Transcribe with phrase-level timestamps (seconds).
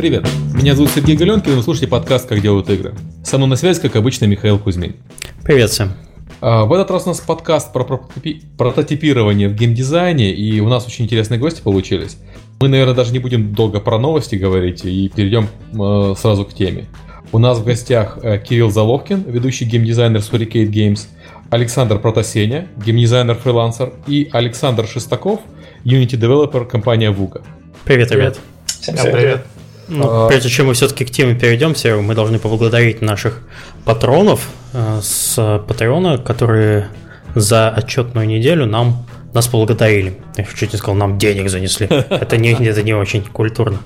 [0.00, 2.94] Привет, меня зовут Сергей Галенкин, и вы слушаете подкаст «Как делают игры».
[3.22, 4.96] Со мной на связи, как обычно, Михаил Кузьмин.
[5.44, 5.92] Привет всем.
[6.40, 10.86] А, в этот раз у нас подкаст про прототипи- прототипирование в геймдизайне, и у нас
[10.86, 12.16] очень интересные гости получились.
[12.62, 15.48] Мы, наверное, даже не будем долго про новости говорить и перейдем
[15.78, 16.86] э, сразу к теме.
[17.30, 21.08] У нас в гостях э, Кирилл Заловкин, ведущий геймдизайнер с Hurricane Games,
[21.50, 25.40] Александр Протасеня, геймдизайнер-фрилансер, и Александр Шестаков,
[25.84, 27.42] Unity Developer компания Vuga.
[27.84, 28.38] Привет, привет.
[28.64, 29.12] Всем привет.
[29.12, 29.59] привет.
[29.90, 30.28] Ну, а...
[30.28, 33.40] Прежде чем мы все-таки к теме перейдем, мы должны поблагодарить наших
[33.84, 36.88] патронов э, с Патреона, которые
[37.34, 40.16] за отчетную неделю нам нас поблагодарили.
[40.36, 41.86] Я чуть не сказал, нам денег занесли.
[42.10, 43.78] Это не, это не очень культурно.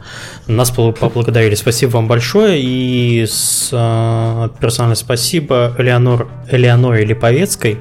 [0.47, 1.55] Нас поблагодарили.
[1.55, 2.61] Спасибо вам большое.
[2.61, 7.81] И с, э, персональное спасибо Элеонор, Элеоноре Липовецкой,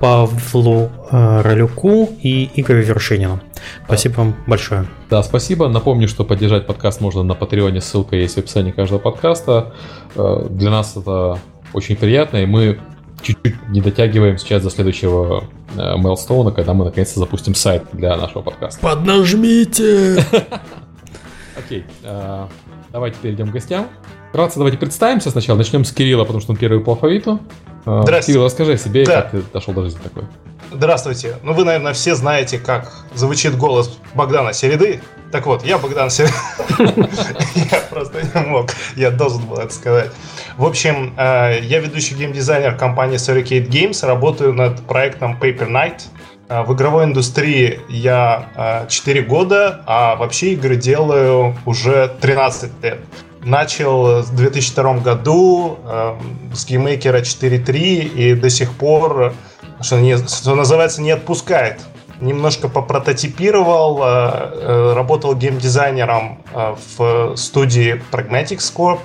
[0.00, 3.40] Павлу э, Ролюку и Игорю Вершинину.
[3.84, 4.22] Спасибо да.
[4.22, 4.86] вам большое.
[5.10, 5.68] Да, спасибо.
[5.68, 7.80] Напомню, что поддержать подкаст можно на Патреоне.
[7.80, 9.74] Ссылка есть в описании каждого подкаста.
[10.14, 11.38] Э, для нас это
[11.72, 12.78] очень приятно, и мы
[13.22, 18.80] чуть-чуть не дотягиваем сейчас до следующего Мейлстоуна, когда мы наконец-то запустим сайт для нашего подкаста.
[18.80, 20.24] Поднажмите!
[21.56, 22.46] Окей, э,
[22.92, 23.88] давайте перейдем к гостям.
[24.36, 25.56] Вкратце давайте представимся сначала.
[25.56, 27.40] Начнем с Кирилла, потому что он первый по алфавиту.
[27.86, 28.26] Э, Здравствуйте.
[28.26, 29.22] Кирилл, расскажи о себе, да.
[29.22, 30.24] как ты дошел до жизни такой.
[30.70, 31.36] Здравствуйте.
[31.42, 35.00] Ну, вы, наверное, все знаете, как звучит голос Богдана Середы.
[35.32, 36.34] Так вот, я Богдан Середа.
[37.54, 38.66] Я просто не мог.
[38.94, 40.10] Я должен был это сказать.
[40.58, 44.06] В общем, э, я ведущий геймдизайнер компании Surricate Games.
[44.06, 46.02] Работаю над проектом Paper Night.
[46.50, 53.00] Э, в игровой индустрии я 4 года, а вообще игры делаю уже 13 лет.
[53.46, 56.18] Начал в 2002 году э,
[56.52, 59.34] с GameMaker а 4.3 и до сих пор,
[59.80, 61.80] что, не, что называется, не отпускает.
[62.20, 68.98] Немножко попрототипировал, э, э, работал геймдизайнером э, в студии Pragmatics Corp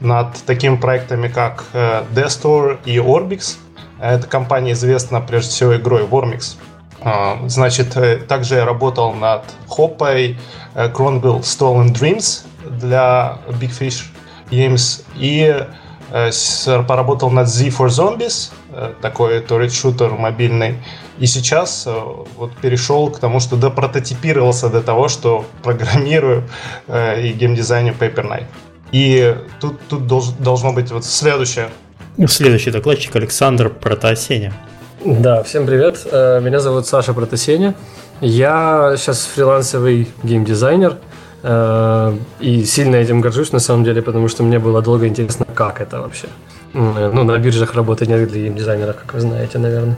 [0.00, 3.58] над такими проектами, как э, Destor и Orbix.
[4.00, 6.56] Эта компания известна прежде всего игрой Wormix.
[7.02, 10.38] Э, значит, э, также я работал над Хоппой,
[10.74, 12.46] Cronville Stolen Dreams,
[12.78, 14.04] для Big Fish
[14.50, 15.64] Games и
[16.10, 20.76] э, поработал над Z for Zombies, э, такой турет-шутер мобильный.
[21.18, 21.94] И сейчас э,
[22.36, 26.44] вот перешел к тому, что допрототипировался до того, что программирую
[26.88, 28.46] э, и геймдизайню Paper Knight.
[28.92, 31.70] И тут, тут долж, должно быть вот следующее.
[32.26, 34.52] Следующий докладчик Александр Протасеня.
[35.04, 36.04] Да, всем привет.
[36.12, 37.74] Меня зовут Саша Протасеня.
[38.20, 40.98] Я сейчас фрилансовый геймдизайнер.
[41.42, 45.80] Э, и сильно этим горжусь, на самом деле, потому что мне было долго интересно, как
[45.80, 46.28] это вообще.
[46.72, 49.96] Ну, на биржах работать нет для дизайнеров, как вы знаете, наверное.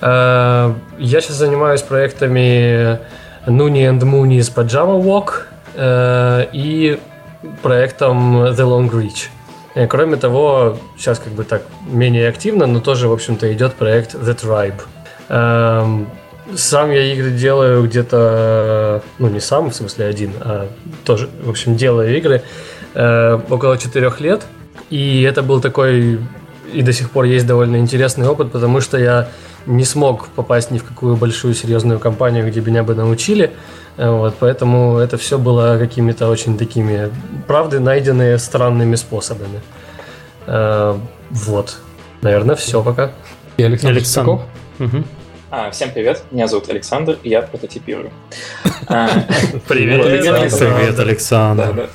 [0.00, 2.98] Э, я сейчас занимаюсь проектами
[3.46, 7.00] Nuni and Moonies по Java Walk э, и
[7.62, 9.88] проектом The Long Reach.
[9.88, 14.36] Кроме того, сейчас как бы так менее активно, но тоже, в общем-то, идет проект The
[15.28, 16.12] Tribe.
[16.56, 20.68] Сам я игры делаю где-то, ну не сам, в смысле один, а
[21.04, 22.42] тоже, в общем, делаю игры
[22.94, 24.42] э, около четырех лет.
[24.90, 26.18] И это был такой,
[26.72, 29.28] и до сих пор есть довольно интересный опыт, потому что я
[29.66, 33.52] не смог попасть ни в какую большую серьезную компанию, где меня бы научили.
[33.96, 37.10] Э, вот, поэтому это все было какими-то очень такими,
[37.46, 39.60] правды, найденные странными способами.
[40.46, 40.98] Э,
[41.30, 41.78] вот.
[42.20, 43.12] Наверное, все пока.
[43.56, 44.32] И Александр, Александр.
[44.78, 45.04] Угу.
[45.54, 48.10] А, всем привет, меня зовут Александр, и я прототипирую.
[48.88, 49.06] А,
[49.68, 51.90] привет, Привет, Александр.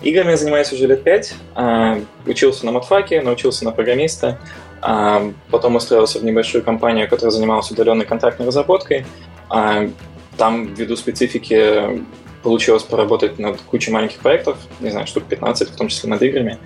[0.00, 1.34] Играми я занимаюсь уже лет пять.
[1.54, 4.38] А, учился на матфаке, научился на программиста.
[4.80, 9.04] А, потом устроился в небольшую компанию, которая занималась удаленной контактной разработкой.
[9.50, 12.02] Там, ввиду специфики,
[12.42, 16.58] получилось поработать над кучей маленьких проектов, не знаю, штук 15, в том числе над играми.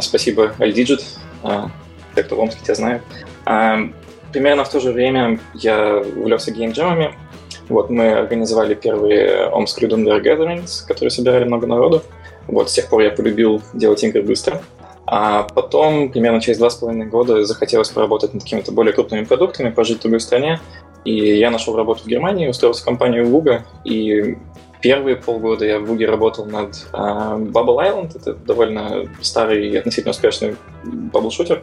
[0.00, 1.04] Спасибо iDigit,
[2.16, 3.02] те, кто в Омске тебя знают
[4.32, 7.14] примерно в то же время я увлекся геймджемами.
[7.68, 12.02] Вот, мы организовали первые Омск Люденberg Gatherings, которые собирали много народу.
[12.46, 14.62] Вот, с тех пор я полюбил делать игры быстро.
[15.10, 19.70] А потом, примерно через два с половиной года, захотелось поработать над какими-то более крупными продуктами,
[19.70, 20.60] пожить в другой стране.
[21.04, 24.36] И я нашел работу в Германии, устроился в компанию Vuga, и
[24.82, 30.10] первые полгода я в Vuga работал над uh, Bubble Island, это довольно старый и относительно
[30.10, 31.62] успешный бабл-шутер.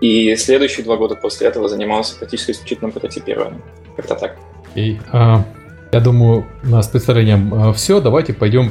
[0.00, 3.62] И следующие два года после этого занимался практически исключительно прототипированием.
[3.96, 4.36] Как-то так.
[4.74, 5.44] И, а,
[5.92, 8.00] я думаю, у нас с представлением а, все.
[8.00, 8.70] Давайте пойдем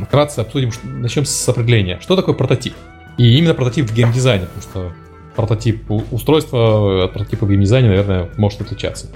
[0.00, 1.98] вкратце обсудим, начнем с определения.
[2.00, 2.74] Что такое прототип?
[3.16, 4.92] И именно прототип в геймдизайне, потому что
[5.34, 9.06] прототип устройства от прототипа в геймдизайне, наверное, может отличаться.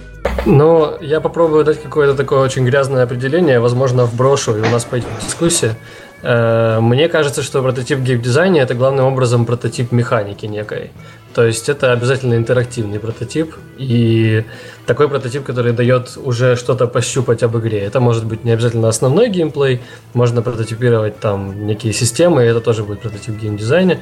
[0.47, 5.08] Ну, я попробую дать какое-то такое очень грязное определение, возможно, вброшу, и у нас пойдет
[5.25, 5.76] дискуссия.
[6.22, 10.90] Э, мне кажется, что прототип в геймдизайне это главным образом прототип механики некой.
[11.34, 14.44] То есть это обязательно интерактивный прототип и
[14.86, 17.80] такой прототип, который дает уже что-то пощупать об игре.
[17.80, 19.80] Это может быть не обязательно основной геймплей,
[20.12, 24.00] можно прототипировать там некие системы, и это тоже будет прототип в геймдизайне.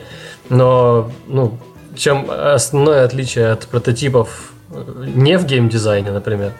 [0.49, 1.59] Но ну,
[1.95, 6.53] чем основное отличие от прототипов э, не в геймдизайне, например,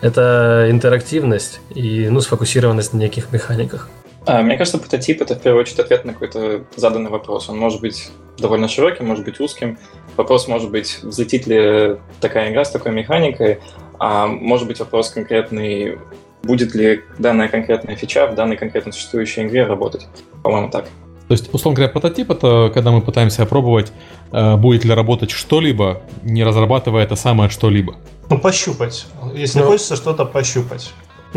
[0.00, 3.88] это интерактивность и ну, сфокусированность на неких механиках.
[4.26, 7.48] А, мне кажется, прототип это в первую очередь ответ на какой-то заданный вопрос.
[7.48, 9.78] Он может быть довольно широким, может быть узким.
[10.16, 13.60] Вопрос может быть, взлетит ли такая игра с такой механикой,
[13.98, 15.98] а может быть вопрос конкретный,
[16.42, 20.08] будет ли данная конкретная фича в данной конкретно существующей игре работать.
[20.42, 20.86] По-моему, так.
[21.28, 23.92] То есть, условно говоря, прототип это когда мы пытаемся опробовать,
[24.32, 27.96] э, будет ли работать что-либо, не разрабатывая это самое что-либо.
[28.28, 29.06] Ну, пощупать.
[29.34, 30.92] Если ну, хочется что-то пощупать.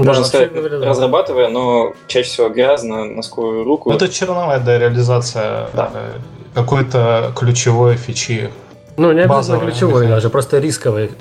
[0.06, 0.86] Можно да, сказать, да.
[0.86, 3.92] разрабатывая, но чаще всего грязно, на скорую руку.
[3.92, 5.92] Это черновая да, реализация да.
[5.94, 6.12] Э,
[6.54, 8.50] какой-то ключевой фичи.
[8.98, 11.12] Ну, не обязательно ключевой даже, просто рисковой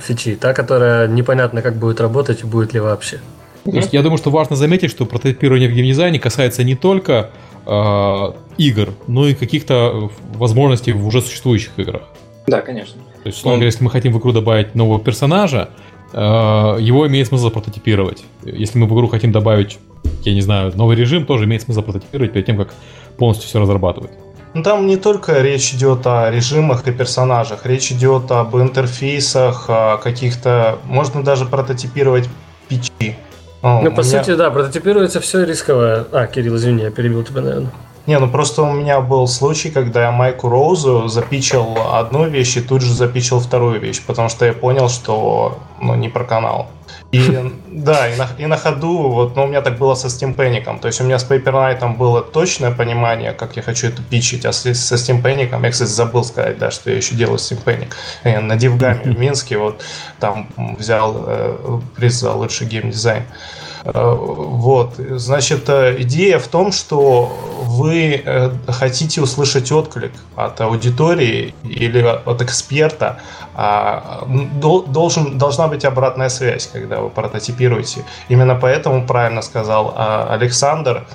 [0.00, 3.20] фичи, та, которая непонятно, как будет работать и будет ли вообще.
[3.64, 7.30] То есть я думаю, что важно заметить, что прототипирование в геймдизайне касается не только
[7.66, 12.02] э, игр, но и каких-то возможностей в уже существующих играх.
[12.46, 12.94] Да, конечно.
[13.22, 17.28] То есть, условно говоря, если мы хотим в игру добавить нового персонажа, Э, его имеет
[17.28, 18.24] смысл прототипировать.
[18.42, 19.78] Если мы в игру хотим добавить,
[20.24, 22.72] я не знаю, новый режим, тоже имеет смысл прототипировать перед тем, как
[23.18, 24.12] полностью все разрабатывать.
[24.54, 29.98] Ну, там не только речь идет о режимах и персонажах, речь идет об интерфейсах, о
[29.98, 30.78] каких-то...
[30.84, 32.28] Можно даже прототипировать
[32.68, 33.16] печи.
[33.62, 34.02] ну, по меня...
[34.02, 36.06] сути, да, прототипируется все рисковое.
[36.12, 37.72] А, Кирилл, извини, я перебил тебя, наверное.
[38.08, 42.62] Не, ну просто у меня был случай, когда я Майку Роузу запичил одну вещь и
[42.62, 46.68] тут же запичил вторую вещь, потому что я понял, что ну, не про канал.
[47.12, 47.20] И
[47.70, 50.80] да, и на, и на ходу, вот, ну, у меня так было со Steam Panic.
[50.80, 54.46] То есть у меня с Paper Knight было точное понимание, как я хочу это пичить,
[54.46, 57.92] а со Steam Panic, я, кстати, забыл сказать, да, что я еще делаю Steam Panic.
[58.24, 59.82] Я на Дивгаме в Минске вот
[60.18, 63.24] там взял э, приз за лучший геймдизайн.
[63.24, 67.30] Э, вот, значит, э, идея в том, что
[67.62, 73.20] вы э, хотите услышать отклик от аудитории или от эксперта,
[73.54, 78.04] а должен, должна быть обратная связь, когда вы прототипируете.
[78.28, 81.06] Именно поэтому правильно сказал а, Александр,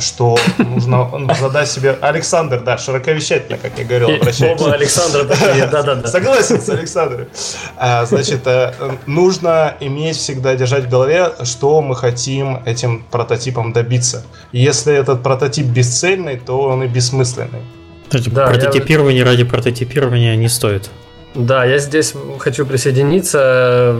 [0.00, 1.10] что нужно
[1.40, 1.96] задать себе...
[2.00, 4.60] Александр, да, широковещательно, как я говорил, обращайтесь.
[4.60, 6.06] Оба Александра такие, да-да-да.
[6.08, 7.26] Согласен с Александром.
[7.76, 8.72] А, значит, э,
[9.06, 14.24] нужно иметь всегда держать в голове, что мы хотим этим прототипом добиться.
[14.52, 17.62] Если этот прототип бесцельный, то он и бессмысленный.
[18.26, 19.26] Да, прототипирование я...
[19.26, 20.90] ради прототипирования не стоит.
[21.34, 23.96] Да, я здесь хочу присоединиться,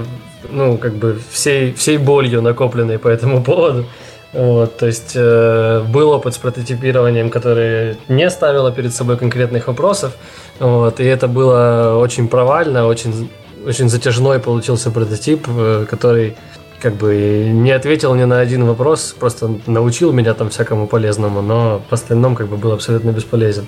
[0.50, 3.86] ну, как бы всей, всей болью, накопленной по этому поводу.
[4.32, 10.16] Вот, то есть э, был опыт с прототипированием, который не ставило перед собой конкретных вопросов,
[10.58, 13.30] вот, и это было очень провально, очень,
[13.66, 16.36] очень затяжной получился прототип, э, который
[16.80, 21.82] как бы не ответил ни на один вопрос, просто научил меня там всякому полезному, но
[21.90, 23.66] в остальном как бы был абсолютно бесполезен.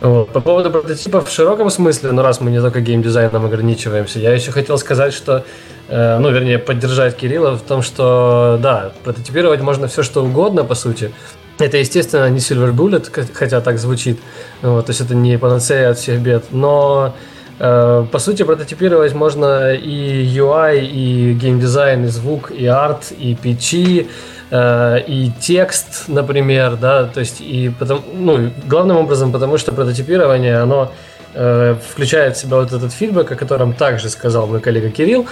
[0.00, 0.30] Вот.
[0.30, 4.50] По поводу прототипов в широком смысле, ну раз мы не только геймдизайном ограничиваемся, я еще
[4.50, 5.44] хотел сказать, что
[5.88, 10.74] Э, ну, вернее, поддержать Кирилла в том, что, да, прототипировать можно все, что угодно, по
[10.74, 11.12] сути.
[11.58, 14.18] Это, естественно, не Silver Bullet, хотя так звучит,
[14.62, 17.14] вот, то есть это не панацея от всех бед, но
[17.60, 24.08] э, по сути, прототипировать можно и UI, и геймдизайн, и звук, и арт, и печи,
[24.54, 30.92] и текст, например, да, то есть и потом, ну, главным образом, потому что прототипирование, оно
[31.36, 35.26] Э, включает в себя вот этот фидбэк, о котором также сказал мой коллега Кирилл.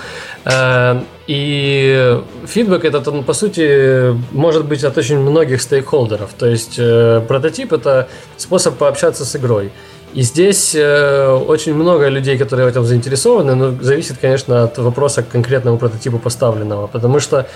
[0.45, 6.33] Э, и фидбэк этот, он, по сути, может быть от очень многих стейкхолдеров.
[6.37, 9.71] То есть э, прототип– это способ пообщаться с игрой.
[10.15, 15.29] И здесь очень много людей, которые в этом заинтересованы, но зависит, конечно, от вопроса к
[15.29, 16.87] конкретному прототипу поставленного.
[16.87, 17.47] Потому что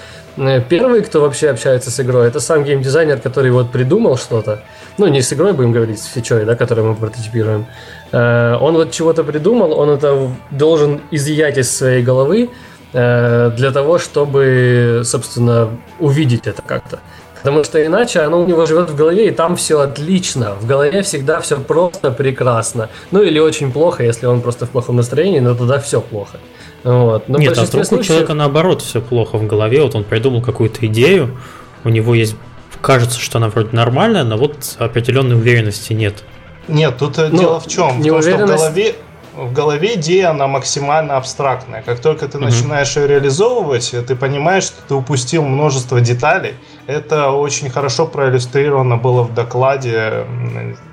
[0.68, 4.62] первый, кто вообще общается с игрой, это сам геймдизайнер, который вот придумал что-то.
[4.98, 7.66] Ну, не с игрой будем говорить, с фичой, да, которую мы прототипируем.
[8.12, 12.50] Э, он вот чего-то придумал, он это должен изъять из своей головы
[12.92, 17.00] э, для того, чтобы, собственно, увидеть это как-то.
[17.42, 20.54] Потому что иначе оно у него живет в голове, и там все отлично.
[20.54, 22.88] В голове всегда все просто прекрасно.
[23.10, 26.38] Ну или очень плохо, если он просто в плохом настроении, но тогда все плохо.
[26.82, 27.28] Вот.
[27.28, 28.00] Но Нет, а вдруг случаев...
[28.00, 31.36] у человека наоборот все плохо в голове, вот он придумал какую-то идею,
[31.84, 32.36] у него есть,
[32.80, 36.22] кажется, что она вроде нормальная, но вот определенной уверенности нет.
[36.68, 38.00] Нет, тут э, ну, дело в чем?
[38.00, 38.94] В том, что в голове
[39.36, 41.82] в голове идея, она максимально абстрактная.
[41.82, 42.40] Как только ты mm-hmm.
[42.40, 46.54] начинаешь ее реализовывать, ты понимаешь, что ты упустил множество деталей,
[46.86, 50.24] это очень хорошо проиллюстрировано было в докладе,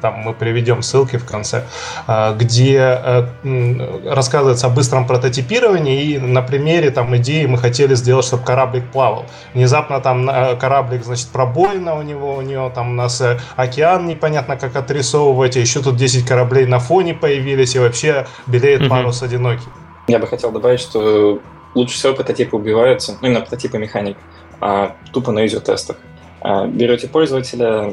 [0.01, 1.65] там мы приведем ссылки в конце,
[2.07, 8.25] а, где э, рассказывается о быстром прототипировании, и на примере там идеи мы хотели сделать,
[8.25, 9.25] чтобы кораблик плавал.
[9.53, 14.57] Внезапно там кораблик, значит, пробоина у него, у него там у нас э, океан непонятно
[14.57, 19.67] как отрисовывать, а еще тут 10 кораблей на фоне появились, и вообще белеет парус одинокий.
[20.07, 21.39] Я бы хотел добавить, что
[21.75, 24.17] лучше всего прототипы убиваются, ну именно прототипы механик,
[24.63, 25.97] а тупо на юзер-тестах.
[26.39, 27.91] А, берете пользователя,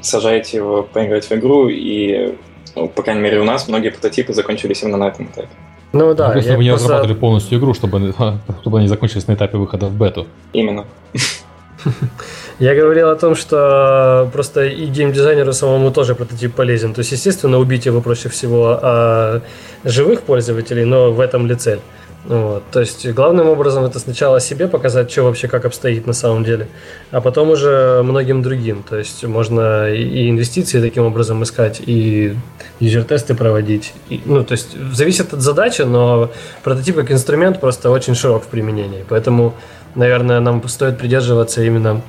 [0.00, 2.34] сажаете его поиграть в игру, и,
[2.74, 5.48] ну, по крайней мере, у нас многие прототипы закончились именно на этом этапе.
[5.92, 6.32] Ну да.
[6.34, 6.88] Ну, чтобы не просто...
[6.88, 8.14] разрабатывали полностью игру, чтобы,
[8.62, 10.26] чтобы они закончились на этапе выхода в бету.
[10.54, 10.86] Именно.
[12.58, 16.94] Я говорил о том, что просто и геймдизайнеру самому тоже прототип полезен.
[16.94, 19.42] То есть, естественно, убить его проще всего а
[19.84, 21.80] живых пользователей, но в этом ли цель?
[22.28, 22.64] Вот.
[22.72, 26.66] То есть главным образом это сначала себе показать, что вообще как обстоит на самом деле,
[27.12, 28.82] а потом уже многим другим.
[28.82, 32.36] То есть можно и инвестиции таким образом искать, и
[32.80, 33.94] юзер-тесты проводить.
[34.08, 36.30] И, ну, то есть зависит от задачи, но
[36.64, 39.04] прототип как инструмент просто очень широк в применении.
[39.08, 39.54] Поэтому,
[39.94, 42.02] наверное, нам стоит придерживаться именно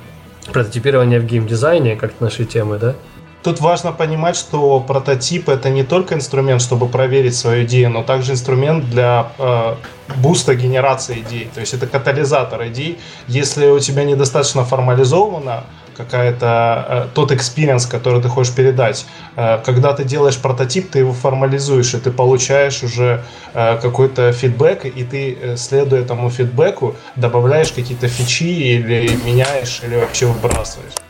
[0.52, 2.94] прототипирования в геймдизайне, как нашей темы, да?
[3.42, 8.32] Тут важно понимать, что прототип это не только инструмент, чтобы проверить свою идею, но также
[8.32, 9.76] инструмент для э,
[10.16, 11.48] буста генерации идей.
[11.54, 12.98] То есть это катализатор идей.
[13.28, 15.64] Если у тебя недостаточно формализовано
[15.98, 19.04] какая-то э, тот experience, который ты хочешь передать.
[19.36, 24.86] Э, когда ты делаешь прототип, ты его формализуешь, и ты получаешь уже э, какой-то feedback,
[24.86, 31.07] и ты, э, следуя этому feedback у, добавляешь какие-то фичи или меняешь, или вообще выбрасываешь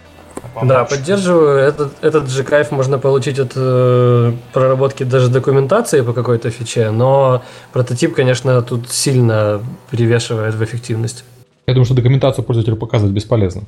[0.60, 0.68] помочь.
[0.68, 1.58] Да, поддерживаю.
[1.58, 7.42] Этот, этот же кайф можно получить от э, проработки даже документации по какой-то фиче, но
[7.72, 9.60] прототип, конечно, тут сильно
[9.90, 11.24] перевешивает в эффективности.
[11.66, 13.62] Я думаю, что документацию пользователю показывать бесполезно.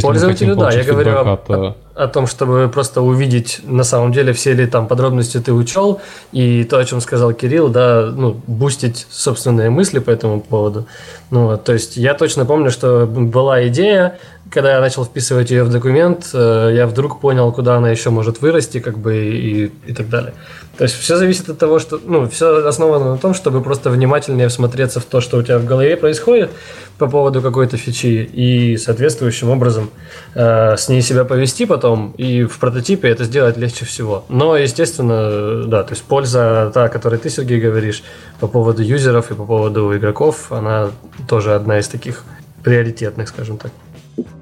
[0.00, 4.66] Пользователю, да, я говорю от, о, том, чтобы просто увидеть на самом деле все ли
[4.66, 6.00] там подробности ты учел,
[6.32, 10.86] и то, о чем сказал Кирилл, да, ну, бустить собственные мысли по этому поводу.
[11.30, 14.18] Ну, то есть я точно помню, что была идея,
[14.50, 18.42] когда я начал вписывать ее в документ, э, я вдруг понял, куда она еще может
[18.42, 20.34] вырасти, как бы и, и так далее.
[20.76, 24.48] То есть все зависит от того, что, ну, все основано на том, чтобы просто внимательнее
[24.48, 26.50] всмотреться в то, что у тебя в голове происходит
[26.98, 29.90] по поводу какой-то фичи, и соответствующим образом
[30.34, 31.81] э, с ней себя повести потом,
[32.16, 34.24] и в прототипе это сделать легче всего.
[34.28, 38.02] Но, естественно, да, то есть польза та, о которой ты, Сергей, говоришь,
[38.40, 40.90] по поводу юзеров и по поводу игроков, она
[41.28, 42.24] тоже одна из таких
[42.62, 43.72] приоритетных, скажем так.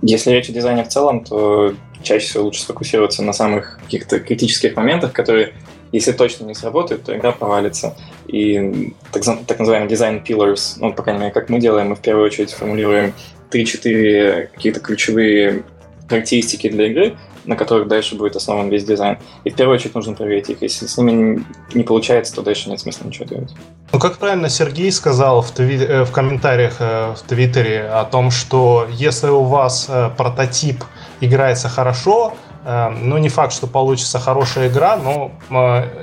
[0.02, 4.76] Если речь о дизайне в целом, то чаще всего лучше сфокусироваться на самых каких-то критических
[4.76, 5.54] моментах, которые,
[5.92, 7.96] если точно не сработают, то игра провалится.
[8.26, 12.00] И так, так называемый дизайн pillars, ну, по крайней мере, как мы делаем, мы в
[12.00, 13.12] первую очередь формулируем
[13.50, 15.64] 3-4 какие-то ключевые
[16.08, 19.18] характеристики для игры, на которых дальше будет основан весь дизайн.
[19.44, 20.62] И в первую очередь нужно проверить их.
[20.62, 21.44] Если с ними
[21.74, 23.54] не получается, то дальше нет смысла ничего делать.
[23.92, 28.30] Ну, как правильно Сергей сказал в, тви- э, в комментариях э, в Твиттере о том,
[28.30, 30.84] что если у вас э, прототип
[31.20, 35.32] играется хорошо, ну, не факт, что получится хорошая игра, но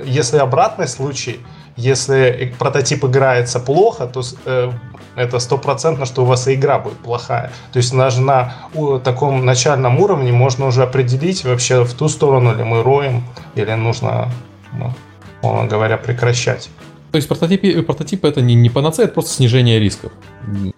[0.04, 1.38] если обратный случай,
[1.76, 4.22] если прототип играется плохо, то
[5.18, 7.50] это стопроцентно, что у вас и игра будет плохая.
[7.72, 8.54] То есть даже на
[9.04, 14.30] таком начальном уровне можно уже определить вообще в ту сторону ли мы роем, или нужно,
[14.72, 14.92] ну,
[15.40, 16.70] условно говоря, прекращать.
[17.12, 20.12] То есть прототипы, прототипы это не, не панацея, это просто снижение рисков.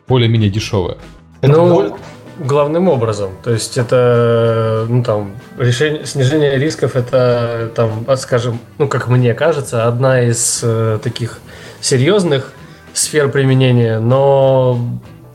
[0.07, 0.97] Более-менее дешевое.
[1.41, 1.93] Это ну, боль...
[2.39, 3.31] главным образом.
[3.43, 9.89] То есть это, ну там, решение, снижение рисков это, там, скажем, ну как мне кажется,
[9.89, 11.41] одна из э, таких
[11.81, 12.53] серьезных
[12.93, 14.79] сфер применения, но,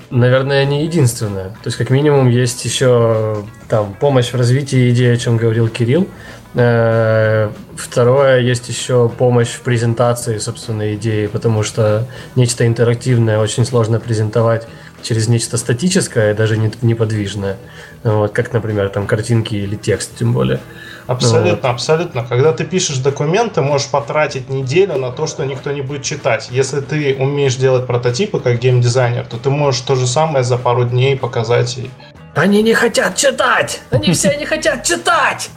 [0.09, 1.49] наверное, не единственная.
[1.49, 6.07] То есть, как минимум, есть еще там помощь в развитии идеи, о чем говорил Кирилл.
[6.53, 13.99] Э, второе, есть еще помощь в презентации собственной идеи, потому что нечто интерактивное очень сложно
[13.99, 14.67] презентовать
[15.01, 17.57] через нечто статическое, даже неподвижное.
[18.03, 20.59] Вот, как, например, там картинки или текст, тем более.
[21.07, 22.23] Абсолютно, абсолютно.
[22.23, 26.47] Когда ты пишешь документы, можешь потратить неделю на то, что никто не будет читать.
[26.51, 30.85] Если ты умеешь делать прототипы как геймдизайнер, то ты можешь то же самое за пару
[30.85, 31.89] дней показать и
[32.35, 33.81] они не хотят читать!
[33.91, 35.49] Они все не хотят читать!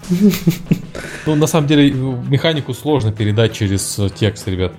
[1.26, 4.72] Ну, на самом деле, механику сложно передать через текст, ребят.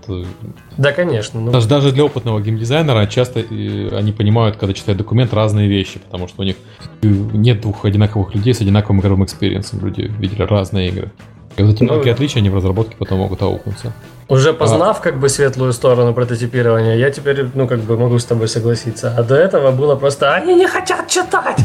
[0.77, 1.39] Да, конечно.
[1.39, 1.51] Ну...
[1.51, 6.27] Даже, даже для опытного геймдизайнера часто э, они понимают, когда читают документ, разные вещи, потому
[6.27, 6.55] что у них
[7.01, 9.85] нет двух одинаковых людей с одинаковым игровым experience ом.
[9.85, 11.11] Люди видели разные игры.
[11.59, 13.91] И вот эти ну, мелкие отличия, они в разработке потом могут аукнуться.
[14.29, 15.03] Уже познав а...
[15.03, 19.13] как бы светлую сторону прототипирования, я теперь, ну, как бы могу с тобой согласиться.
[19.17, 21.59] А до этого было просто «Они не хотят читать!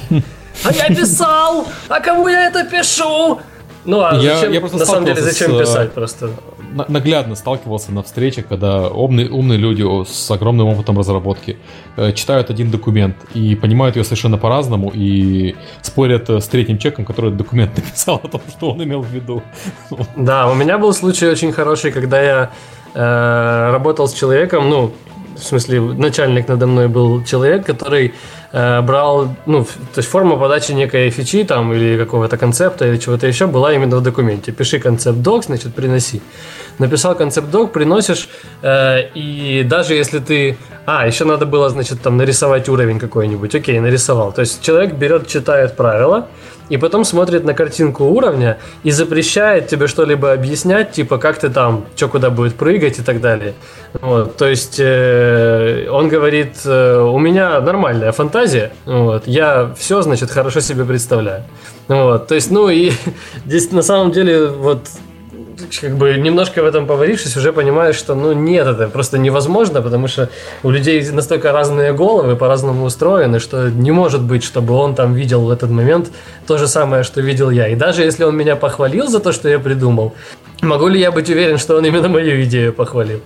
[0.65, 1.69] А я писал!
[1.89, 3.41] А кому я это пишу?»
[3.85, 6.31] Ну, а я, зачем, я просто на самом деле, зачем с, писать просто?
[6.89, 11.57] Наглядно сталкивался на встречах, когда умные, умные люди с огромным опытом разработки
[11.97, 17.05] э, читают один документ и понимают ее совершенно по-разному и спорят э, с третьим человеком,
[17.05, 19.43] который документ написал о том, что он имел в виду.
[20.17, 22.51] Да, у меня был случай очень хороший, когда я
[22.95, 24.93] э, работал с человеком, ну,
[25.37, 28.15] в смысле, начальник надо мной был человек, который
[28.55, 33.47] брал, ну, то есть форма подачи некой фичи там или какого-то концепта или чего-то еще
[33.47, 34.53] была именно в документе.
[34.53, 36.23] Пиши концепт док, значит, приноси.
[36.79, 38.29] Написал концепт док, приносишь,
[38.63, 40.57] э, и даже если ты...
[40.87, 43.55] А, еще надо было, значит, там нарисовать уровень какой-нибудь.
[43.55, 44.33] Окей, нарисовал.
[44.33, 46.29] То есть человек берет, читает правила,
[46.69, 51.87] и потом смотрит на картинку уровня и запрещает тебе что-либо объяснять, типа как ты там,
[51.97, 53.55] что куда будет прыгать и так далее.
[54.01, 60.31] Вот, то есть э, он говорит, э, у меня нормальная фантазия, вот, я все, значит,
[60.31, 61.45] хорошо себе представляю.
[61.89, 62.93] Вот, то есть, ну и
[63.47, 64.81] здесь на самом деле вот
[65.81, 70.09] как бы немножко в этом поварившись, уже понимаешь, что ну нет, это просто невозможно, потому
[70.09, 70.29] что
[70.63, 75.45] у людей настолько разные головы, по-разному устроены, что не может быть, чтобы он там видел
[75.45, 76.11] в этот момент
[76.47, 77.69] то же самое, что видел я.
[77.69, 80.15] И даже если он меня похвалил за то, что я придумал,
[80.63, 83.21] могу ли я быть уверен, что он именно мою идею похвалил?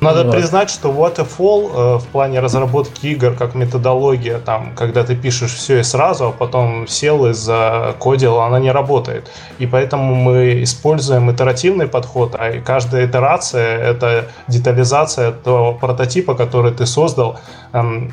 [0.00, 0.32] Надо вот.
[0.32, 5.80] признать, что Waterfall э, в плане разработки игр как методология, там, когда ты пишешь все
[5.80, 9.30] и сразу, а потом сел и закодил, она не работает.
[9.58, 16.86] И поэтому мы используем итеративный подход, а каждая итерация— это детализация того прототипа, который ты
[16.86, 17.38] создал,
[17.72, 18.12] эм,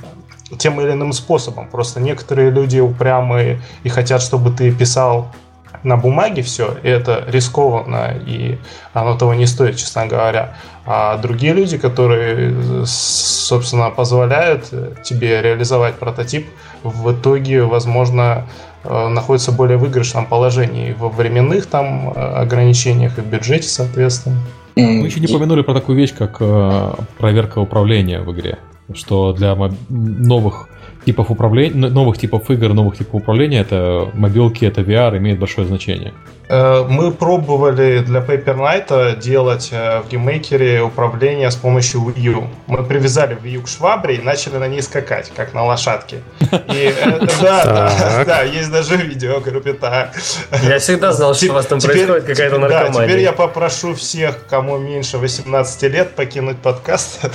[0.57, 1.69] тем или иным способом.
[1.69, 5.27] Просто некоторые люди упрямые и хотят, чтобы ты писал
[5.83, 8.57] на бумаге все, и это рискованно, и
[8.93, 10.55] оно того не стоит, честно говоря.
[10.89, 14.71] А другие люди, которые, собственно, позволяют
[15.03, 16.47] тебе реализовать прототип,
[16.81, 18.47] в итоге, возможно,
[18.85, 24.37] э, находятся в более выигрышном положении во временных там э, ограничениях и в бюджете, соответственно.
[24.77, 28.57] Мы еще не упомянули про такую вещь, как э, проверка управления в игре,
[28.93, 29.57] что для
[29.89, 30.69] новых
[31.03, 36.13] типов управления, новых типов игр, новых типов управления, это мобилки, это VR, имеет большое значение.
[36.49, 42.19] Э, мы пробовали для Paper Night делать э, в GameMaker е управление с помощью Wii
[42.19, 42.47] U.
[42.67, 46.21] Мы привязали Wii U к швабре и начали на ней скакать, как на лошадке.
[46.39, 46.93] И
[47.41, 50.15] да, да, да, есть даже видео, говорю, так.
[50.63, 52.93] Я всегда знал, что у вас там происходит какая-то наркомания.
[52.93, 57.19] Да, теперь я попрошу всех, кому меньше 18 лет, покинуть подкаст.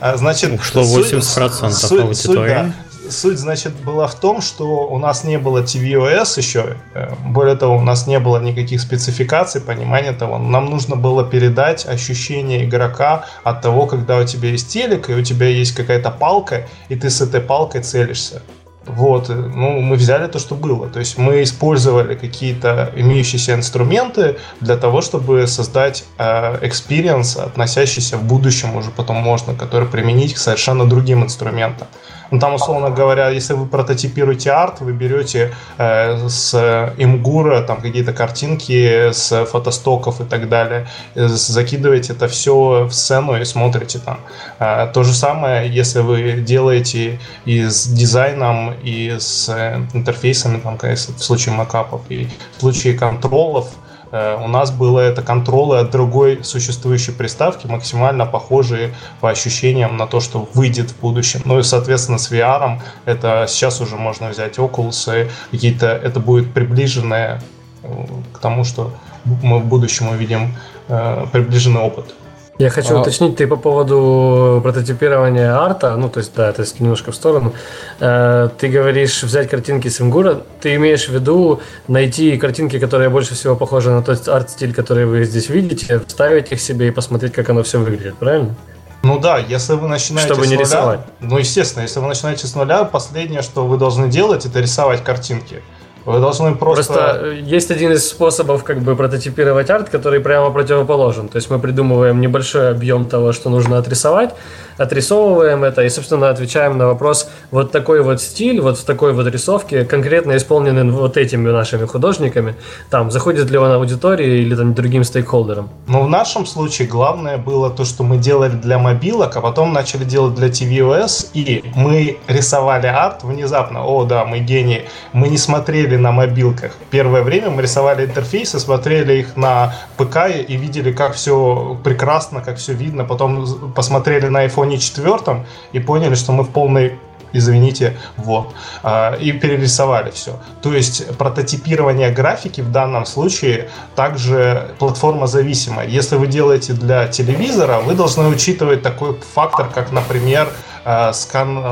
[0.00, 2.72] А, значит, что 80% аудитории
[3.10, 6.76] суть, значит, была в том, что у нас не было tvOS еще.
[6.94, 10.38] Э, более того, у нас не было никаких спецификаций, понимания того.
[10.38, 15.22] Нам нужно было передать ощущение игрока от того, когда у тебя есть телек, и у
[15.22, 18.42] тебя есть какая-то палка, и ты с этой палкой целишься.
[18.88, 20.88] Вот, ну, мы взяли то, что было.
[20.88, 28.24] То есть мы использовали какие-то имеющиеся инструменты для того, чтобы создать experience, э, относящийся в
[28.24, 31.86] будущем уже потом можно, который применить к совершенно другим инструментам.
[32.30, 36.54] Ну, там, условно говоря, если вы прототипируете арт, вы берете э, с
[36.98, 43.40] имгура там какие-то картинки с фотостоков и так далее, э, закидываете это все в сцену
[43.40, 44.20] и смотрите там.
[44.58, 50.78] Э, то же самое, если вы делаете и с дизайном, и с э, интерфейсами, там,
[50.78, 53.68] в случае макапов, и в случае контролов,
[54.10, 60.20] у нас было это контролы от другой существующей приставки, максимально похожие по ощущениям на то,
[60.20, 61.42] что выйдет в будущем.
[61.44, 67.42] Ну и, соответственно, с VR это сейчас уже можно взять Oculus, какие-то это будет приближенное
[67.82, 68.92] э, к тому, что
[69.24, 70.54] мы в будущем увидим
[70.88, 72.14] э, приближенный опыт.
[72.58, 73.00] Я хочу а...
[73.00, 77.54] уточнить, ты по поводу прототипирования арта, ну, то есть, да, то есть немножко в сторону.
[78.00, 83.34] Э, ты говоришь взять картинки с Имгура, ты имеешь в виду найти картинки, которые больше
[83.34, 87.48] всего похожи на тот арт-стиль, который вы здесь видите, вставить их себе и посмотреть, как
[87.48, 88.56] оно все выглядит, правильно?
[89.04, 91.00] Ну да, если вы начинаете Чтобы с не нуля, рисовать.
[91.20, 95.62] Ну, естественно, если вы начинаете с нуля, последнее, что вы должны делать, это рисовать картинки.
[96.04, 96.92] Вы должны просто...
[96.92, 101.28] Просто э, есть один из способов как бы прототипировать арт, который прямо противоположен.
[101.28, 104.34] То есть мы придумываем небольшой объем того, что нужно отрисовать,
[104.78, 109.26] отрисовываем это и, собственно, отвечаем на вопрос, вот такой вот стиль, вот в такой вот
[109.26, 112.54] рисовке, конкретно исполненный вот этими нашими художниками,
[112.90, 115.68] там, заходит ли он аудитории или там другим стейкхолдерам?
[115.88, 120.04] Ну, в нашем случае главное было то, что мы делали для мобилок, а потом начали
[120.04, 125.87] делать для tvOS, и мы рисовали арт внезапно, о, да, мы гении, мы не смотрели
[125.88, 126.72] смотрели на мобилках.
[126.90, 130.16] Первое время мы рисовали интерфейсы, смотрели их на ПК
[130.48, 133.04] и видели, как все прекрасно, как все видно.
[133.04, 136.92] Потом посмотрели на iPhone 4 и поняли, что мы в полной
[137.34, 140.30] извините, вот, а, и перерисовали все.
[140.62, 145.84] То есть прототипирование графики в данном случае также платформа зависима.
[145.84, 150.48] Если вы делаете для телевизора, вы должны учитывать такой фактор, как, например,
[150.88, 151.12] э,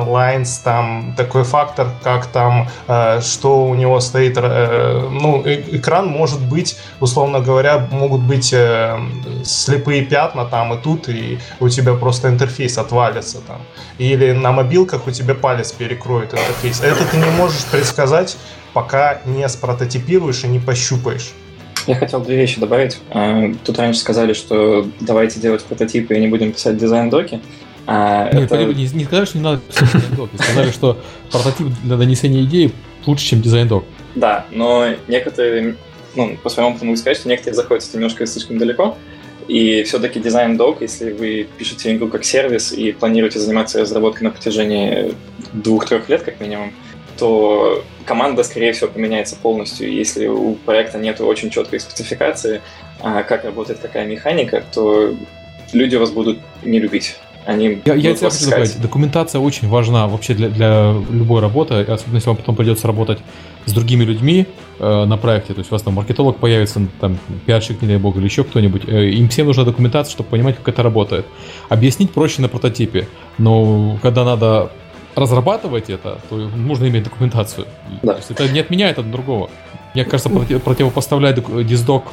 [0.06, 6.40] lines, там такой фактор, как там, э, что у него стоит, э, ну, экран может
[6.40, 8.54] быть, условно говоря, могут быть
[9.44, 13.58] слепые пятна там и тут, и у тебя просто интерфейс отвалится там.
[13.98, 16.80] Или на мобилках у тебя палец перекроет интерфейс.
[16.80, 18.36] Это ты не можешь предсказать,
[18.72, 21.32] пока не спрототипируешь и не пощупаешь.
[21.86, 22.98] Я хотел две вещи добавить.
[23.64, 27.40] Тут раньше сказали, что давайте делать прототипы и не будем писать дизайн-доки.
[27.86, 28.64] А, Нет, это...
[28.64, 30.30] не, не сказали, что не надо писать дизайн-док.
[30.38, 30.98] Сказали, что
[31.30, 32.72] прототип для донесения идеи
[33.06, 33.84] лучше, чем дизайн-док.
[34.16, 35.76] Да, но некоторые,
[36.16, 38.96] ну, по своему опыту могу сказать, что некоторые заходят немножко слишком далеко,
[39.46, 45.14] и все-таки дизайн-док, если вы пишете игру как сервис и планируете заниматься разработкой на протяжении
[45.52, 46.72] двух-трех лет как минимум,
[47.16, 49.92] то команда, скорее всего, поменяется полностью.
[49.92, 52.60] Если у проекта нет очень четкой спецификации,
[53.00, 55.14] а, как работает какая механика, то
[55.72, 57.16] люди вас будут не любить.
[57.46, 62.16] Они я, я тебе хочу добавить, документация очень важна вообще для, для любой работы, особенно
[62.16, 63.20] если вам потом придется работать
[63.66, 64.46] с другими людьми
[64.80, 68.16] э, на проекте, то есть у вас там маркетолог появится, там пиарщик, не дай бог,
[68.16, 71.24] или еще кто-нибудь, э, им всем нужна документация, чтобы понимать, как это работает.
[71.68, 73.06] Объяснить проще на прототипе,
[73.38, 74.72] но когда надо
[75.14, 77.68] разрабатывать это, то нужно иметь документацию.
[78.02, 78.14] Да.
[78.14, 79.50] То есть это не отменяет от другого.
[79.94, 82.06] Мне кажется, противопоставлять диздок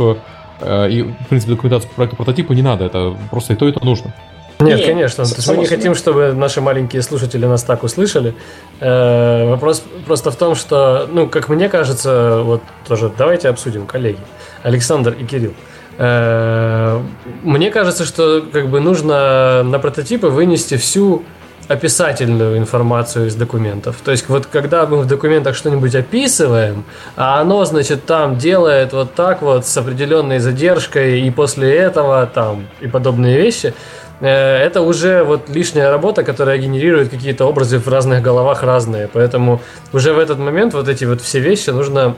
[0.62, 3.72] э, и, в принципе, документацию по проекту прототипу не надо, это просто и то, и
[3.72, 4.14] то нужно.
[4.60, 5.26] Нет, Нет конечно.
[5.26, 8.36] То есть мы не хотим, чтобы наши маленькие слушатели нас так услышали.
[8.80, 14.20] Э, вопрос просто в том, что, ну, как мне кажется, вот тоже давайте обсудим, коллеги,
[14.64, 15.54] Александр и Кирилл.
[15.98, 17.02] Э,
[17.44, 21.24] мне кажется, что как бы нужно на прототипы вынести всю
[21.70, 23.96] описательную информацию из документов.
[24.04, 26.84] То есть вот когда мы в документах что-нибудь описываем,
[27.16, 32.68] а оно, значит, там делает вот так вот с определенной задержкой и после этого там
[32.82, 33.74] и подобные вещи–
[34.20, 39.10] это уже вот лишняя работа, которая генерирует какие-то образы в разных головах разные.
[39.12, 42.16] Поэтому уже в этот момент вот эти вот все вещи нужно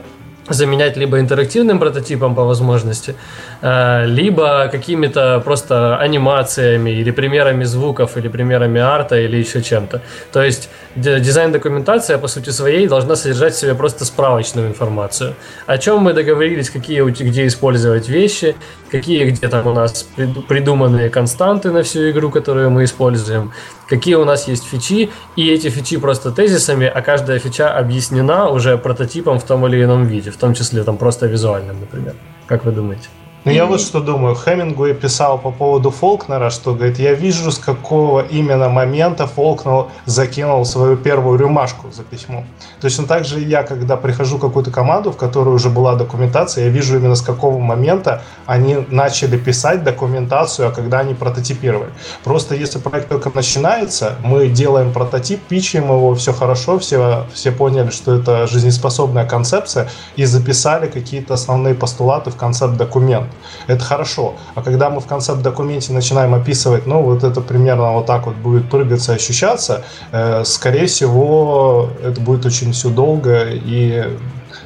[0.48, 3.14] заменять либо интерактивным прототипом по возможности,
[3.62, 10.00] э, либо какими-то просто анимациями или примерами звуков, или примерами арта, или еще чем-то.
[10.32, 15.34] То есть дизайн-документация по сути своей должна содержать в себе просто справочную информацию.
[15.66, 18.54] О чем мы договорились, какие где использовать вещи,
[18.90, 20.06] какие где там у нас
[20.48, 23.52] придуманные константы на всю игру, которую мы используем,
[23.88, 28.78] какие у нас есть фичи, и эти фичи просто тезисами, а каждая фича объяснена уже
[28.78, 32.14] прототипом в том или ином виде, в том числе там просто визуальным, например.
[32.46, 33.08] Как вы думаете?
[33.46, 34.34] Ну, я вот что думаю.
[34.34, 40.64] Хемингуэй писал по поводу Фолкнера, что, говорит, я вижу, с какого именно момента Фолкнер закинул
[40.64, 42.42] свою первую рюмашку за письмо.
[42.80, 46.70] Точно так же я, когда прихожу в какую-то команду, в которой уже была документация, я
[46.70, 51.90] вижу именно с какого момента они начали писать документацию, а когда они прототипировали.
[52.24, 57.90] Просто если проект только начинается, мы делаем прототип, пичем его, все хорошо, все, все поняли,
[57.90, 63.28] что это жизнеспособная концепция, и записали какие-то основные постулаты в концепт-документ.
[63.66, 64.34] Это хорошо.
[64.54, 68.70] А когда мы в концепт-документе начинаем описывать, ну, вот это примерно вот так вот будет
[68.70, 74.04] прыгаться, ощущаться, э, скорее всего, это будет очень все долго, и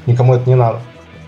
[0.06, 0.80] никому это не надо.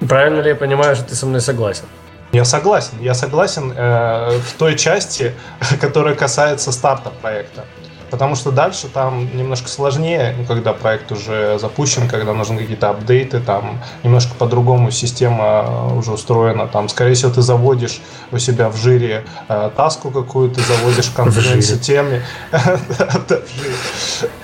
[0.09, 1.85] Правильно ли я понимаю, что ты со мной согласен?
[2.33, 2.95] Я согласен.
[3.01, 5.35] Я согласен э, в той части,
[5.81, 7.65] которая касается старта проекта.
[8.13, 13.41] Потому что дальше там немножко сложнее, ну, когда проект уже запущен, когда нужны какие-то апдейты,
[13.41, 16.67] там немножко по-другому система э, уже устроена.
[16.67, 22.23] Там, скорее всего, ты заводишь у себя в жире э, таску какую-то, заводишь конференцию теме.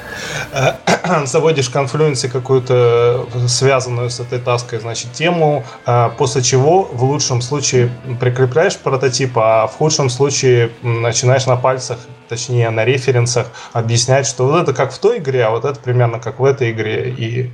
[1.27, 7.91] заводишь конфлюенции какую-то связанную с этой таской, значит, тему, э, после чего в лучшем случае
[8.21, 14.63] прикрепляешь прототип, а в худшем случае начинаешь на пальцах точнее на референсах объяснять, что вот
[14.63, 17.11] это как в той игре, а вот это примерно как в этой игре.
[17.11, 17.51] И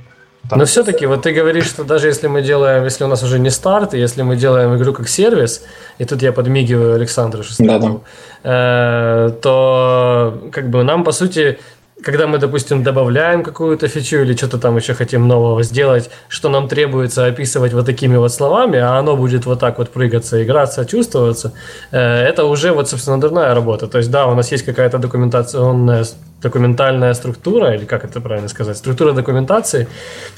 [0.49, 0.59] там...
[0.59, 3.49] Но все-таки, вот ты говоришь, что даже если мы делаем, если у нас уже не
[3.49, 5.63] старт, если мы делаем игру как сервис,
[5.97, 8.03] и тут я подмигиваю Александру Шестакову,
[8.43, 9.27] да, да.
[9.27, 11.57] э, то как бы нам, по сути,
[12.03, 16.67] когда мы, допустим, добавляем какую-то фичу или что-то там еще хотим нового сделать, что нам
[16.67, 21.53] требуется описывать вот такими вот словами, а оно будет вот так вот прыгаться, играться, чувствоваться,
[21.91, 23.87] э, это уже вот, собственно, дурная работа.
[23.87, 26.05] То есть, да, у нас есть какая-то документационная
[26.41, 29.87] документальная структура, или как это правильно сказать, структура документации,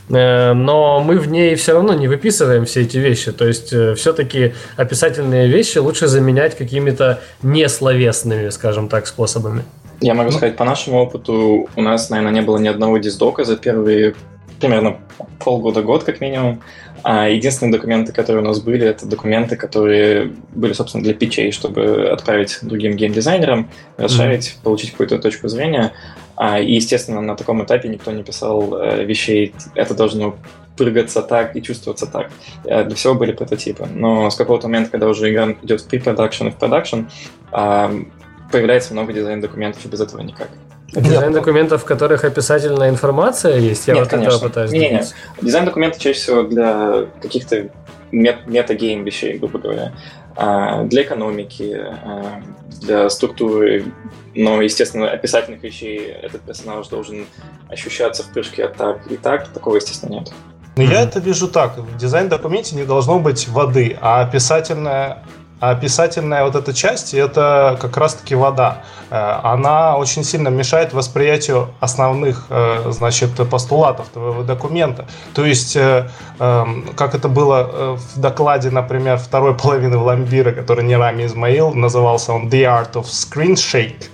[0.09, 3.31] э, но мы в ней все равно не выписываем все эти вещи.
[3.31, 9.63] То есть э, все-таки описательные вещи лучше заменять какими-то несловесными, скажем так, способами.
[10.01, 13.57] Я могу сказать, по нашему опыту у нас, наверное, не было ни одного диздока за
[13.57, 14.15] первые
[14.59, 14.97] примерно
[15.39, 16.61] полгода-год как минимум.
[17.03, 22.09] А единственные документы, которые у нас были, это документы, которые были, собственно, для питчей, чтобы
[22.09, 24.63] отправить другим геймдизайнерам, расшарить, mm-hmm.
[24.63, 25.93] получить какую-то точку зрения.
[26.35, 30.35] А, и, естественно, на таком этапе никто не писал э, вещей, это должно
[30.75, 32.29] прыгаться так и чувствоваться так.
[32.65, 33.87] Э, для всего были прототипы.
[33.91, 37.01] Но с какого-то момента, когда уже игра идет в pre-production и в продакшн,
[38.51, 40.49] появляется много дизайн-документов, и без этого никак.
[40.93, 43.87] Дизайн документов, в которых описательная информация есть?
[43.87, 44.35] Я Нет, вот конечно.
[44.35, 45.03] этого пытаюсь не, не.
[45.41, 47.69] Дизайн документов чаще всего для каких-то
[48.11, 49.93] мет- метагейм вещей, грубо говоря.
[50.35, 52.41] А, для экономики, а,
[52.81, 53.85] для структуры,
[54.35, 57.25] но, естественно, описательных вещей этот персонаж должен
[57.69, 60.31] ощущаться в прыжке так и так, такого, естественно, нет.
[60.77, 61.77] Но я это вижу так.
[61.79, 65.23] В дизайн-документе не должно быть воды, а описательная
[65.59, 68.83] а описательная вот эта часть, это как раз-таки вода.
[69.09, 75.05] Э, она очень сильно мешает восприятию основных, э, значит, постулатов твоего документа.
[75.33, 80.95] То есть, э, эм, как это было в докладе, например, второй половины Ламбира, который не
[80.95, 84.09] Рами Измаил, назывался он The Art of Screen Shake.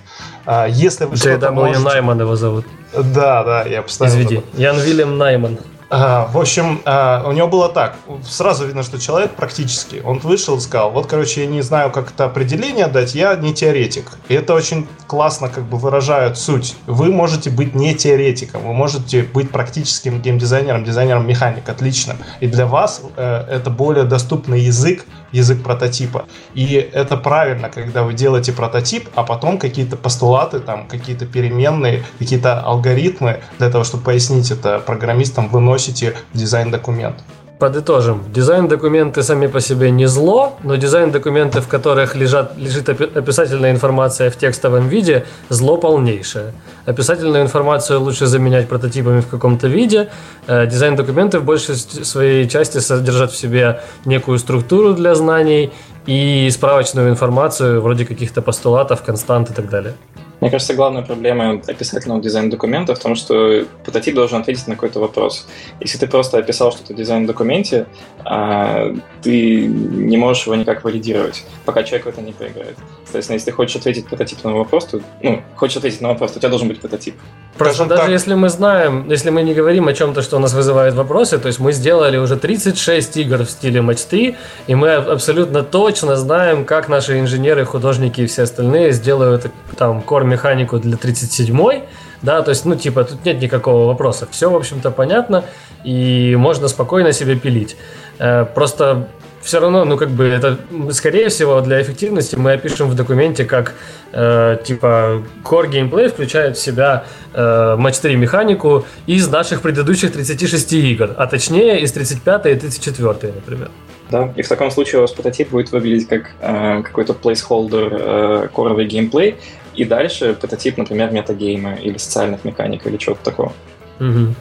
[0.68, 1.80] Если вы что-то можете...
[1.80, 2.66] Найман его зовут.
[2.92, 4.14] Да, да, я постоянно...
[4.14, 4.42] Изведи.
[4.54, 5.58] Ян Вильям Найман.
[5.90, 7.96] В общем, а, у него было так.
[8.24, 10.02] Сразу видно, что человек практически.
[10.04, 13.52] Он вышел и сказал, вот, короче, я не знаю, как это определение дать, я не
[13.54, 14.06] теоретик.
[14.28, 16.74] И это очень классно как бы выражает суть.
[16.86, 22.16] Вы можете быть не теоретиком, вы можете быть практическим геймдизайнером, дизайнером механик, отличным.
[22.40, 26.26] И для вас э, это более доступный язык, язык прототипа.
[26.54, 32.60] И это правильно, когда вы делаете прототип, а потом какие-то постулаты, там, какие-то переменные, какие-то
[32.60, 37.16] алгоритмы для того, чтобы пояснить это программистам, выносите в дизайн-документ.
[37.58, 38.24] Подытожим.
[38.32, 44.36] Дизайн-документы сами по себе не зло, но дизайн-документы, в которых лежат, лежит описательная информация в
[44.36, 46.52] текстовом виде, зло полнейшее.
[46.84, 50.08] Описательную информацию лучше заменять прототипами в каком-то виде.
[50.48, 55.72] Э, дизайн-документы в большей своей части содержат в себе некую структуру для знаний
[56.06, 59.94] и справочную информацию вроде каких-то постулатов, констант и так далее.
[60.44, 65.00] Мне кажется, главная проблема описательного дизайна документа в том, что прототип должен ответить на какой-то
[65.00, 65.46] вопрос.
[65.80, 67.86] Если ты просто описал что-то в дизайн-документе,
[68.26, 72.76] а, ты не можешь его никак валидировать, пока человек в это не проиграет.
[73.04, 76.36] Соответственно, если ты хочешь ответить прототип на вопрос, то, ну, хочешь ответить на вопрос, то
[76.36, 77.14] у тебя должен быть прототип.
[77.56, 78.10] Просто даже так.
[78.10, 81.46] если мы знаем, если мы не говорим о чем-то, что у нас вызывает вопросы, то
[81.46, 86.66] есть мы сделали уже 36 игр в стиле Match 3, и мы абсолютно точно знаем,
[86.66, 89.46] как наши инженеры, художники и все остальные сделают
[89.78, 91.82] там корми механику для 37-й,
[92.22, 94.26] да, то есть, ну, типа, тут нет никакого вопроса.
[94.30, 95.44] Все, в общем-то, понятно,
[95.84, 97.76] и можно спокойно себе пилить.
[98.18, 99.08] Э, просто
[99.44, 100.58] все равно, ну, как бы, это,
[100.92, 103.74] скорее всего, для эффективности мы опишем в документе, как,
[104.12, 110.72] э, типа, core gameplay включает в себя э, матч 3 механику из наших предыдущих 36
[110.72, 113.70] игр, а точнее из 35 и 34, например.
[114.10, 118.48] Да, и в таком случае у вас прототип будет выглядеть как э, какой-то placeholder э,
[118.54, 119.36] коровый геймплей,
[119.76, 123.52] и дальше прототип, например, метагейма или социальных механик или чего-то такого.
[124.00, 124.34] Угу.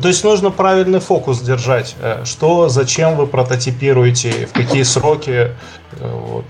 [0.00, 1.96] То есть нужно правильный фокус держать.
[2.00, 5.52] Э, что, зачем вы прототипируете, в какие сроки, э,
[6.00, 6.44] вот,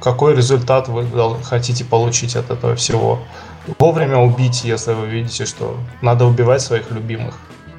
[0.00, 1.06] какой результат вы
[1.42, 3.18] хотите получить от этого всего.
[3.78, 7.34] Вовремя убить, если вы видите, что надо убивать своих любимых.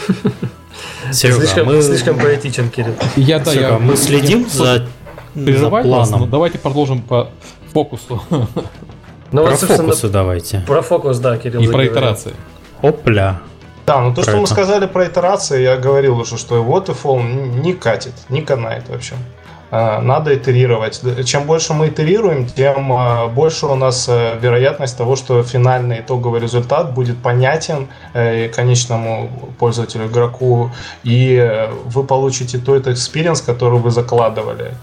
[1.11, 1.81] Серега, слишком, мы...
[1.81, 2.95] слишком поэтичен, Кирилл.
[3.15, 4.87] Я, да, Серега, я, мы следим я, за,
[5.35, 5.91] за планом.
[5.91, 7.31] Вас, но давайте продолжим по
[7.73, 8.21] фокусу.
[9.31, 10.63] Ну, про вот, фокусы давайте.
[10.67, 11.61] Про фокус, да, Кирилл.
[11.61, 12.33] И про итерации.
[12.81, 13.39] Опля.
[13.85, 14.41] Да, ну то, про что это.
[14.41, 19.15] мы сказали про итерации, я говорил уже, что Waterfall не катит, не канает вообще.
[19.71, 21.01] А, надо итерировать.
[21.25, 26.41] Чем больше мы итерируем, тем а, больше у нас э, вероятность того, что финальный итоговый
[26.41, 30.71] результат будет понятен э, конечному пользователю, игроку,
[31.03, 34.73] и э, вы получите тот experience, который вы закладывали.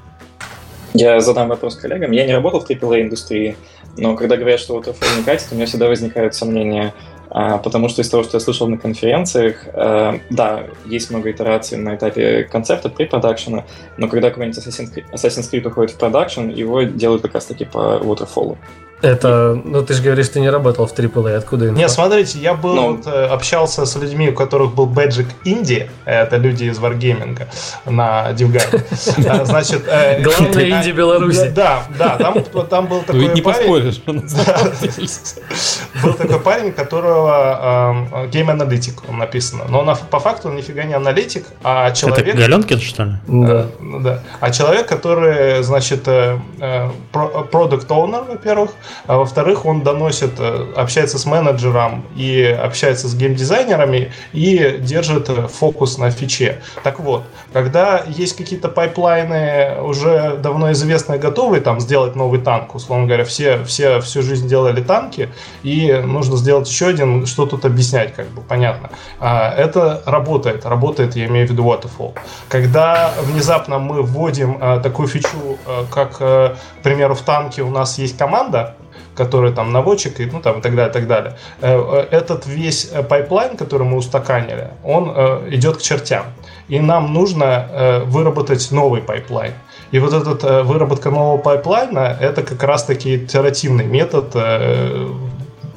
[0.95, 2.13] Я задам вопрос коллегам.
[2.13, 3.57] Я не работал в AAA индустрии,
[3.97, 6.95] но когда говорят, что Waterfall не катит, у меня всегда возникают сомнения,
[7.31, 11.77] а, потому что из того, что я слышал на конференциях, а, да, есть много итераций
[11.77, 13.65] на этапе концепта pre-production а,
[13.97, 18.57] но когда какой-нибудь Assassin's Creed уходит в продакшн, его делают как раз-таки по Waterfall.
[19.01, 21.79] Это, ну ты же говоришь, ты не работал в AAA, откуда инфа?
[21.79, 22.97] Не, смотрите, я был, Ну.
[22.97, 27.39] вот, э, общался с людьми, у которых был бэджик Инди, это люди из Wargaming
[27.87, 28.83] на DevGAMM е.
[29.29, 31.53] А, Значит, э, Главное э, инди Беларуси.
[31.55, 34.03] Да, да, там, там был такой ведь не парень, поспоришь.
[36.03, 39.65] был такой парень, которого э, гейм-аналитик он написано.
[39.69, 42.37] Но он, по факту он нифига не аналитик, а Это человек...
[42.37, 43.13] Галенкин, что ли?
[43.27, 43.61] Да.
[43.61, 44.23] Э, ну да.
[44.41, 48.71] А человек, который, значит, э, э, про- product owner во-первых,
[49.07, 55.49] а во-вторых, он доносит, э, общается с менеджером и общается с геймдизайнерами и держит э,
[55.49, 56.61] фокус на фиче.
[56.83, 63.07] Так вот, когда есть какие-то пайплайны уже давно известные, готовые, там, сделать новый танк, условно
[63.07, 65.29] говоря, все, все всю жизнь делали танки,
[65.63, 68.91] и нужно сделать еще один, что тут объяснять, как бы, понятно.
[69.21, 72.15] А, Это работает, работает, я имею в виду Waterfall.
[72.49, 77.71] Когда внезапно мы вводим э, такую фичу, э, как, э, к примеру, в танке у
[77.71, 78.75] нас есть команда,
[79.19, 81.33] который там наводчик и ну там и так далее, и так далее.
[81.61, 85.09] Э, э, Этот весь э, пайплайн, который мы устаканили, он
[85.51, 86.25] идет к чертям.
[86.69, 89.53] И нам нужно выработать новый пайплайн.
[89.91, 94.35] И вот этот выработка нового пайплайна это как раз-таки итеративный метод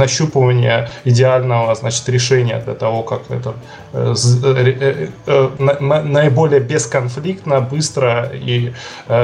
[0.01, 3.53] нащупывания идеального значит, решения для того, как это
[3.93, 8.73] э, э, э, на- на- наиболее бесконфликтно, быстро и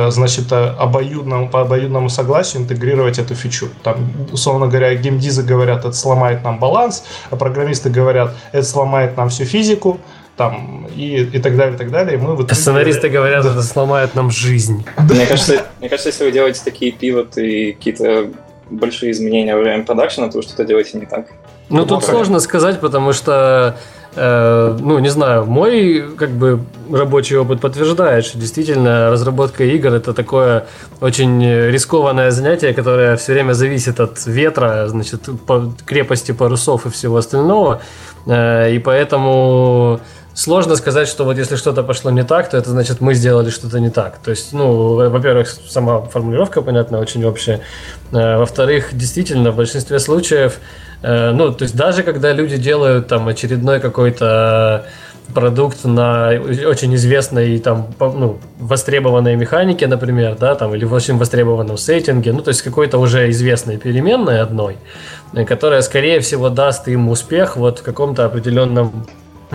[0.09, 3.69] значит, обоюдному, по обоюдному согласию интегрировать эту фичу.
[3.83, 9.29] Там, условно говоря, геймдизы говорят, это сломает нам баланс, а программисты говорят, это сломает нам
[9.29, 9.99] всю физику,
[10.35, 12.13] там, и, и так далее, и так далее.
[12.15, 14.85] И мы в А сценаристы говорят, это сломает нам жизнь.
[14.97, 18.29] Мне кажется, мне кажется, если вы делаете такие пивоты и какие-то
[18.69, 21.27] большие изменения во время продакшена, то что-то делаете не так.
[21.69, 23.75] Ну, тут сложно сказать, потому что,
[24.15, 26.60] э, ну, не знаю, мой, как бы,
[26.91, 30.65] рабочий опыт подтверждает, что действительно разработка игр это такое
[31.01, 37.17] очень рискованное занятие, которое все время зависит от ветра, значит, по- крепости парусов и всего
[37.17, 37.82] остального.
[38.27, 39.99] Э, и поэтому
[40.38, 43.80] сложно сказать, что вот если что-то пошло не так, то это значит мы сделали что-то
[43.80, 44.19] не так.
[44.23, 47.62] То есть, ну, во- во-первых, сама формулировка, понятно, очень общая.
[48.12, 50.60] Э, Во-вторых, действительно, в большинстве случаев,
[51.02, 54.86] э, ну, то есть даже когда люди делают там очередной какой-то
[55.34, 56.30] продукт на
[56.69, 62.41] очень известной там ну, востребованной механике, например, да, там или в очень востребованном сеттинге, ну
[62.41, 64.78] то есть какой-то уже известной переменной одной,
[65.34, 69.08] э, которая скорее всего даст им успех вот в каком-то определенном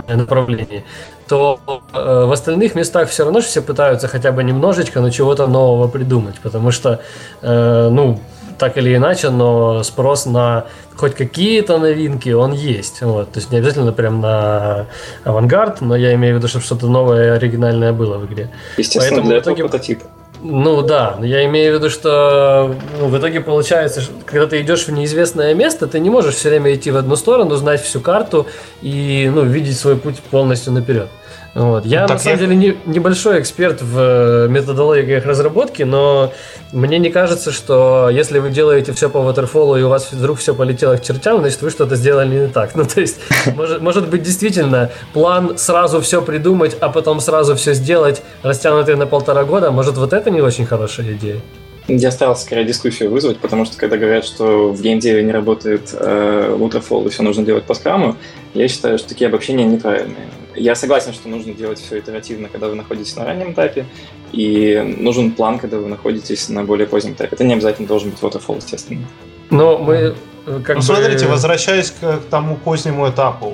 [0.07, 0.83] направлении,
[1.27, 1.59] то
[1.93, 6.35] э, в остальных местах все равно все пытаются хотя бы немножечко, но чего-то нового придумать,
[6.43, 6.99] потому что,
[7.41, 8.19] э, ну,
[8.57, 13.01] так или иначе, но спрос на хоть какие-то новинки он есть.
[13.01, 13.31] Вот.
[13.31, 14.85] То есть не обязательно прям на
[15.23, 18.49] авангард, но я имею в виду, чтобы что-то новое, оригинальное было в игре.
[18.77, 20.03] Естественно, Поэтому для этого итоге- прототип.
[20.45, 24.87] Ну да, я имею в виду, что ну, в итоге получается, что когда ты идешь
[24.87, 28.45] в неизвестное место, ты не можешь все время идти в одну сторону, знать всю карту
[28.81, 31.07] и ну, видеть свой путь полностью наперед.
[31.55, 31.85] Вот.
[31.85, 36.33] Я Ну, так на самом я- деле не, небольшой эксперт в э, методологиях разработки, но
[36.71, 40.55] мне не кажется, что если вы делаете все по waterfall и у вас вдруг все
[40.55, 42.73] полетело к чертям, значит вы что-то сделали не так.
[42.75, 43.17] Ну то есть
[43.55, 49.05] может, может быть действительно план сразу все придумать, а потом сразу все сделать, растянутый на
[49.05, 51.37] полтора года, может вот это не очень хорошая идея.
[51.87, 56.55] Я старался скорее дискуссию вызвать, потому что когда говорят, что в геймдеве не работает э,
[56.57, 58.15] Waterfall и все нужно делать по скраму,
[58.53, 60.27] я считаю, что такие обобщения неправильные.
[60.55, 63.85] Я согласен, что нужно делать все итеративно, когда вы находитесь на раннем этапе,
[64.31, 67.35] и нужен план, когда вы находитесь на более позднем этапе.
[67.35, 69.05] Это не обязательно должен быть Waterfall, естественно.
[69.49, 70.13] Но мы э,
[70.63, 70.81] как Ну, бы...
[70.81, 73.53] смотрите, возвращаясь к, к тому позднему этапу,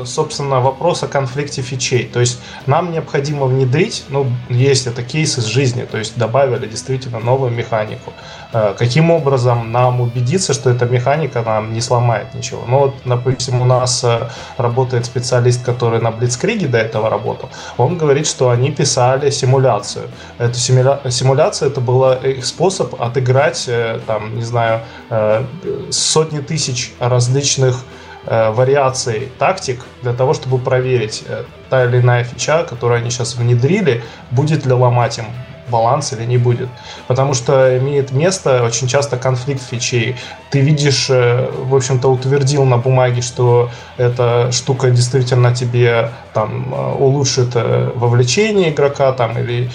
[0.00, 2.08] э, собственно, вопрос о конфликте фичей.
[2.10, 7.18] То есть нам необходимо внедрить, ну, есть это кейсы из жизни, то есть добавили действительно
[7.18, 8.12] новую механику.
[8.54, 12.62] Э, каким образом нам убедиться, что эта механика нам не сломает ничего?
[12.68, 17.50] Ну, вот, допустим, у нас э, работает специалист, который на Блицкриге до этого работал.
[17.78, 20.04] Он говорит, что они писали симуляцию.
[20.38, 25.44] Эта симуля- симуляция это был их способ отыграть, э, там, не знаю, э,
[25.90, 27.82] сотни тысяч различных
[28.26, 33.34] э, вариаций тактик для того, чтобы проверить, э, та или иная фича, которую они сейчас
[33.34, 35.26] внедрили, будет ли ломать им
[35.68, 36.68] баланс или не будет.
[37.06, 40.16] Потому что имеет место очень часто конфликт фичей.
[40.50, 46.94] Ты видишь, э, в общем-то, утвердил на бумаге, что эта штука действительно тебе там э,
[46.98, 49.70] улучшит э, вовлечение игрока там или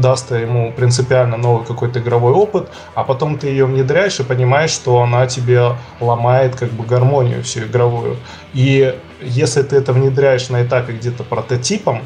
[0.00, 5.02] даст ему принципиально новый какой-то игровой опыт, а потом ты ее внедряешь и понимаешь, что
[5.02, 8.16] она тебе ломает как бы гармонию всю игровую.
[8.52, 12.02] И если ты это внедряешь на этапе где-то прототипом,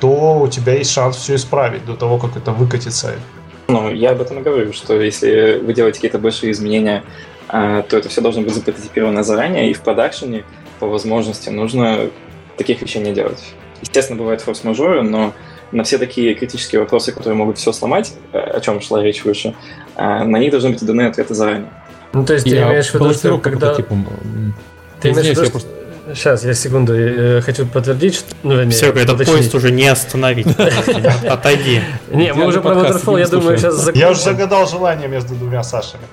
[0.00, 3.14] то у тебя есть шанс все исправить до того, как это выкатится.
[3.68, 7.04] Ну, я об этом и говорю, что если вы делаете какие-то большие изменения,
[7.48, 10.44] а, то это все должно быть запрототипировано заранее, и в продакшене
[10.78, 12.10] по возможности нужно
[12.56, 13.42] таких вещей не делать.
[13.80, 15.32] Естественно, бывают форс-мажоры, но
[15.70, 19.54] на все такие критические вопросы, которые могут все сломать, э, о чем шла речь выше,
[19.96, 21.70] на них должны быть даны ответы заранее.
[22.12, 23.74] Ну, то есть ты имеешь в виду, что когда...
[23.74, 23.96] Типа,
[25.00, 25.71] ты имеешь в виду, что...
[26.14, 28.34] Сейчас, я секунду, я хочу подтвердить, что...
[28.42, 29.36] Ну, вернее, Все, этот уточнить.
[29.36, 30.46] поезд уже не остановить.
[31.28, 31.80] Отойди.
[32.10, 34.00] Не, мы уже про Waterfall, я думаю, сейчас закончим.
[34.00, 36.04] Я уже загадал желание между двумя Сашами.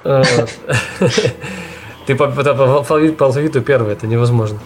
[2.06, 4.60] Ты по алфавиту первый, это невозможно.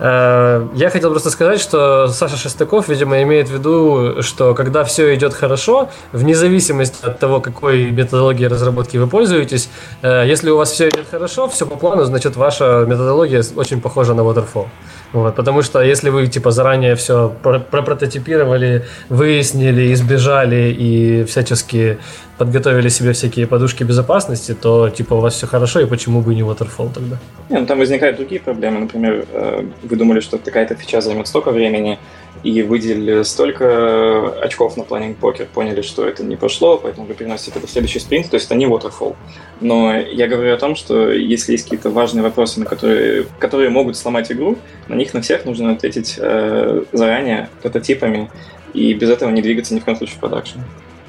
[0.00, 5.14] Э, я хотел просто сказать, что Саша Шестаков, видимо, имеет в виду, что когда все
[5.14, 9.68] идет хорошо, вне зависимости от того, какой методологией разработки вы пользуетесь,
[10.02, 14.14] э, если у вас все идет хорошо, все по плану, значит ваша методология очень похожа
[14.14, 14.68] на Waterfall.
[15.12, 21.98] Вот, потому что если вы типа заранее все пропрототипировали, выяснили, избежали и всячески
[22.40, 26.40] подготовили себе всякие подушки безопасности, то типа у вас все хорошо, и почему бы не
[26.40, 27.18] Waterfall тогда?
[27.50, 28.80] Не, ну, там возникают другие проблемы.
[28.80, 31.98] Например, э, вы думали, что такая-то фича займет столько времени,
[32.42, 37.58] и выделили столько очков на планинг покер, поняли, что это не пошло, поэтому вы переносите
[37.58, 39.16] это в следующий спринт, то есть это не waterfall.
[39.60, 43.98] Но я говорю о том, что если есть какие-то важные вопросы, на которые, которые могут
[43.98, 44.56] сломать игру,
[44.88, 48.30] на них на всех нужно ответить э, заранее прототипами,
[48.72, 50.60] и без этого не двигаться ни в коем случае в продакшн.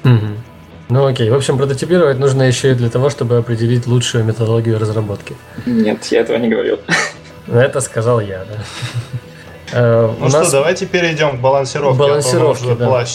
[0.04, 0.51] Угу.
[0.92, 5.34] Ну окей, в общем, прототипировать нужно еще и для того, чтобы определить лучшую методологию разработки.
[5.64, 6.80] Нет, я этого не говорил.
[7.50, 8.56] Это сказал я, да.
[9.74, 11.98] Э, ну что, давайте перейдем к балансировке.
[11.98, 13.06] Балансировке, да.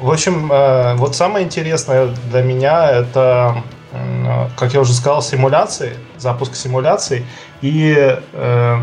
[0.00, 3.62] В общем, э, вот самое интересное для меня это,
[4.56, 7.24] как я уже сказал, симуляции, запуск симуляций
[7.62, 8.76] и, э,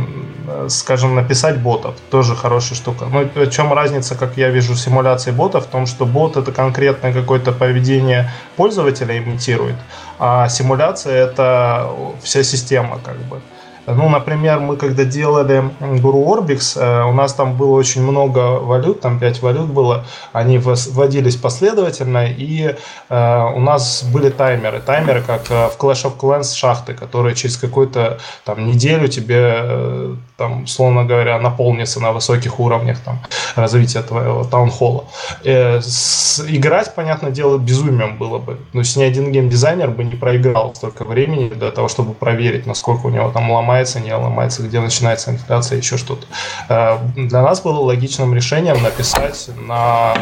[0.69, 1.95] скажем, написать ботов.
[2.09, 3.05] Тоже хорошая штука.
[3.05, 5.65] Ну, в чем разница, как я вижу, симуляции ботов?
[5.65, 9.75] В том, что бот это конкретное какое-то поведение пользователя имитирует,
[10.19, 11.89] а симуляция это
[12.21, 13.41] вся система как бы.
[13.87, 19.01] Ну, например, мы когда делали Guru Orbix, э, у нас там было очень много валют,
[19.01, 22.75] там 5 валют было, они вводились последовательно, и
[23.09, 24.79] э, у нас были таймеры.
[24.79, 30.63] Таймеры, как э, в Clash of Clans шахты, которые через какую-то там неделю тебе, там,
[30.63, 33.19] условно говоря, наполнится на высоких уровнях там,
[33.55, 35.05] развития твоего таунхолла.
[35.43, 38.57] Играть, понятное дело, безумием было бы.
[38.73, 43.05] То есть ни один геймдизайнер бы не проиграл столько времени для того, чтобы проверить, насколько
[43.05, 46.25] у него там ломается ломается, не ломается, где начинается инфляция, еще что-то.
[46.69, 50.13] Э, для нас было логичным решением написать на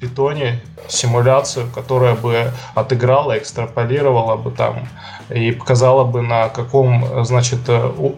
[0.00, 4.88] питоне симуляцию, которая бы отыграла, экстраполировала бы там
[5.30, 7.68] и показала бы на каком, значит,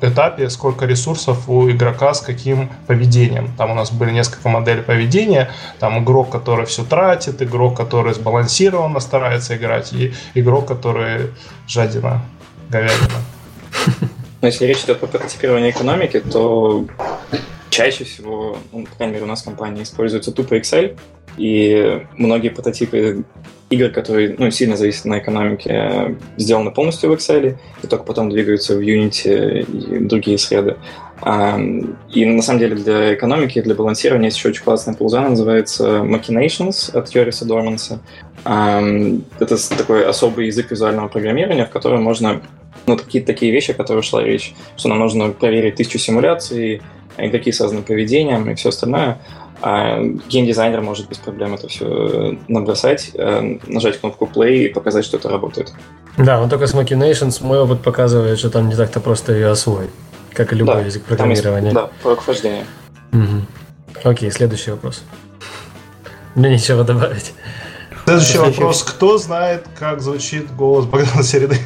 [0.02, 3.52] этапе сколько ресурсов у игрока с каким поведением.
[3.56, 5.50] Там у нас были несколько моделей поведения.
[5.78, 11.30] Там игрок, который все тратит, игрок, который сбалансированно старается играть, и игрок, который
[11.66, 12.22] жадина,
[12.70, 13.37] говядина.
[14.40, 16.86] Но если речь идет про прототипирование экономики, то
[17.70, 20.96] чаще всего, ну, по крайней мере, у нас в компании используется тупо Excel,
[21.36, 23.24] и многие прототипы
[23.70, 28.74] игр, которые ну, сильно зависят на экономике, сделаны полностью в Excel, и только потом двигаются
[28.74, 30.76] в Unity и другие среды.
[31.20, 36.96] И на самом деле для экономики, для балансирования есть еще очень классная пулза, называется Machinations
[36.96, 38.00] от Йориса Дорманса.
[38.44, 42.40] Это такой особый язык визуального программирования, в котором можно
[42.88, 46.82] ну, какие-то такие вещи, о которых шла речь, что нам нужно проверить тысячу симуляций,
[47.16, 49.18] игроки с разным поведением и все остальное.
[49.60, 55.16] А геймдизайнер может без проблем это все набросать, э, нажать кнопку play и показать, что
[55.16, 55.72] это работает.
[56.16, 59.90] Да, но только с Machinations мой опыт показывает, что там не так-то просто ее освоить,
[60.32, 61.70] как и любой да, язык программирования.
[61.70, 62.64] Есть, да, порог вхождения.
[63.12, 64.04] Угу.
[64.04, 65.02] Окей, следующий вопрос.
[66.36, 67.32] Мне нечего добавить.
[68.04, 68.84] Следующий вопрос.
[68.84, 71.56] Кто знает, как звучит голос Богдана Середы?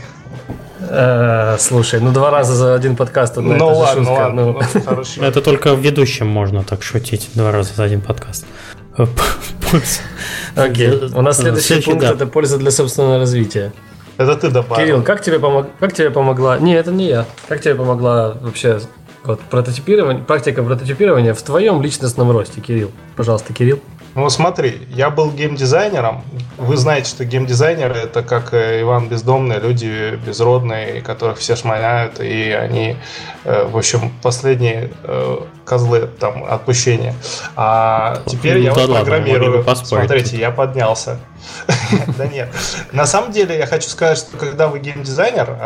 [0.95, 4.21] Э, слушай, ну два раза за один подкаст одна ну, ладно, шутка.
[4.21, 4.61] Ладно, ну.
[5.17, 7.31] ну Это только в ведущем можно так шутить.
[7.35, 8.45] Два раза за один подкаст.
[10.55, 10.91] Окей.
[11.15, 13.73] У нас следующий пункт это польза для собственного развития.
[14.19, 14.85] Это ты добавил.
[14.85, 15.69] Кирилл, как тебе, помог...
[15.81, 16.59] как тебе помогла...
[16.59, 17.25] Не, это не я.
[17.49, 18.79] Как тебе помогла вообще
[19.25, 22.91] вот, прототипирование, практика прототипирования в твоем личностном росте, Кирилл?
[23.17, 23.81] Пожалуйста, Кирилл.
[24.15, 26.23] Ну смотри, я был геймдизайнером.
[26.59, 32.51] Вы знаете, что геймдизайнеры это как э, Иван Бездомный, люди безродные, которых все шмаляют, и
[32.51, 32.97] они,
[33.45, 37.15] э, в общем, последние э, козлы там отпущения.
[37.57, 39.65] А теперь я вот программирую.
[39.77, 41.19] Смотрите, я поднялся.
[42.19, 42.49] Да нет.
[42.93, 45.57] На самом деле я хочу сказать, что когда вы геймдизайнер,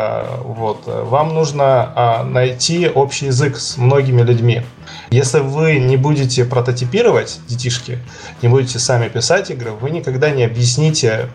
[0.43, 4.63] вот, вам нужно найти общий язык с многими людьми.
[5.09, 7.99] Если вы не будете прототипировать детишки,
[8.41, 11.29] не будете сами писать игры, вы никогда не объясните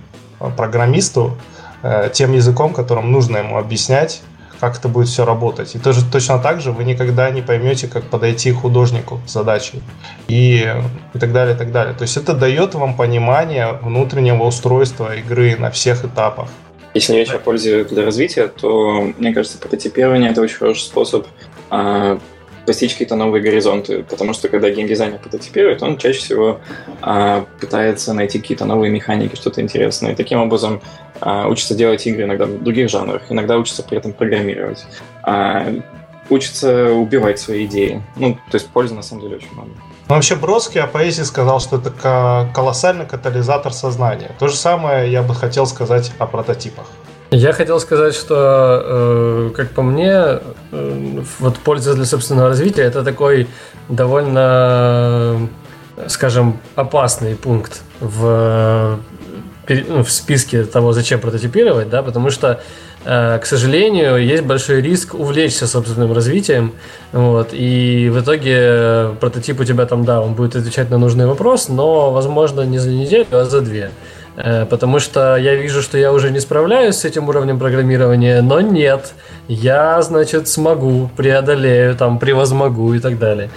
[0.56, 1.36] программисту
[1.82, 4.22] э, тем языком, которым нужно ему объяснять,
[4.60, 5.74] как это будет все работать.
[5.74, 9.82] И тоже точно так же вы никогда не поймете, как подойти художнику с задачей
[10.28, 10.72] и,
[11.14, 11.94] и так далее, и так далее.
[11.94, 16.48] То есть это дает вам понимание внутреннего устройства игры на всех этапах.
[16.94, 21.26] Если речь о пользе для развития, то, мне кажется, прототипирование— это очень хороший способ
[22.66, 26.60] достичь какие-то новые горизонты, потому что когда геймдизайнер прототипирует, он чаще всего
[27.00, 30.80] а, пытается найти какие-то новые механики, что-то интересное, и таким образом
[31.20, 34.84] а, учится делать игры иногда в других жанрах, иногда учится при этом программировать,
[35.22, 35.72] а,
[36.30, 38.02] учится убивать свои идеи.
[38.16, 39.70] Ну, то есть пользы на самом деле очень много.
[40.08, 44.30] Ну, вообще Бродский о поэзии сказал, что это колоссальный катализатор сознания.
[44.38, 46.86] То же самое я бы хотел сказать о прототипах.
[47.32, 53.02] Я хотел сказать, что, э, как по мне, э, вот польза для собственного развития это
[53.02, 53.48] такой
[53.88, 55.48] довольно,
[56.08, 58.98] скажем, опасный пункт в,
[59.66, 62.60] ну, в списке того, зачем прототипировать, да, потому что
[63.06, 66.72] э, к сожалению, есть большой риск увлечься собственным развитием,
[67.12, 71.70] вот, и в итоге прототип у тебя там, да, он будет отвечать на нужный вопрос,
[71.70, 73.90] но, возможно, не за неделю, а за две.
[74.36, 78.60] Э, потому что я вижу, что я уже не справляюсь с этим уровнем программирования, но
[78.60, 79.12] нет,
[79.48, 83.50] я, значит, смогу, преодолею, там, превозмогу и так далее.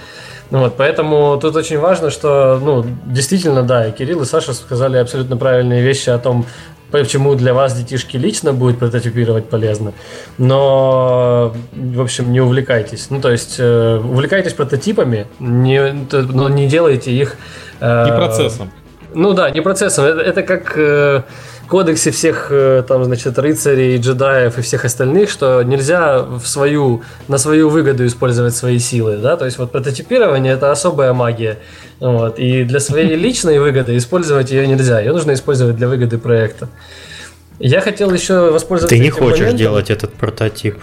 [0.50, 4.96] Ну вот, поэтому тут очень важно, что, ну, действительно, да, и Кирилл, и Саша сказали
[4.96, 6.46] абсолютно правильные вещи о том,
[6.92, 9.92] почему для вас детишки лично будет прототипировать полезно.
[10.38, 13.10] Но, в общем, не увлекайтесь.
[13.10, 17.36] Ну, то есть, э, увлекайтесь прототипами, не, но не делайте их...
[17.80, 18.70] Э, не процессом.
[19.14, 20.04] Ну да, не процессом.
[20.04, 21.22] Это, это как э,
[21.68, 27.38] кодексе всех э, там, значит, рыцарей, джедаев и всех остальных, что нельзя в свою, на
[27.38, 31.58] свою выгоду использовать свои силы, да, то есть вот прототипирование это особая магия,
[32.00, 36.68] вот, и для своей личной выгоды использовать ее нельзя, ее нужно использовать для выгоды проекта.
[37.58, 39.58] Я хотел еще воспользоваться Ты не хочешь моментом.
[39.58, 40.76] делать этот прототип.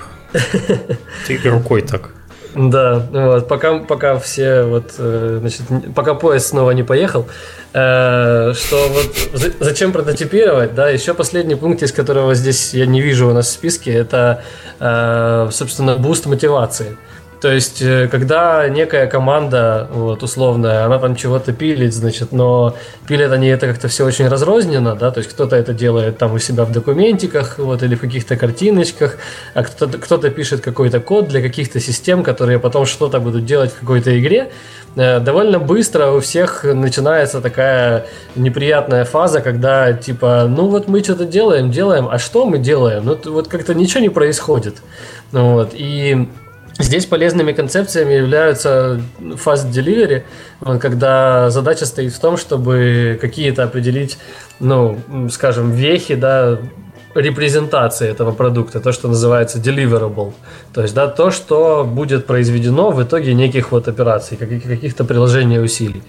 [1.28, 2.12] Ты рукой так.
[2.56, 5.62] Да, вот, пока, пока все вот, э, значит,
[5.95, 7.28] пока поезд снова не поехал,
[7.74, 13.28] э, что вот зачем прототипировать, да, еще последний пункт, из которого здесь я не вижу
[13.30, 14.43] у нас в списке, это,
[14.80, 16.97] э, собственно, буст мотивации.
[17.43, 23.33] То есть, э, когда некая команда, вот, условная, она там чего-то пилит, значит, но пилят
[23.33, 26.63] они это как-то все очень разрозненно, да, то есть кто-то это делает там у себя
[26.63, 29.17] в документиках, вот, или в каких-то картиночках,
[29.55, 33.79] а кто-то, кто-то пишет какой-то код для каких-то систем, которые потом что-то будут делать в
[33.81, 34.49] какой-то игре,
[34.95, 41.25] э, довольно быстро у всех начинается такая неприятная фаза, когда типа, ну вот мы что-то
[41.25, 43.03] делаем, делаем, а что мы делаем?
[43.03, 44.75] Ну вот как-то ничего не происходит.
[45.33, 46.29] Вот, и
[46.80, 50.24] Здесь полезными концепциями являются fast delivery,
[50.80, 54.17] когда задача стоит в том, чтобы какие-то определить,
[54.59, 54.97] ну,
[55.30, 56.59] скажем, вехи, да,
[57.16, 60.34] репрезентации этого продукта, то, что называется deliverable.
[60.74, 66.03] То есть, да, то, что будет произведено в итоге неких вот операций, каких-то приложений усилий.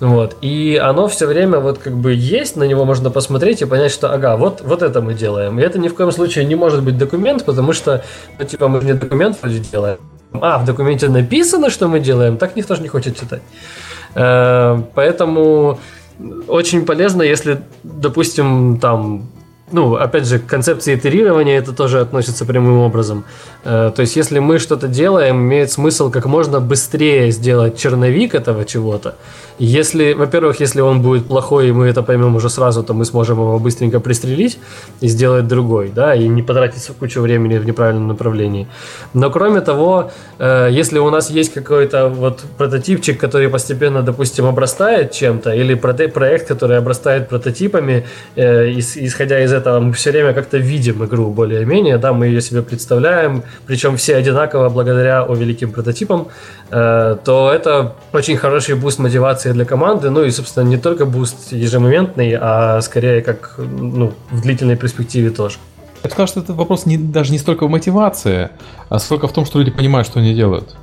[0.00, 0.36] Вот.
[0.42, 4.12] И оно все время вот как бы есть, на него можно посмотреть и понять, что
[4.12, 5.58] ага, вот, вот это мы делаем.
[5.58, 8.04] И это ни в коем случае не может быть документ, потому что,
[8.38, 9.98] ну, типа, мы не документ вроде делаем.
[10.40, 13.42] А, в документе написано, что мы делаем, так никто же не хочет читать.
[14.14, 15.78] Э, поэтому
[16.48, 19.28] очень полезно, если, допустим, там
[19.72, 23.24] ну, опять же, к концепции итерирования это тоже относится прямым образом.
[23.64, 28.64] Э, то есть, если мы что-то делаем, имеет смысл как можно быстрее сделать черновик этого
[28.64, 29.16] чего-то.
[29.58, 33.38] Если, во-первых, если он будет плохой, и мы это поймем уже сразу, то мы сможем
[33.38, 34.58] его быстренько пристрелить
[35.00, 38.66] и сделать другой, да, и не потратить кучу времени в неправильном направлении.
[39.14, 45.12] Но кроме того, э, если у нас есть какой-то вот прототипчик, который постепенно, допустим, обрастает
[45.12, 51.04] чем-то, или проект, который обрастает прототипами, э, исходя из этого мы все время как-то видим
[51.04, 56.26] игру более-менее, да, мы ее себе представляем, причем все одинаково благодаря о великим прототипам,
[56.70, 61.52] э, то это очень хороший буст мотивации для команды, ну и, собственно, не только буст
[61.52, 65.58] ежемоментный, а скорее как ну, в длительной перспективе тоже.
[66.02, 68.50] Я скажу, что это вопрос не, даже не столько в мотивации,
[68.88, 70.76] а сколько в том, что люди понимают, что они делают.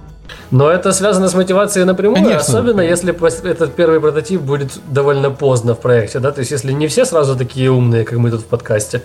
[0.50, 2.40] Но это связано с мотивацией напрямую, Конечно.
[2.40, 3.14] особенно если
[3.50, 7.38] этот первый прототип будет довольно поздно в проекте, да, то есть если не все сразу
[7.38, 9.02] такие умные, как мы тут в подкасте,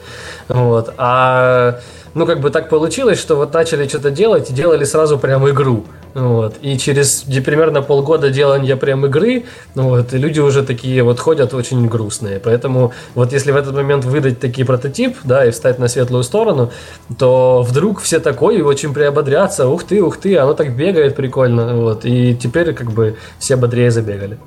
[0.48, 1.78] вот, а
[2.16, 5.84] ну, как бы так получилось, что вот начали что-то делать и делали сразу прям игру.
[6.14, 6.54] Вот.
[6.62, 9.44] И через примерно полгода делания прям игры,
[9.74, 12.40] вот, и люди уже такие вот ходят очень грустные.
[12.40, 16.70] Поэтому вот если в этот момент выдать такие прототип, да, и встать на светлую сторону,
[17.18, 19.68] то вдруг все такое очень приободрятся.
[19.68, 21.76] Ух ты, ух ты, оно так бегает прикольно.
[21.76, 22.06] Вот.
[22.06, 24.38] И теперь как бы все бодрее забегали.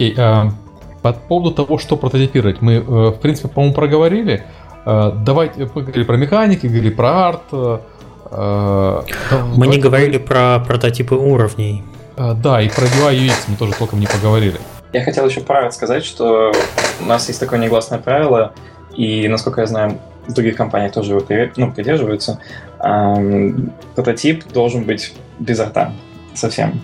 [0.00, 0.50] И, а,
[1.02, 4.44] По поводу того, что прототипировать, мы, в принципе, по-моему, проговорили.
[4.84, 7.52] Давайте, мы говорили про механики, говорили про арт.
[8.30, 11.84] Мы не говорили про прототипы уровней.
[12.16, 14.58] Да, и про UI UX мы тоже толком не поговорили.
[14.92, 16.52] Я хотел еще про арт сказать, что
[17.00, 18.52] у нас есть такое негласное правило,
[18.94, 21.22] и, насколько я знаю, в других компаниях тоже его
[21.56, 22.38] ну, придерживаются.
[22.78, 25.92] Прототип должен быть без арта
[26.34, 26.80] совсем.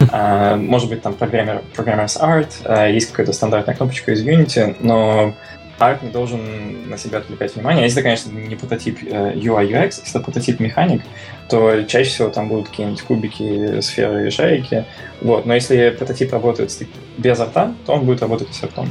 [0.00, 5.34] Uh, может быть, там программер, Programmer's Art, uh, есть какая-то стандартная кнопочка из Unity, но
[5.78, 7.84] арт не должен на себя отвлекать внимание.
[7.84, 11.02] Если конечно, не прототип uh, UI UX, если это прототип механик,
[11.48, 14.84] то чаще всего там будут какие-нибудь кубики, сферы и шарики.
[15.20, 15.46] Вот.
[15.46, 16.72] Но если прототип работает
[17.16, 18.88] без арта, то он будет работать с артом.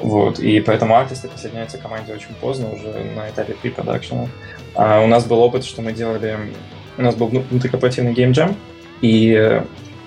[0.00, 0.38] Вот.
[0.38, 4.28] И поэтому артисты присоединяются к команде очень поздно, уже на этапе pre-production.
[4.74, 6.36] А у нас был опыт, что мы делали...
[6.98, 8.56] У нас был внутрикорпоративный геймджем,
[9.02, 9.62] и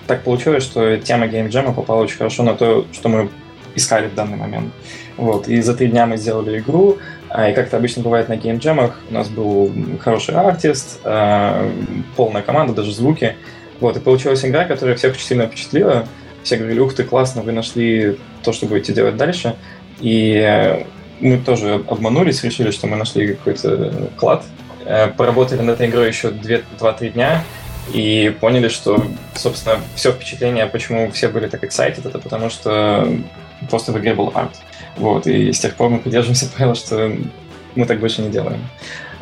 [0.08, 3.30] так получилось, что тема геймджема попала очень хорошо на то, что мы
[3.76, 4.74] искали в данный момент.
[5.22, 5.48] Вот.
[5.48, 6.98] И за три дня мы сделали игру,
[7.30, 11.72] а, и как это обычно бывает на геймджемах, у нас был хороший артист, а,
[12.16, 13.36] полная команда, даже звуки.
[13.80, 13.96] Вот.
[13.96, 16.08] И получилась игра, которая всех очень сильно впечатлила.
[16.42, 19.56] Все говорили, ух ты, классно, вы нашли то, что будете делать дальше.
[20.00, 20.84] И
[21.20, 24.44] мы тоже обманулись, решили, что мы нашли какой-то клад.
[24.86, 27.44] Э, поработали над этой игрой еще 2-3 дня
[27.94, 29.06] и поняли, что,
[29.36, 33.08] собственно, все впечатление, почему все были так excited, это потому что
[33.70, 34.56] просто в игре был арт.
[34.98, 37.12] Вот, и с тех пор мы придерживаемся правила, что
[37.76, 38.60] мы так больше не делаем.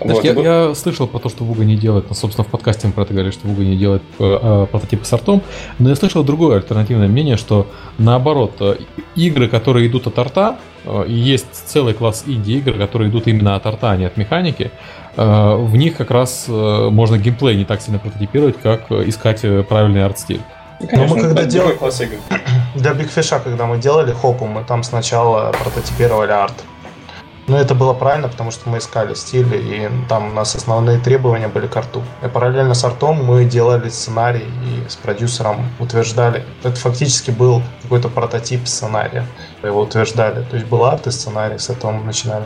[0.01, 0.24] Вот.
[0.24, 3.03] Я, я слышал про то, что Вуга не делает, ну, собственно, в подкасте мы про
[3.03, 5.41] это говорили, что Вуга не делает э, э, прототипы с артом,
[5.78, 7.67] но я слышал другое альтернативное мнение, что
[7.97, 8.78] наоборот, э,
[9.15, 13.91] игры, которые идут от арта, э, есть целый класс инди-игр, которые идут именно от арта,
[13.91, 14.72] а не от механики,
[15.17, 19.43] э, в них как раз э, можно геймплей не так сильно прототипировать, как э, искать
[19.43, 20.41] э, правильный арт-стиль.
[20.80, 21.77] Ну, конечно, Но мы когда делали
[22.75, 26.53] для Big Fish, когда мы делали хопу, мы там сначала прототипировали арт.
[27.47, 31.47] Но это было правильно, потому что мы искали стиль, и там у нас основные требования
[31.47, 32.03] были к арту.
[32.23, 36.45] И параллельно с артом мы делали сценарий и с продюсером утверждали.
[36.63, 39.25] Это фактически был какой-то прототип сценария.
[39.63, 40.43] Его утверждали.
[40.43, 42.45] То есть был арт и сценарий, с этого мы начинали.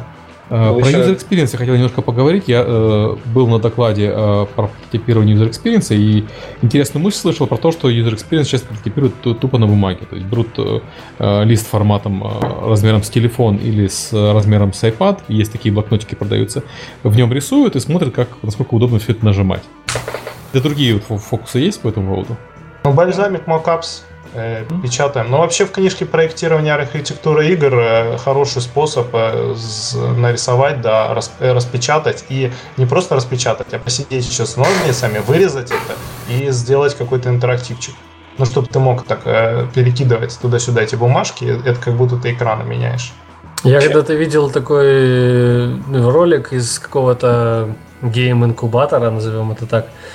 [0.53, 2.43] Э, про user experience я хотел немножко поговорить.
[2.45, 6.25] Я э, был на докладе э, про прототипирование user experience и
[6.61, 10.05] интересную мысль слышал про то, что user experience сейчас прототипируют тупо на бумаге.
[10.07, 10.81] То есть берут э,
[11.17, 16.13] э, лист форматом э, размером с телефон или с размером с iPad, есть такие блокнотики
[16.13, 16.61] продаются,
[17.01, 19.63] в нем рисуют и смотрят, как, насколько удобно все это нажимать.
[20.53, 22.37] Да другие вот фокусы есть по этому поводу?
[22.83, 24.12] Ну, бальзамик, мокапс э,
[24.81, 25.29] печатаем.
[25.29, 29.55] Но вообще в книжке проектирования архитектуры игр э, хороший способ э,
[30.17, 35.71] нарисовать, да, рас, э, распечатать и не просто распечатать, а посидеть еще с ножницами, вырезать
[35.71, 35.95] это
[36.27, 37.93] и сделать какой-то интерактивчик.
[38.37, 42.63] Ну, чтобы ты мог так э, перекидывать туда-сюда эти бумажки, это как будто ты экраны
[42.63, 43.13] меняешь.
[43.63, 50.12] Я когда-то видел такой э, ролик из какого-то гейм-инкубатора, назовем это так, Э,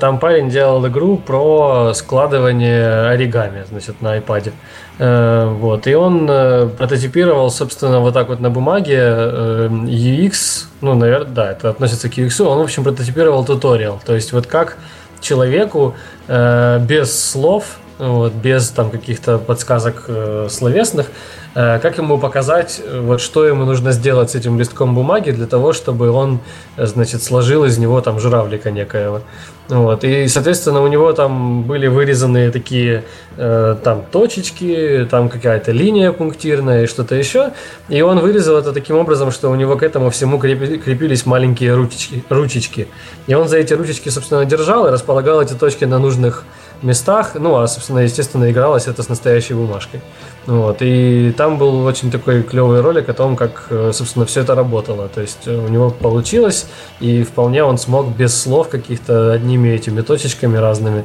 [0.00, 4.52] там парень делал игру про складывание оригами, значит, на iPad.
[4.98, 5.86] Э, вот.
[5.86, 11.70] И он э, прототипировал, собственно, вот так вот на бумаге UX, ну, наверное, да, это
[11.70, 14.00] относится к UX, он, в общем, прототипировал туториал.
[14.04, 14.76] То есть вот как
[15.20, 15.94] человеку
[16.28, 20.08] без слов, вот, без там каких-то подсказок
[20.48, 21.10] словесных,
[21.56, 25.46] Э, как ему показать, э, вот что ему нужно сделать с этим листком бумаги для
[25.46, 26.40] того, чтобы он,
[26.76, 29.22] э, значит, сложил из него там журавлика некоего.
[29.68, 30.04] Вот.
[30.04, 33.04] И, соответственно, у него там были вырезаны такие
[33.38, 37.52] э, там точечки, там какая-то линия пунктирная и что-то еще.
[37.88, 41.74] И он вырезал это таким образом, что у него к этому всему крепи, крепились маленькие
[41.74, 42.86] ручечки, ручечки.
[43.28, 46.44] И он за эти ручечки, собственно, держал и располагал эти точки на нужных
[46.82, 47.34] местах.
[47.34, 50.00] Ну, а, собственно, естественно, игралось это с настоящей бумажкой.
[50.46, 50.78] Вот.
[50.80, 55.08] И там был очень такой клевый ролик о том, как, э, собственно, все это работало.
[55.08, 56.66] То есть э, у него получилось,
[57.00, 61.04] и вполне он смог без слов каких-то одними этими точечками разными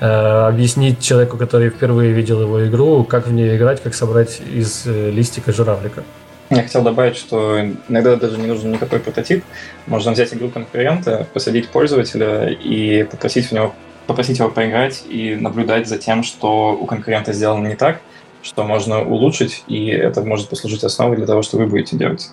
[0.00, 4.82] э, объяснить человеку, который впервые видел его игру, как в нее играть, как собрать из
[4.86, 6.04] э, листика журавлика.
[6.50, 9.42] Я хотел добавить, что иногда даже не нужен никакой прототип.
[9.86, 13.74] Можно взять игру конкурента, посадить пользователя и попросить в него
[14.06, 18.00] попросить его поиграть и наблюдать за тем, что у конкурента сделано не так,
[18.42, 22.30] что можно улучшить, и это может послужить основой для того, что вы будете делать.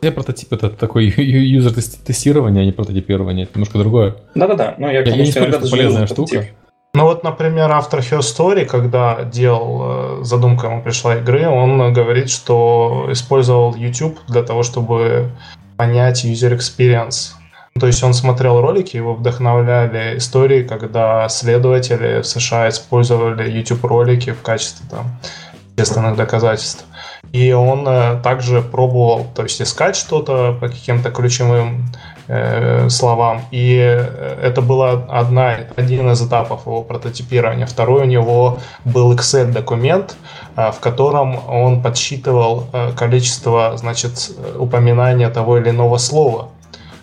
[0.00, 1.72] Я прототип это такой юзер
[2.04, 3.44] тестирование, а не прототипирование.
[3.44, 4.16] Это немножко другое.
[4.34, 4.74] Да-да-да.
[4.76, 6.46] Ну, я, я, я не спорю, что полезная штука.
[6.94, 12.28] Ну вот, например, автор Her Story, когда делал э, задумка ему пришла игры, он говорит,
[12.28, 15.30] что использовал YouTube для того, чтобы
[15.78, 17.32] понять user experience
[17.78, 24.42] то есть он смотрел ролики, его вдохновляли истории, когда следователи в США использовали YouTube-ролики в
[24.42, 25.18] качестве там
[25.76, 26.84] естественных доказательств.
[27.32, 31.86] И он э, также пробовал, то есть искать что-то по каким-то ключевым
[32.28, 33.40] э, словам.
[33.50, 37.64] И э, это была одна, один из этапов его прототипирования.
[37.64, 40.14] Второй у него был Excel-документ,
[40.56, 42.66] э, в котором он подсчитывал
[42.96, 46.50] количество значит, упоминания того или иного слова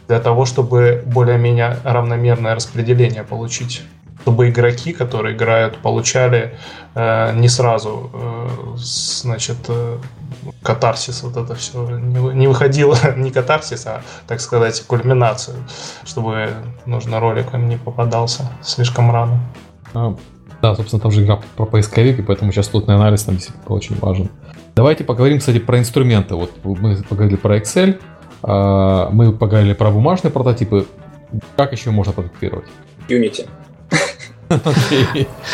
[0.10, 3.84] для того, чтобы более-менее равномерное распределение получить
[4.22, 6.53] чтобы игроки, которые играют, получали
[6.93, 9.97] э, не сразу, э, значит, э,
[10.62, 15.55] катарсис, вот это все, не, не выходило не катарсис, а, так сказать, кульминацию,
[16.05, 16.49] чтобы
[16.86, 19.39] нужно роликом не попадался слишком рано.
[19.93, 20.16] А,
[20.62, 23.97] да, собственно, там же игра про поисковик, и поэтому сейчас плотный анализ там действительно очень
[23.97, 24.30] важен.
[24.76, 26.36] Давайте поговорим, кстати, про инструменты.
[26.36, 27.99] Вот мы поговорили про Excel,
[28.42, 30.86] мы поговорили про бумажные прототипы.
[31.56, 32.66] Как еще можно прототипировать?
[33.08, 33.48] Unity.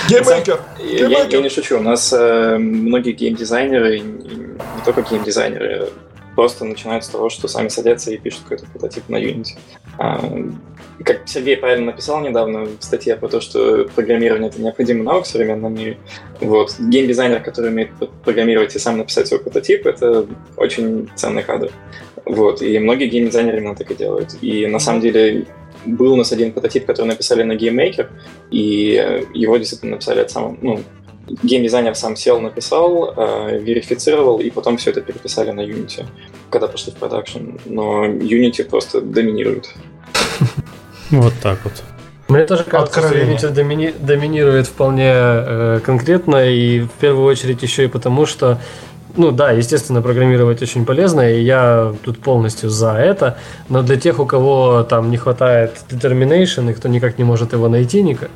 [0.08, 0.62] GameMaker!
[0.80, 5.90] Я, я не шучу, у нас э, многие геймдизайнеры, не только геймдизайнеры,
[6.36, 9.58] просто начинают с того, что сами садятся и пишут какой-то прототип на Unity.
[9.98, 10.22] А,
[11.04, 15.28] как Сергей правильно написал недавно в статье про то, что программирование— это необходимый навык в
[15.28, 15.98] современном мире.
[16.42, 16.76] Вот.
[16.80, 17.90] Геймдизайнер, который умеет
[18.24, 20.26] программировать и сам написать свой прототип, это
[20.58, 21.72] очень ценный кадр.
[22.26, 22.62] Вот.
[22.62, 24.36] И многие геймдизайнеры именно так и делают.
[24.42, 25.46] И на самом деле
[25.86, 28.08] был у нас один прототип, который написали на GameMaker,
[28.52, 30.82] и его действительно написали от самого, ну,
[31.28, 36.05] геймдизайнер сам сел, написал, э, верифицировал, и потом все это переписали на Unity,
[36.49, 37.57] когда пошли в продакшн.
[37.65, 39.69] Но Unity просто доминирует.
[41.11, 41.84] Вот так вот.
[42.28, 47.84] Мне тоже кажется, что Unity домини- доминирует вполне э, конкретно, и в первую очередь еще
[47.84, 48.59] и потому, что
[49.18, 53.38] ну да, естественно, программировать очень полезно, и я тут полностью за это,
[53.70, 57.68] но для тех, у кого там не хватает determination, и кто никак не может его
[57.68, 58.30] найти, никак,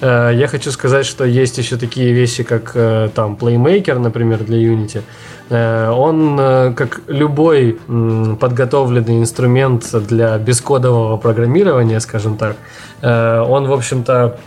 [0.00, 4.58] э, я хочу сказать, что есть еще такие вещи, как э, там Playmaker, например, для
[4.58, 5.02] Unity.
[5.50, 12.56] Э, он, э, как любой м, подготовленный инструмент для бескодового программирования, скажем так,
[13.02, 14.38] э, он, в общем-то,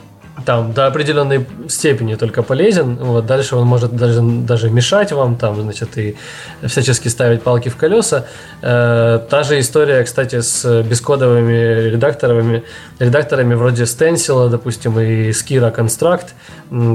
[0.48, 2.96] там до определенной степени только полезен.
[2.96, 6.16] Вот, дальше он может даже, даже мешать вам, там, значит, и
[6.64, 8.24] всячески ставить палки в колеса.
[8.62, 12.64] Э, та же история, кстати, с бескодовыми редакторами,
[12.98, 16.28] редакторами вроде Stencil, допустим, и Skira Construct.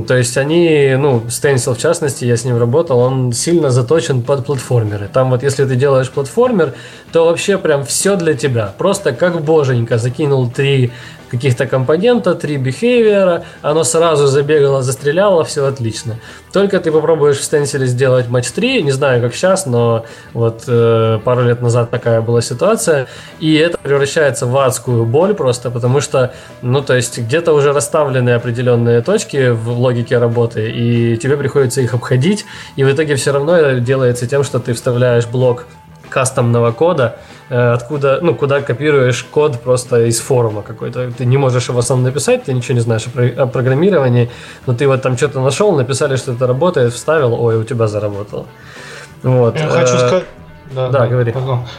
[0.07, 4.47] То есть они, ну, Stencil в частности, я с ним работал, он сильно заточен под
[4.47, 5.11] платформеры.
[5.13, 6.73] Там вот если ты делаешь платформер,
[7.13, 8.73] то вообще прям все для тебя.
[8.79, 10.91] Просто как боженька закинул три
[11.33, 16.17] каких-то компонента, три behavior, оно сразу забегало, застреляло, все отлично.
[16.53, 20.05] Только ты попробуешь в стенсиле сделать матч 3, не знаю как сейчас, но
[20.35, 23.07] вот э, пару лет назад такая была ситуация,
[23.41, 28.31] и это превращается в адскую боль просто, потому что, ну то есть где-то уже расставлены
[28.31, 32.45] определенные точки в логике работы, и тебе приходится их обходить,
[32.77, 35.67] и в итоге все равно это делается тем, что ты вставляешь блок
[36.13, 37.17] кастомного кода,
[37.51, 41.11] э, откуда, ну, куда копируешь код просто из форума какой-то.
[41.11, 43.07] Ты не можешь его сам написать, ты ничего не знаешь
[43.37, 44.31] о программировании,
[44.67, 48.47] но ты вот там что-то нашел, написали, что это работает, вставил, ой, у тебя заработало.
[49.23, 49.59] Вот.
[49.59, 50.25] Я хочу э, сказать,
[50.71, 51.35] да, да, говори.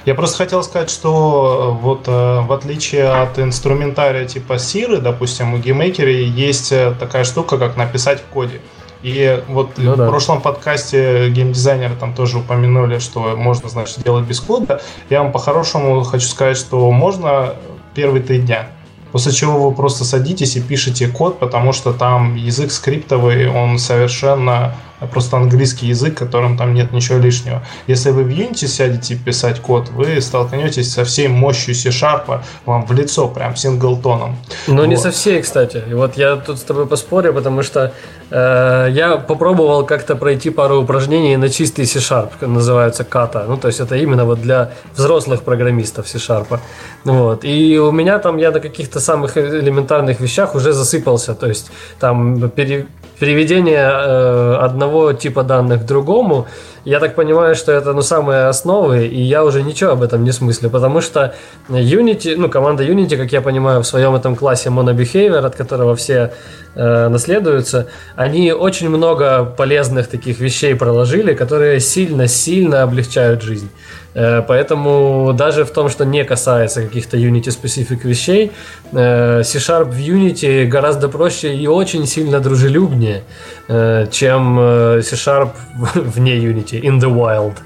[0.05, 5.57] Я просто хотел сказать, что э, вот в отличие от инструментария типа Сиры, допустим, у
[5.57, 8.59] GameMaker есть такая штука, как написать в коде.
[9.03, 10.07] И вот ну, в да.
[10.07, 14.81] прошлом подкасте геймдизайнеры там тоже упомянули, что можно, значит, делать без кода.
[15.09, 17.55] Я вам по-хорошему хочу сказать, что можно
[17.93, 18.69] первые три дня.
[19.11, 24.73] После чего вы просто садитесь и пишете код, потому что там язык скриптовый, он совершенно
[25.11, 27.63] просто английский язык, в котором там нет ничего лишнего.
[27.87, 32.91] Если вы в Unity сядете писать код, вы столкнетесь со всей мощью C-Sharp вам в
[32.91, 34.37] лицо, прям синглтоном.
[34.67, 34.85] Но вот.
[34.85, 35.83] не со всей, кстати.
[35.89, 37.93] И вот я тут с тобой поспорю, потому что
[38.29, 43.45] э, я попробовал как-то пройти пару упражнений на чистый C-Sharp, называется ката.
[43.47, 46.59] Ну, то есть это именно вот для взрослых программистов C-Sharp.
[47.03, 47.43] Вот.
[47.43, 51.33] И у меня там я на каких-то самых элементарных вещах уже засыпался.
[51.35, 52.87] То есть там пере,
[53.23, 56.45] переведение э, одного типа данных к другому,
[56.85, 60.31] я так понимаю, что это ну, самые основы, и я уже ничего об этом не
[60.31, 61.33] смыслю, потому что
[61.69, 66.33] Unity, ну, команда Unity, как я понимаю, в своем этом классе monobehavior, от которого все
[66.75, 73.69] э, наследуются, они очень много полезных таких вещей проложили, которые сильно-сильно облегчают жизнь.
[74.13, 78.51] Э, поэтому даже в том, что не касается каких-то Unity-специфик вещей,
[78.91, 83.23] э, C-Sharp в Unity гораздо проще и очень сильно дружелюбнее,
[83.67, 84.55] э, чем
[85.01, 85.51] C-Sharp
[85.95, 87.57] вне Unity, in the wild.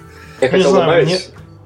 [0.42, 1.08] Я хотел добавить...
[1.08, 1.20] Мне...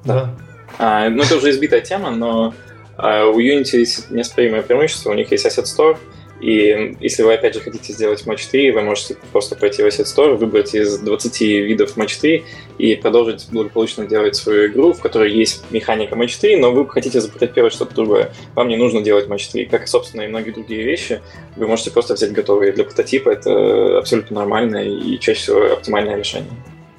[0.04, 0.36] Да.
[0.78, 2.54] А, ну, это уже избитая тема, но
[2.98, 5.12] а, у Unity есть неоспоримое преимущество.
[5.12, 5.98] У них есть Asset Store,
[6.42, 10.06] И если вы, опять же, хотите сделать матч 3, вы можете просто пойти в Asset
[10.06, 12.44] Store, выбрать из 20 видов матч 3
[12.80, 17.22] и продолжить благополучно делать свою игру, в которой есть механика матч 3, но вы хотите
[17.22, 18.34] запрототипировать что-то другое.
[18.56, 19.66] Вам не нужно делать матч 3.
[19.66, 21.22] Как, собственно, и многие другие вещи,
[21.56, 22.72] вы можете просто взять готовые.
[22.72, 26.52] Для прототипа это абсолютно нормальное и чаще всего оптимальное решение.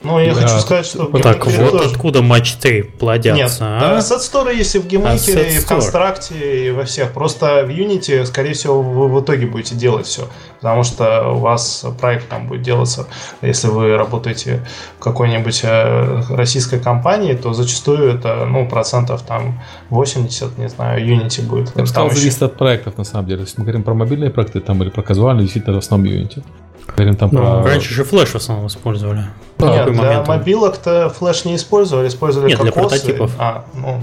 [0.04, 0.40] Ну, я да.
[0.42, 1.06] хочу сказать, что...
[1.06, 1.90] Вот так вот тоже...
[1.90, 3.98] откуда матч 3 плодятся, Нет, а?
[3.98, 7.12] Asset Store есть и в GameMaker е, и в Construct е, и во всех.
[7.12, 10.28] Просто в Unity, скорее всего, вы в итоге будете делать все.
[10.60, 13.06] Потому что у вас проект там будет делаться,
[13.42, 14.64] если вы работаете
[14.98, 21.42] в какой-нибудь э, российской компании, то зачастую это, ну, процентов там 80, не знаю, Unity
[21.42, 21.72] будет.
[21.74, 23.42] Я бы сказал, зависит от проектов, на самом деле.
[23.42, 26.44] Если мы говорим про мобильные проекты там или про казуальные, действительно, в основном Unity.
[26.88, 27.62] Говорим там ну, про...
[27.64, 29.24] Раньше же флеш в основном использовали.
[29.58, 32.74] Нет, для момент мобилок-то флеш не использовали, использовали Нет, кокосы.
[32.74, 33.30] для прототипов.
[33.38, 34.00] А, ну,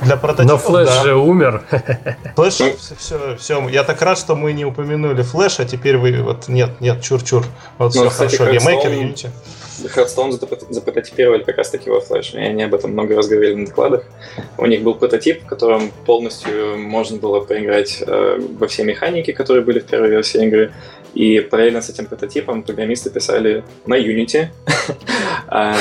[0.00, 1.02] для прототипов, Но флеш да.
[1.02, 1.62] же умер.
[2.36, 2.54] Флеш,
[2.98, 3.68] все, все.
[3.68, 7.44] Я так рад, что мы не упомянули флеш, а теперь вы вот нет, нет, чур-чур.
[7.76, 8.58] Вот ну, все кстати, хорошо.
[8.58, 9.30] GameMaker, Unity.
[9.84, 10.32] Hearthstone
[10.70, 14.04] запрототипировали как раз таки во Flash, и они об этом много раз говорили на докладах.
[14.56, 19.64] У них был прототип, в котором полностью можно было поиграть э, во все механики, которые
[19.64, 20.72] были в первой версии игры,
[21.14, 24.48] и параллельно с этим прототипом программисты писали на Unity
[25.48, 25.76] а,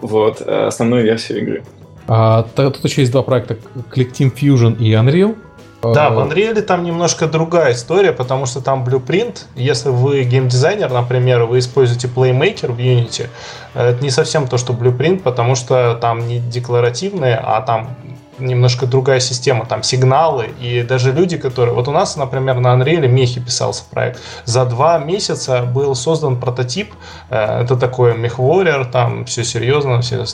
[0.00, 1.64] вот, э, основную версию игры.
[2.08, 3.56] А, тут еще есть два проекта,
[3.94, 5.36] Clickteam Fusion и Unreal.
[5.82, 9.46] Да, в Unreal там немножко другая история, потому что там blueprint.
[9.56, 13.28] Если вы геймдизайнер, например, вы используете Playmaker в Unity,
[13.74, 17.96] это не совсем то, что blueprint, потому что там не декларативные, а там
[18.38, 21.74] немножко другая система, там сигналы, и даже люди, которые...
[21.74, 24.20] Вот у нас, например, на Unreal Мехи писался проект.
[24.44, 26.92] За два месяца был создан прототип,
[27.30, 30.24] э, это такой мехворер, там все серьезно, все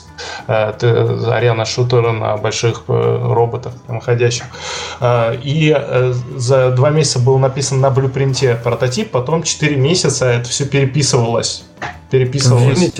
[0.47, 0.73] э,
[1.31, 4.45] арена шутера на больших э, роботах самоходящих.
[5.01, 5.75] И
[6.35, 11.63] за два месяца был написан на блюпринте прототип, потом 4 месяца это все переписывалось.
[12.09, 12.91] Переписывалось.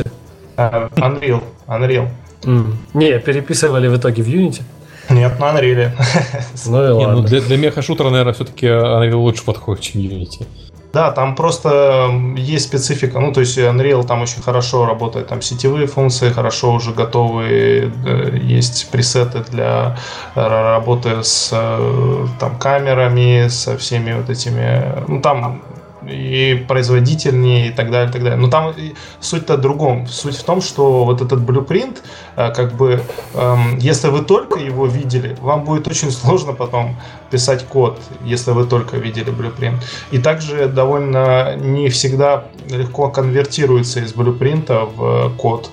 [0.58, 1.43] Unreal.
[1.68, 2.10] Unreal.
[2.43, 2.74] Mm.
[2.93, 4.62] Не, переписывали в итоге в Unity.
[5.10, 5.91] Нет, на Unreal.
[6.66, 7.14] Ну и ладно.
[7.16, 10.45] ну для, для меха-шутера, наверное, все-таки Unreal лучше подходит, чем Unity.
[10.91, 13.20] Да, там просто есть специфика.
[13.20, 15.28] Ну, то есть Unreal там очень хорошо работает.
[15.28, 17.91] Там сетевые функции хорошо уже готовы.
[18.41, 19.97] Есть пресеты для
[20.36, 21.49] работы с
[22.39, 25.03] там, камерами, со всеми вот этими...
[25.07, 25.62] Ну, там
[26.10, 28.38] и производительнее и так далее, и так далее.
[28.38, 28.74] Но там
[29.20, 30.07] суть-то в другом.
[30.07, 31.66] Суть в том, что вот этот blue
[32.36, 33.01] э, как бы,
[33.34, 36.97] эм, если вы только его видели, вам будет очень сложно потом
[37.32, 39.80] писать код, если вы только видели blue
[40.12, 44.38] И также довольно не всегда легко конвертируется из blue
[44.95, 45.70] в код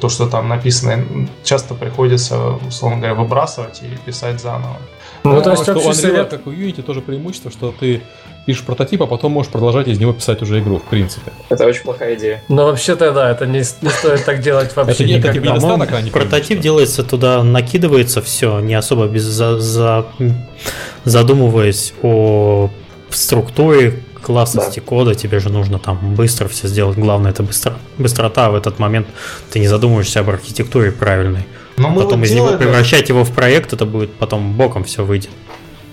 [0.00, 4.76] то, что там написано, часто приходится, условно говоря, выбрасывать и писать заново.
[5.24, 6.30] Ну, ну то есть, Unreal, совет...
[6.30, 8.02] как у Unity, тоже преимущество, что ты
[8.46, 11.32] пишешь прототип, а потом можешь продолжать из него писать уже игру, в принципе.
[11.48, 12.42] Это очень плохая идея.
[12.48, 15.56] Но вообще-то, да, это не, не стоит так делать вообще это, никогда.
[15.56, 20.06] Это а не Прототип делается туда, накидывается все, не особо без, за, за,
[21.04, 22.70] задумываясь о
[23.10, 24.86] структуре, классности да.
[24.86, 26.98] кода, тебе же нужно там быстро все сделать.
[26.98, 28.50] Главное это быстро, быстрота.
[28.50, 29.08] В этот момент
[29.50, 31.46] ты не задумываешься об архитектуре правильной.
[31.76, 35.04] Но мы потом вот из него превращать его в проект, это будет потом боком все
[35.04, 35.30] выйдет.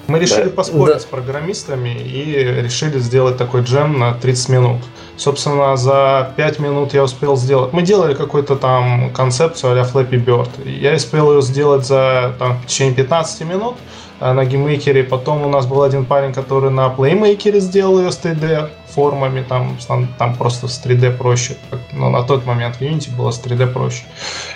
[0.08, 0.50] Мы решили да.
[0.52, 1.00] поспорить да.
[1.00, 4.78] с программистами и решили сделать такой джем на 30 минут.
[5.18, 7.74] Собственно, за 5 минут я успел сделать...
[7.74, 10.50] Мы делали какую-то там концепцию а-ля Flappy Bird.
[10.66, 13.76] Я успел ее сделать за там, в течение 15 минут
[14.20, 15.04] э, на GameMaker е.
[15.04, 19.46] Потом у нас был один парень, который на PlayMaker е сделал ее с 3D формами,
[19.48, 19.78] там,
[20.18, 21.56] там просто с 3D проще.
[21.94, 24.04] Но на тот момент в Unity было с 3D проще.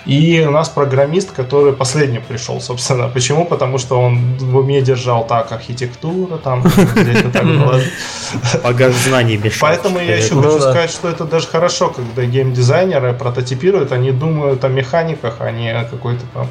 [0.04, 3.08] И у нас программист, который последний пришел, собственно.
[3.14, 3.44] Почему?
[3.44, 6.62] Потому что он в уме держал так, архитектура, там,
[8.64, 9.68] Багаж знаний мешал.
[9.68, 14.68] Поэтому я еще хочу сказать, что это даже хорошо, когда геймдизайнеры прототипируют, они думают о
[14.68, 16.48] механиках, а не о какой-то там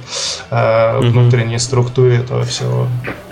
[0.50, 2.88] э, внутренней структуре этого всего.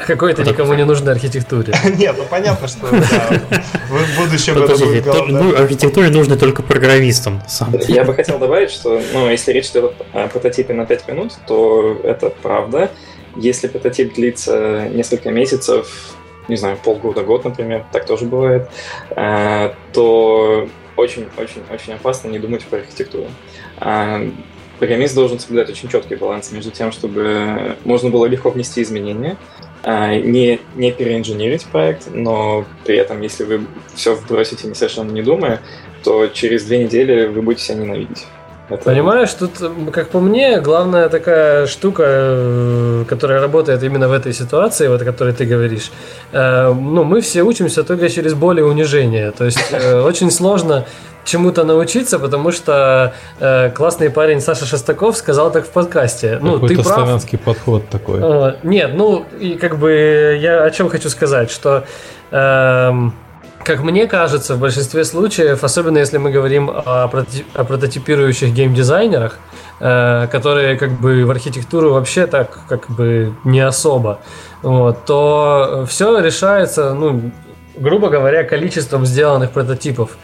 [0.06, 1.74] Какой-то никому не нужной архитектуре.
[1.98, 7.42] Нет, ну понятно, что в будущем чем Подождите, это будет ну, архитектуре нужно только программистам.
[7.48, 7.74] Сам.
[7.88, 12.00] Я бы хотел добавить, что ну, если речь идет о прототипе на 5 минут, то
[12.04, 12.92] это правда.
[13.36, 16.16] Если прототип длится несколько месяцев,
[16.48, 18.70] не знаю, полгода, год, например, так тоже бывает,
[19.12, 23.28] э, то очень-очень-очень опасно не думать про архитектуру.
[23.80, 24.30] Э,
[24.80, 29.69] программист должен соблюдать очень четкий баланс между тем, чтобы можно было легко внести изменения, а,
[29.86, 33.62] не, не переинженерить проект, но при этом, если вы
[33.96, 35.62] все вбросите не совершенно не думая,
[36.04, 38.26] то через две недели вы будете себя ненавидеть.
[38.70, 38.84] Это...
[38.84, 39.52] Понимаешь, тут,
[39.92, 45.06] как по мне, главная такая штука, э, которая работает именно в этой ситуации, вот о
[45.06, 45.92] которой ты говоришь.
[46.32, 49.32] Э, ну, мы все учимся только через боль и унижение.
[49.32, 50.86] То есть э, очень сложно
[51.26, 56.40] чему-то научиться, потому что э, классный парень Саша Шестаков сказал так в подкасте.
[56.42, 56.88] Ну, ты прав.
[56.88, 58.20] славянский подход такой.
[58.22, 61.84] Э, нет, ну, и как бы я о чем хочу сказать, что...
[62.32, 62.94] Э,
[63.64, 67.04] как мне кажется, в большинстве случаев, особенно если мы говорим о,
[67.54, 69.38] о прототипирующих геймдизайнерах,
[69.80, 74.22] э, которые как бы в архитектуру вообще так как бы не особо,
[74.62, 77.32] вот, то все решается, ну,
[77.78, 80.18] грубо говоря, количеством сделанных прототипов.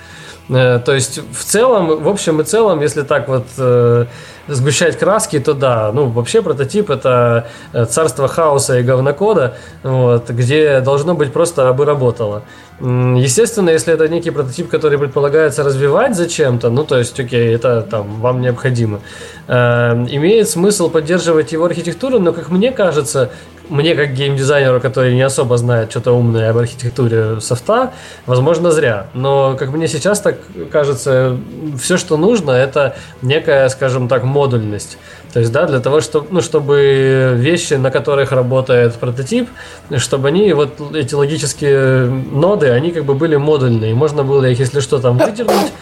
[0.49, 4.05] Э, то есть в целом, в общем и целом, если так вот э,
[4.47, 10.81] сгущать краски, то да, ну вообще прототип это э, царство хаоса и говнокода, вот, где
[10.81, 12.43] должно быть просто абы работало.
[12.79, 18.19] Естественно, если это некий прототип, который предполагается развивать зачем-то, ну то есть, окей, это там
[18.19, 18.99] вам необходимо,
[19.47, 23.31] э, имеет смысл поддерживать его архитектуру, но как мне кажется,
[23.69, 27.93] мне как геймдизайнеру, который не особо знает что-то умное об архитектуре софта,
[28.25, 29.07] возможно, зря.
[29.13, 30.37] Но, как мне сейчас так
[30.71, 31.37] кажется,
[31.79, 34.97] все, что нужно, это некая, скажем так, модульность.
[35.33, 39.49] То есть, да, для того, чтобы, ну, чтобы вещи, на которых работает прототип,
[39.97, 43.93] чтобы они, вот эти логические ноды, они как бы были модульные.
[43.93, 45.73] Можно было их, если что, там выдернуть.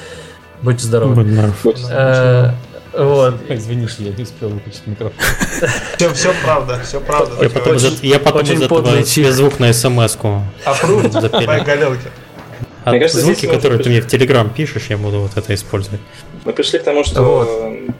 [0.63, 1.53] Будьте здоровы.
[1.63, 2.53] Будь здоров.
[2.93, 3.35] Э, вот.
[3.49, 5.17] Извини, что я не успел выключить микрофон.
[5.97, 7.43] Все, все правда, все правда.
[7.43, 11.63] Я потом, очень, я потом очень из этого себе звук на смс-ку запилю.
[11.63, 12.07] галерки.
[12.83, 16.01] А мне кажется, звуки, которые ты мне в Телеграм пишешь, я буду вот это использовать.
[16.43, 17.95] Мы пришли к тому, что вот.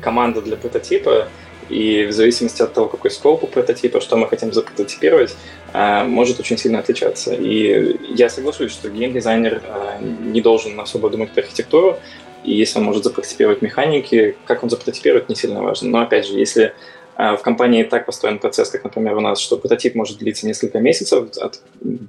[0.00, 1.28] команда для прототипа
[1.68, 5.36] и в зависимости от того, какой скоп у прототипа, что мы хотим запрототипировать,
[5.74, 7.34] а, может очень сильно отличаться.
[7.34, 11.98] И я соглашусь, что геймдизайнер а, не должен особо думать про архитектуру,
[12.44, 15.88] и если он может запрототипировать механики, как он запрототипирует, не сильно важно.
[15.90, 16.74] Но опять же, если
[17.16, 20.78] а, в компании так построен процесс, как, например, у нас, что прототип может длиться несколько
[20.78, 21.60] месяцев, от,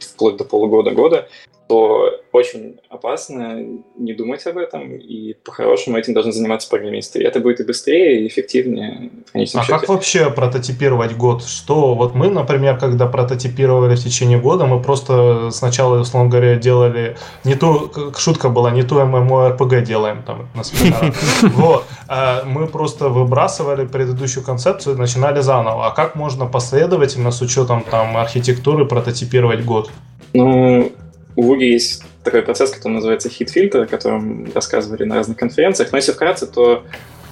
[0.02, 1.28] вплоть до полугода-года,
[1.70, 3.64] то очень опасно
[3.96, 7.20] не думать об этом, и по-хорошему этим должны заниматься программисты.
[7.20, 9.80] И это будет и быстрее, и эффективнее в конечном а счете.
[9.80, 11.44] как вообще прототипировать год?
[11.44, 17.18] Что вот мы, например, когда прототипировали в течение года, мы просто сначала, условно говоря, делали
[17.44, 21.16] не ту, шутка была, не ту MMORPG делаем там на семинарах.
[21.54, 21.86] Вот.
[22.08, 25.86] А мы просто выбрасывали предыдущую концепцию, начинали заново.
[25.86, 29.92] А как можно последовательно с учетом там архитектуры прототипировать год?
[30.34, 30.92] Ну,
[31.40, 35.94] у Вуги есть такой процесс, который называется хит-фильтр, о котором рассказывали на разных конференциях.
[35.94, 36.84] Но если вкратце, то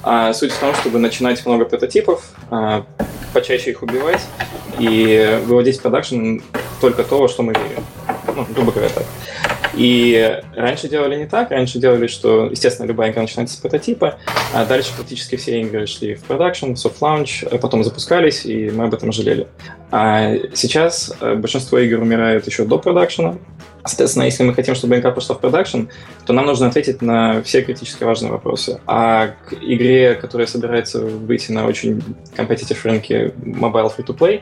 [0.01, 2.85] а, суть в том, чтобы начинать много прототипов, а,
[3.33, 4.21] почаще их убивать
[4.79, 6.37] и выводить в продакшн
[6.79, 7.83] только то, что мы верим.
[8.35, 9.05] Ну, грубо говоря, так.
[9.73, 11.51] И раньше делали не так.
[11.51, 14.17] Раньше делали, что, естественно, любая игра начинается с прототипа,
[14.53, 18.93] а дальше практически все игры шли в продакшн, в а потом запускались, и мы об
[18.93, 19.47] этом жалели.
[19.91, 23.37] А сейчас э, большинство игр умирают еще до продакшена,
[23.87, 25.83] Соответственно, если мы хотим, чтобы игра пошла в продакшн,
[26.25, 28.79] то нам нужно ответить на все критически важные вопросы.
[28.85, 32.03] А к игре, которая собирается выйти на очень
[32.35, 34.41] компетитив рынке mobile free-to-play,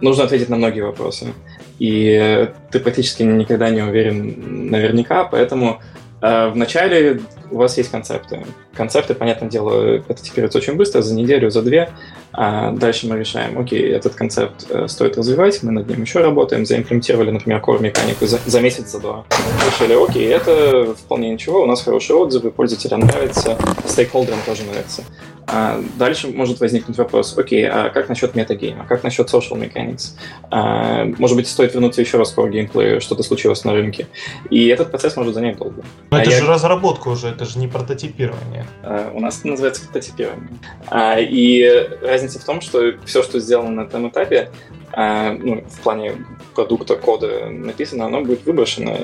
[0.00, 1.34] нужно ответить на многие вопросы
[1.78, 5.80] и ты практически никогда не уверен наверняка, поэтому
[6.22, 7.20] э, вначале
[7.50, 8.44] у вас есть концепты.
[8.74, 11.90] Концепты, понятное дело, прототипируются очень быстро, за неделю, за две.
[12.32, 16.64] А дальше мы решаем, окей, этот концепт э, стоит развивать, мы над ним еще работаем,
[16.64, 19.24] заимплементировали, например, core механику за, за месяц, за два.
[19.66, 25.02] Решили, окей, это вполне ничего, у нас хорошие отзывы, пользователям нравится, стейкхолдерам тоже нравится.
[25.46, 30.12] А дальше может возникнуть вопрос, окей, а как насчет метагейма, как насчет social mechanics?
[30.50, 34.06] А, может быть, стоит вернуться еще раз к геймплею, что-то случилось на рынке.
[34.50, 35.82] И этот процесс может занять долго.
[36.10, 36.40] Но а это я...
[36.40, 38.66] же разработка уже, это же не прототипирование.
[38.82, 40.48] А, у нас это называется прототипирование.
[40.88, 41.62] А, и
[42.02, 44.50] разница в том, что все, что сделано на этом этапе,
[44.96, 46.24] ну, в плане
[46.54, 48.96] продукта, кода написано, оно будет выброшено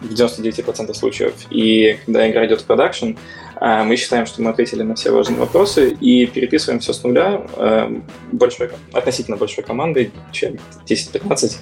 [0.00, 1.34] в 99% случаев.
[1.50, 3.12] И когда игра идет в продакшн,
[3.60, 7.42] э, мы считаем, что мы ответили на все важные вопросы и переписываем все с нуля
[7.56, 8.00] э,
[8.32, 11.58] большой, относительно большой командой, чем 10-15,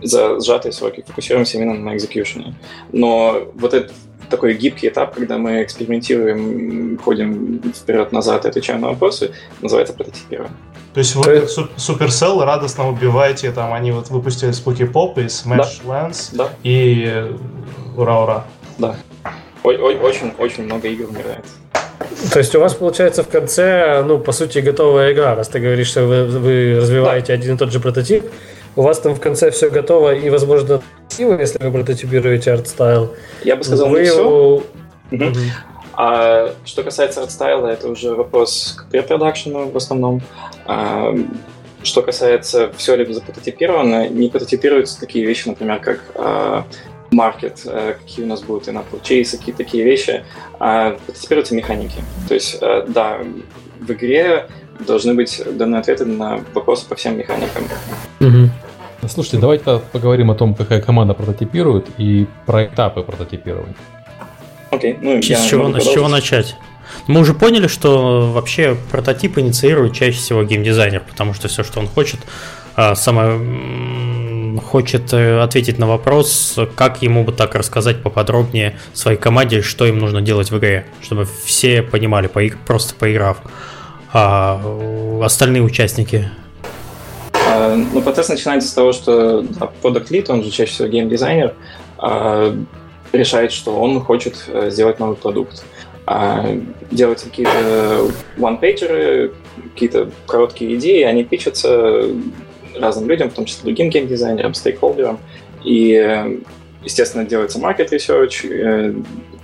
[0.00, 2.54] за сжатые сроки, фокусируемся именно на экзекьюшене.
[2.92, 3.92] Но вот этот
[4.30, 10.56] такой гибкий этап, когда мы экспериментируем, ходим вперед-назад, отвечаем на вопросы, называется прототипирование.
[10.98, 11.46] То есть вы
[11.76, 16.08] Supercell радостно убиваете, там они вот выпустили Spooky Pop и Smash да.
[16.08, 16.48] Lance да.
[16.64, 17.36] и
[17.96, 18.44] ура-ура.
[18.78, 18.96] Да.
[19.62, 21.44] Очень, очень много игр умирает.
[22.32, 25.86] То есть у вас получается в конце, ну, по сути, готовая игра, раз ты говоришь,
[25.86, 27.34] что вы, вы развиваете да.
[27.34, 28.24] один и тот же прототип,
[28.74, 33.14] у вас там в конце все готово и, возможно, красиво, если вы прототипируете art style.
[33.44, 34.62] Я бы сказал, вы не все.
[35.12, 35.34] Угу.
[36.00, 40.22] А что касается art style а, это уже вопрос к препродакшену в основном.
[40.64, 41.12] А,
[41.82, 46.64] что касается все ли запрототипировано, не прототипируются такие вещи, например, как а,
[47.10, 50.22] маркет, а, какие у нас будут in-app purchase, какие такие вещи,
[50.60, 52.00] а прототипируются механики.
[52.28, 53.18] То есть, а, да,
[53.80, 54.46] в игре
[54.78, 57.64] должны быть даны ответы на вопросы по всем механикам.
[58.20, 59.08] Угу.
[59.08, 63.74] Слушайте, давайте поговорим о том, какая команда прототипирует и про этапы прототипирования.
[64.70, 66.56] Окей, okay, ну, с, чего, с чего начать?
[67.06, 71.88] Мы уже поняли, что вообще прототип инициирует чаще всего геймдизайнер, потому что все, что он
[71.88, 72.20] хочет,
[72.76, 79.62] а, самое хочет э, ответить на вопрос, как ему бы так рассказать поподробнее своей команде,
[79.62, 82.28] что им нужно делать в игре, чтобы все понимали,
[82.66, 83.38] просто поиграв.
[84.12, 84.60] А
[85.22, 86.30] остальные участники
[87.32, 91.54] а, ну, процесс начинается с того, что да, Product Lead, он же чаще всего геймдизайнер,
[91.98, 92.54] а,
[93.12, 95.64] решает, что он хочет э, сделать новый продукт.
[96.06, 96.58] А,
[96.90, 99.34] делать какие-то one-pager,
[99.74, 102.06] какие-то короткие идеи, они пичатся
[102.74, 105.18] разным людям, в том числе другим геймдизайнерам, стейкхолдерам.
[105.64, 106.38] И,
[106.82, 108.94] естественно, делается market research, э,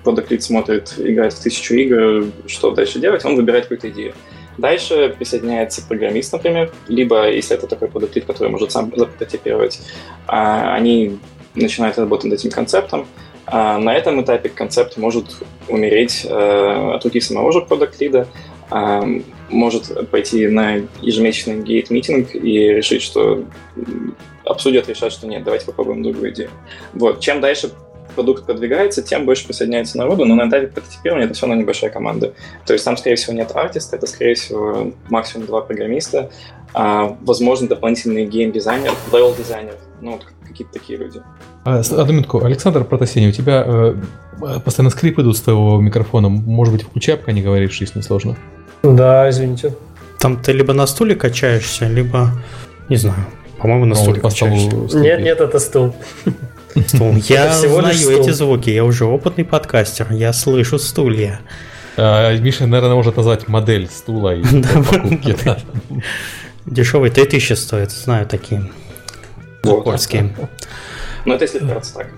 [0.04, 4.14] Product Lead смотрит, играет в тысячу игр, что дальше делать, он выбирает какую-то идею.
[4.58, 9.80] Дальше присоединяется программист, например, либо, если это такой продуктив, который может сам запрототипировать,
[10.26, 11.18] а, они
[11.54, 13.06] начинают работать над этим концептом.
[13.46, 15.36] А, на этом этапе концепт может
[15.68, 18.26] умереть э, от руки самого же продукт-лида,
[18.70, 19.04] а,
[19.50, 23.44] может пойти на ежемесячный гейт-митинг и решить, что
[24.44, 26.50] обсудят, решат, что нет, давайте попробуем другую идею.
[26.94, 27.20] Вот.
[27.20, 27.70] Чем дальше
[28.14, 32.32] продукт продвигается, тем больше присоединяется народу, но на этапе прототипирования это все равно небольшая команда.
[32.64, 36.30] То есть там, скорее всего, нет артиста, это, скорее всего, максимум два программиста,
[36.72, 41.22] а, возможно, дополнительный гейм-дизайнер, левел-дизайнер, ну, вот какие-то такие люди.
[41.64, 42.44] А, одну минутку.
[42.44, 43.94] Александр Протасений, у тебя э,
[44.62, 46.28] постоянно скрип идут с твоего микрофона.
[46.28, 48.36] Может быть, включай, пока не говоришь, если не сложно.
[48.82, 49.74] Да, извините.
[50.18, 52.30] Там ты либо на стуле качаешься, либо,
[52.90, 53.24] не знаю,
[53.58, 54.98] по-моему, на ну, стуле вот качаешься.
[54.98, 55.94] Нет, нет, это стул.
[56.86, 57.14] Стул.
[57.28, 61.40] Я знаю эти звуки, я уже опытный подкастер, я слышу стулья.
[61.96, 64.42] А, Миша, наверное, может назвать модель стула и
[64.90, 65.36] покупки.
[66.66, 68.70] Дешевый 3000 стоит, знаю такие.
[69.64, 70.34] Польские.
[71.24, 72.08] Ну, это если вкратце так.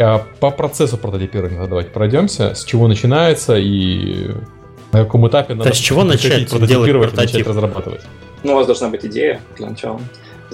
[0.00, 2.54] А по процессу прототипирования давайте пройдемся.
[2.54, 4.30] С чего начинается и
[4.92, 8.02] на каком этапе надо с чего начать прототипировать и начать разрабатывать?
[8.42, 10.00] Ну, у вас должна быть идея для начала.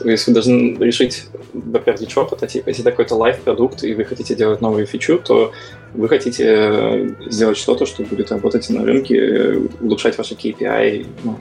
[0.05, 2.67] Есть вы должны решить, во-первых, для чего прототип.
[2.67, 5.53] Если это какой-то live-продукт, и вы хотите делать новую фичу, то
[5.95, 11.39] вы хотите э, сделать что-то, что будет работать на рынке, улучшать ваши KPI, ну,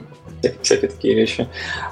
[0.60, 1.48] всякие такие вещи.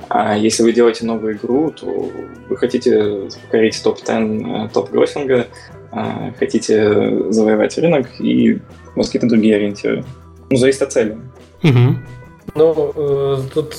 [0.09, 2.11] А если вы делаете новую игру, то
[2.49, 5.47] вы хотите покорить топ-10 э, top grossing а,
[6.39, 8.61] хотите завоевать рынок, и
[8.95, 10.05] у вас какие-то другие ориентиры.
[10.51, 11.19] Ну, зависит от цели.
[11.63, 11.97] Угу.
[12.55, 13.75] Ну, э, тут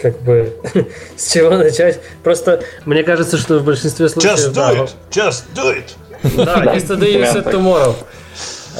[0.00, 0.54] как бы
[1.16, 2.00] с чего начать.
[2.22, 4.38] Просто мне кажется, что в большинстве случаев...
[4.38, 4.90] Just do да, it!
[5.10, 6.44] Just do it!
[6.44, 7.94] Да, yesterday you said tomorrow.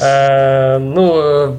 [0.01, 1.55] Э, ну, э,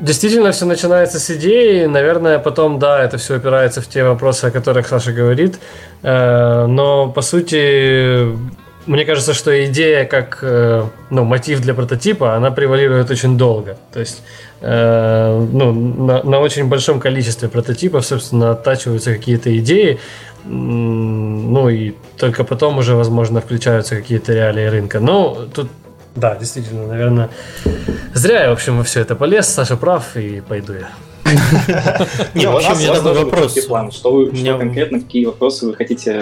[0.00, 1.86] действительно все начинается с идеи.
[1.86, 5.58] Наверное, потом, да, это все опирается в те вопросы, о которых Саша говорит.
[6.02, 8.26] Э, но, по сути,
[8.86, 10.42] мне кажется, что идея как
[11.10, 13.78] ну, мотив для прототипа, она превалирует очень долго.
[13.92, 14.22] То есть
[14.66, 19.98] Э, ну, на, на очень большом количестве прототипов, собственно, оттачиваются какие-то идеи,
[20.46, 25.00] ну и только потом уже, возможно, включаются какие-то реалии рынка.
[25.00, 25.68] Но тут,
[26.16, 27.28] да, действительно, наверное,
[28.14, 30.88] зря я, в общем, во все это полез, Саша прав, и пойду я.
[32.34, 33.54] Не, вообще у меня такой вопрос.
[33.66, 36.12] план, что вы конкретно, какие вопросы вы хотите,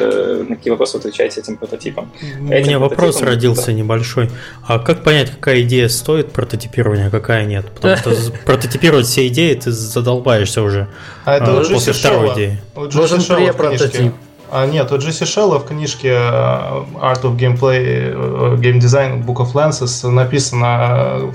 [0.49, 2.13] на какие вопросы отвечаете этим прототипом?
[2.41, 4.31] У меня вопрос родился небольшой.
[4.67, 7.67] А как понять, какая идея стоит прототипирования, а какая нет?
[7.75, 8.13] Потому что
[8.45, 10.89] прототипировать все идеи ты задолбаешься уже
[11.25, 12.63] а это а, после второй идеи.
[12.75, 14.13] Нужен pre-прототип.
[14.55, 19.37] А, нет, у Джесси Шелла в книжке э, Art of Gameplay, э, Game Design, Book
[19.37, 21.33] of Lenses написано...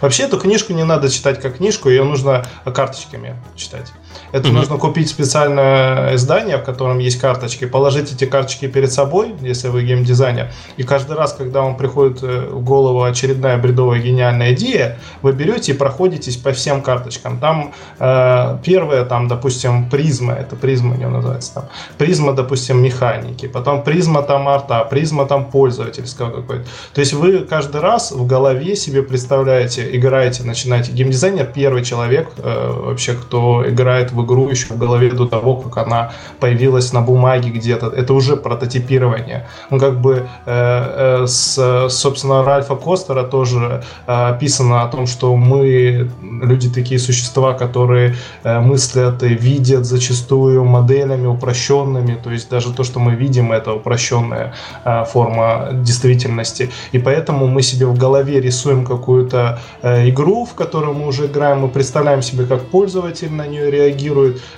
[0.00, 3.92] Вообще эту книжку не надо читать как книжку, ее нужно карточками читать.
[4.32, 4.52] Это mm-hmm.
[4.52, 9.82] нужно купить специальное издание, в котором есть карточки, положить эти карточки перед собой, если вы
[9.82, 15.32] геймдизайнер, и каждый раз, когда вам приходит э, в голову очередная бредовая гениальная идея, вы
[15.32, 17.38] берете и проходитесь по всем карточкам.
[17.38, 21.64] Там э, первое, там, допустим, призма, это призма не называется там,
[21.98, 26.64] призма, допустим, механики, потом призма там арта, призма там пользовательского какой-то.
[26.94, 30.92] То есть вы каждый раз в голове себе представляете, играете, начинаете.
[30.92, 35.56] Геймдизайнер первый человек э, вообще, кто играет играет в игру еще в голове до того,
[35.56, 37.86] как она появилась на бумаге где-то.
[37.86, 39.46] Это уже прототипирование.
[39.70, 45.36] Ну, как бы э, э, с, собственно, Ральфа Костера тоже э, описано о том, что
[45.36, 48.14] мы, люди такие существа, которые
[48.44, 53.72] э, мыслят и видят зачастую моделями упрощенными, то есть даже то, что мы видим, это
[53.72, 54.52] упрощенная
[54.84, 56.70] э, форма действительности.
[56.92, 61.60] И поэтому мы себе в голове рисуем какую-то э, игру, в которую мы уже играем,
[61.60, 63.89] мы представляем себе, как пользователь на нее реагирует,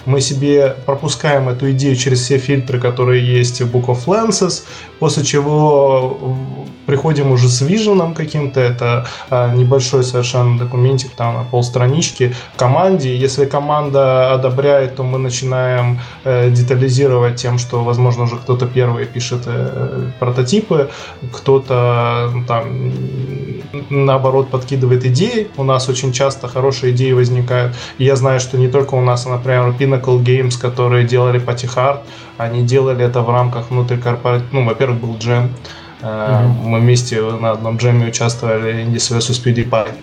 [0.06, 4.64] мы себе пропускаем эту идею через все фильтры, которые есть в Book of Lenses,
[4.98, 6.36] после чего
[6.86, 13.16] приходим уже с виженом каким-то, это а, небольшой совершенно документик там на полстранички команде.
[13.16, 19.42] Если команда одобряет, то мы начинаем э, детализировать тем, что, возможно, уже кто-то первый пишет
[19.46, 20.90] э, прототипы,
[21.32, 22.92] кто-то там
[23.90, 25.48] наоборот подкидывает идеи.
[25.56, 27.74] У нас очень часто хорошие идеи возникают.
[27.98, 32.01] Я знаю, что не только у нас, а, например, Pinnacle Games, которые делали Patihard,
[32.39, 35.51] они делали это в рамках внутрикорпоративного, ну, во-первых, был джем,
[36.03, 36.62] Mm-hmm.
[36.65, 39.94] Мы вместе на одном джеме участвовали Indies vs PewDiePie.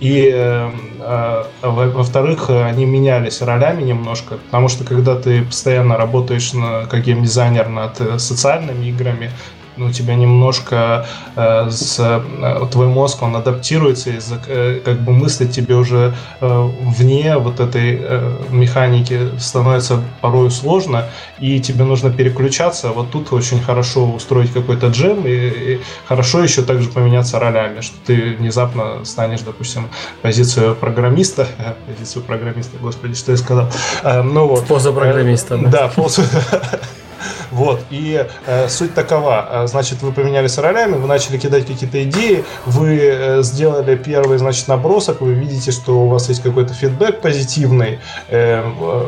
[0.00, 0.70] И, э,
[1.00, 7.68] э, во-вторых, они менялись ролями немножко, потому что когда ты постоянно работаешь на, как геймдизайнер
[7.68, 9.30] над э, социальными играми,
[9.76, 15.52] у тебя немножко э, с, э, твой мозг, он адаптируется, и э, как бы мыслить
[15.52, 21.04] тебе уже э, вне вот этой э, механики становится порой сложно,
[21.38, 22.90] и тебе нужно переключаться.
[22.90, 27.96] Вот тут очень хорошо устроить какой-то джем, и, и хорошо еще также поменяться ролями, что
[28.06, 29.88] ты внезапно станешь, допустим,
[30.22, 31.46] позицию программиста,
[31.86, 33.68] позицию программиста, господи, что я сказал.
[34.02, 34.66] Э, ну вот.
[34.66, 35.54] Поза программиста.
[35.56, 36.22] Э, да, поза
[37.50, 42.44] Вот, и э, суть такова, э, значит, вы поменялись ролями, вы начали кидать какие-то идеи,
[42.64, 47.98] вы э, сделали первый, значит, набросок, вы видите, что у вас есть какой-то фидбэк позитивный,
[48.28, 48.62] э,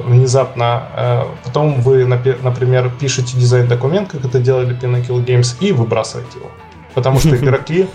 [0.04, 6.50] внезапно, э, потом вы, например, пишете дизайн-документ, как это делали Pinokl Games, и выбрасываете его.
[6.94, 7.88] Потому что игроки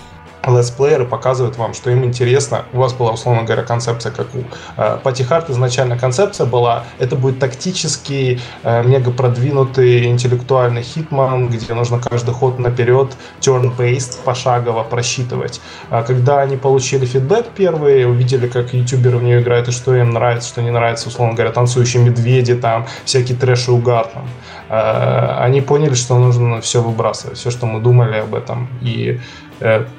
[0.47, 2.65] летсплееры показывают вам, что им интересно.
[2.73, 4.43] У вас была, условно говоря, концепция, как у
[4.77, 11.73] э, Party Hard изначально концепция была, это будет тактический, э, мега продвинутый интеллектуальный Hitman, где
[11.73, 15.61] нужно каждый ход наперед turn-based пошагово просчитывать.
[15.89, 20.11] А когда они получили фидбэк первый, увидели, как ютуберы в нее играют и что им
[20.11, 24.27] нравится, что не нравится, условно говоря, танцующие медведи, там, всякие трэш и угар, там,
[24.69, 28.67] э, они поняли, что нужно все выбрасывать, все, что мы думали об этом.
[28.81, 29.19] И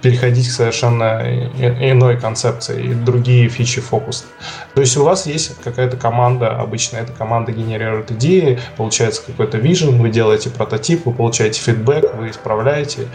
[0.03, 1.23] переходить к совершенно
[1.59, 4.27] иной концепции и другие фичи фокус.
[4.75, 9.99] То есть у вас есть какая-то команда, обычно эта команда генерирует идеи, получается какой-то вижен,
[10.01, 13.09] вы делаете прототип, вы получаете фидбэк, вы исправляете.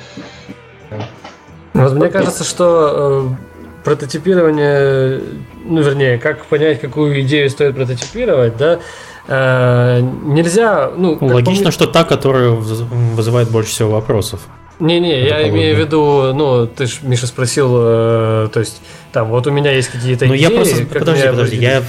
[1.73, 5.21] Вот мне кажется, что э, прототипирование,
[5.65, 8.79] ну вернее, как понять, какую идею стоит прототипировать, да,
[9.27, 11.17] э, нельзя, ну...
[11.21, 11.71] Логично, помню...
[11.71, 14.41] что та, которая вызывает больше всего вопросов.
[14.79, 18.81] Не-не, я имею в виду, ну, ты же, Миша, спросил, э, то есть,
[19.11, 20.45] там, вот у меня есть какие-то ну, идеи.
[20.45, 21.83] Ну, я просто, подожди, подожди, я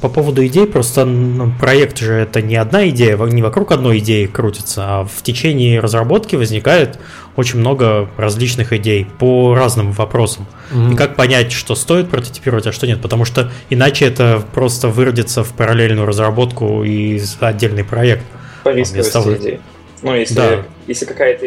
[0.00, 4.26] по поводу идей, просто ну, проект же это не одна идея, не вокруг одной идеи
[4.26, 6.98] крутится, а в течение разработки возникает
[7.36, 10.46] очень много различных идей по разным вопросам.
[10.72, 10.94] Mm-hmm.
[10.94, 15.44] И как понять, что стоит прототипировать, а что нет, потому что иначе это просто выродится
[15.44, 18.24] в параллельную разработку и отдельный проект.
[18.64, 19.60] По рисковости идей.
[20.02, 20.62] Ну, если, да.
[20.86, 21.46] если какая-то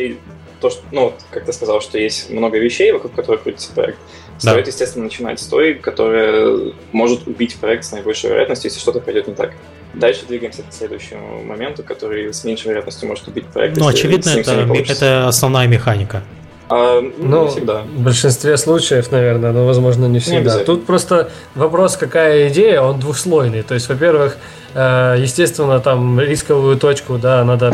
[0.60, 3.98] то, что, ну, как ты сказал, что есть много вещей, вокруг которых крутится проект,
[4.42, 4.52] да.
[4.52, 9.28] стоит, естественно, начинать с той, которая может убить проект с наибольшей вероятностью, если что-то пойдет
[9.28, 9.54] не так.
[9.94, 13.78] Дальше двигаемся к следующему моменту, который с меньшей вероятностью может убить проект.
[13.78, 16.24] Ну, очевидно, это, это основная механика.
[16.70, 17.82] А, ну, ну, не всегда.
[17.82, 20.60] В большинстве случаев, наверное, но, возможно, не всегда.
[20.60, 23.64] Не Тут просто вопрос, какая идея, он двухслойный.
[23.64, 24.38] То есть, во-первых,
[24.74, 27.74] естественно, там рисковую точку, да, надо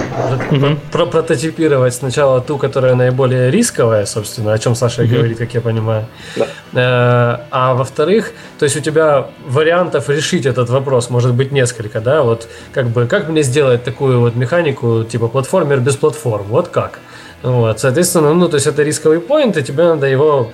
[0.51, 0.77] угу.
[0.91, 5.15] про прототипировать сначала ту, которая наиболее рисковая, собственно, о чем Саша угу.
[5.15, 6.05] говорит, как я понимаю.
[6.35, 6.47] Да.
[6.73, 12.23] Э, а во-вторых, то есть у тебя вариантов решить этот вопрос может быть несколько, да,
[12.23, 16.99] вот как бы как мне сделать такую вот механику, типа платформер без платформ, вот как.
[17.43, 20.51] Вот, соответственно, ну, то есть это рисковый поинт, и тебе надо его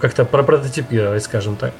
[0.00, 1.72] как-то пропрототипировать, скажем так.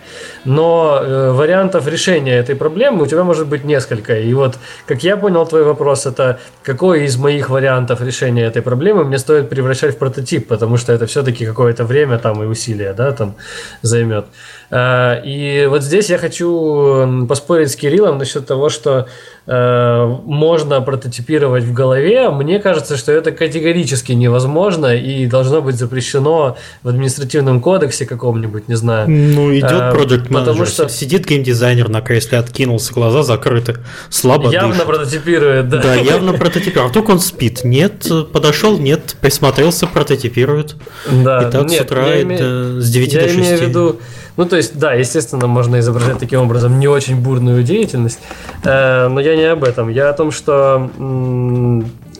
[0.44, 4.18] Но э, вариантов решения этой проблемы у тебя может быть несколько.
[4.18, 9.04] И вот, как я понял твой вопрос, это какой из моих вариантов решения этой проблемы
[9.04, 13.12] мне стоит превращать в прототип, потому что это все-таки какое-то время там и усилия, да,
[13.12, 13.34] там
[13.82, 14.26] займет.
[14.70, 19.06] Э, и вот здесь я хочу поспорить с Кириллом насчет того, что
[19.46, 26.88] можно прототипировать в голове, мне кажется, что это категорически невозможно и должно быть запрещено в
[26.88, 29.08] административном кодексе каком-нибудь, не знаю.
[29.10, 33.76] Ну, идет э, Project Manager, потому что сидит геймдизайнер на кресле, откинулся, глаза закрыты,
[34.08, 34.86] слабо Явно дышит.
[34.86, 35.82] прототипирует, да.
[35.82, 36.86] Да, явно прототипирует.
[36.86, 37.64] А вдруг он спит?
[37.64, 40.76] Нет, подошел, нет, присмотрелся, прототипирует.
[41.10, 42.80] Да, и так нет, с утра име...
[42.80, 43.38] с 9 я до 6.
[43.38, 44.00] имею в виду,
[44.36, 48.18] ну, то есть, да, естественно, можно изображать таким образом не очень бурную деятельность,
[48.64, 49.88] э, но я не об этом.
[49.88, 50.90] Я о том, что,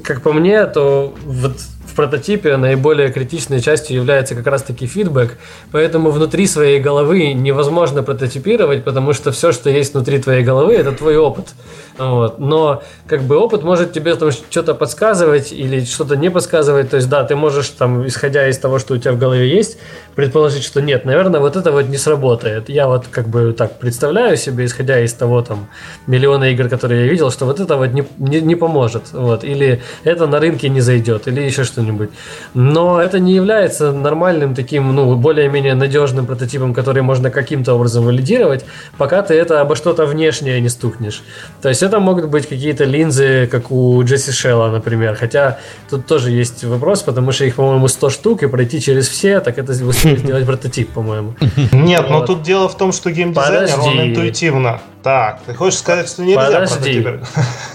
[0.02, 1.56] как по мне, то вот
[1.94, 5.38] в прототипе наиболее критичной частью является как раз-таки фидбэк,
[5.70, 10.90] поэтому внутри своей головы невозможно прототипировать, потому что все, что есть внутри твоей головы, это
[10.90, 11.50] твой опыт.
[11.96, 12.40] Вот.
[12.40, 16.90] Но как бы опыт может тебе там что-то подсказывать или что-то не подсказывать.
[16.90, 19.78] То есть, да, ты можешь там, исходя из того, что у тебя в голове есть,
[20.14, 22.68] предположить, что нет, наверное, вот это вот не сработает.
[22.68, 25.68] Я вот как бы так представляю себе, исходя из того там
[26.06, 29.12] миллиона игр, которые я видел, что вот это вот не, не, не поможет.
[29.12, 29.44] Вот.
[29.44, 32.10] Или это на рынке не зайдет, или еще что-нибудь.
[32.54, 38.64] Но это не является нормальным таким, ну, более-менее надежным прототипом, который можно каким-то образом валидировать,
[38.98, 41.22] пока ты это обо что-то внешнее не стукнешь.
[41.62, 45.16] То есть это могут быть какие-то линзы, как у Джесси Шелла, например.
[45.16, 45.58] Хотя
[45.90, 49.58] тут тоже есть вопрос, потому что их, по-моему, 100 штук, и пройти через все, так
[49.58, 49.72] это
[50.04, 51.34] сделать прототип, по-моему.
[51.72, 54.80] Нет, но тут дело в том, что геймдизайнер, он интуитивно.
[55.02, 57.06] Так, ты хочешь сказать, что нельзя Подожди.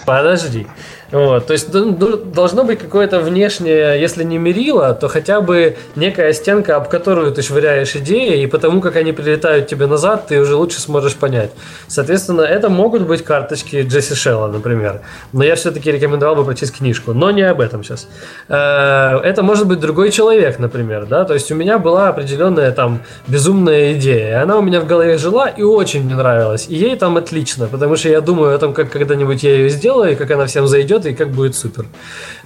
[0.05, 0.67] Подожди.
[1.11, 6.75] Вот, то есть должно быть какое-то внешнее, если не мерило, то хотя бы некая стенка,
[6.75, 10.79] об которую ты швыряешь идеи, и потому как они прилетают тебе назад, ты уже лучше
[10.79, 11.51] сможешь понять.
[11.87, 15.01] Соответственно, это могут быть карточки Джесси Шелла, например.
[15.33, 17.13] Но я все-таки рекомендовал бы прочесть книжку.
[17.13, 18.07] Но не об этом сейчас.
[18.47, 21.05] Э, это может быть другой человек, например.
[21.05, 21.25] Да?
[21.25, 24.29] То есть у меня была определенная там безумная идея.
[24.29, 26.67] И она у меня в голове жила и очень мне нравилась.
[26.69, 30.11] И ей там отлично, потому что я думаю о том, как когда-нибудь я ее сделаю,
[30.11, 31.85] и как она всем зайдет, и как будет супер.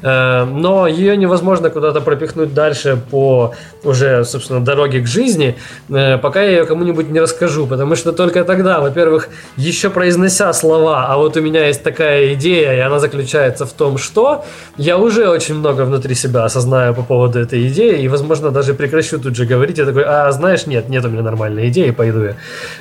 [0.02, 3.54] Э, но ее невозможно куда-то пропихнуть дальше по
[3.84, 5.56] уже, собственно, дороге к жизни,
[5.90, 11.08] э, пока я ее кому-нибудь не расскажу, потому что только тогда, во-первых, еще произнося слова,
[11.08, 14.46] а вот у меня есть такая идея, и она заключается в том, что
[14.78, 19.20] я уже очень много внутри себя осознаю по поводу этой идеи, и, возможно, даже прекращу
[19.20, 22.36] тут же говорить, я такой, а, знаешь, нет, нет у меня нормальной идеи, пойду я.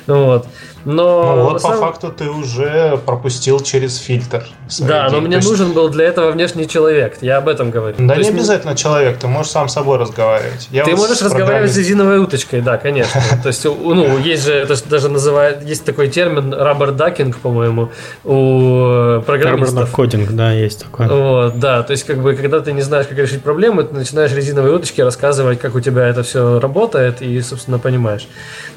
[0.07, 0.47] Вот.
[0.85, 4.45] Но ну, вот по факту ты уже пропустил через фильтр.
[4.79, 5.49] Да, но мне есть...
[5.49, 7.17] нужен был для этого внешний человек.
[7.21, 7.95] Я об этом говорю.
[7.97, 8.37] Да То не есть...
[8.37, 10.67] обязательно человек, ты можешь сам с собой разговаривать.
[10.71, 13.21] Я ты вот можешь разговаривать с резиновой уточкой, да, конечно.
[13.43, 17.89] То есть, ну, есть же, это даже называют, есть такой термин rubber ducking, по-моему,
[18.25, 19.89] у программистов.
[19.89, 21.07] Rubber кодинг, да, есть такой.
[21.07, 24.33] Вот, да, то есть, как бы, когда ты не знаешь, как решить проблему, ты начинаешь
[24.33, 28.27] резиновой уточке рассказывать, как у тебя это все работает, и, собственно, понимаешь.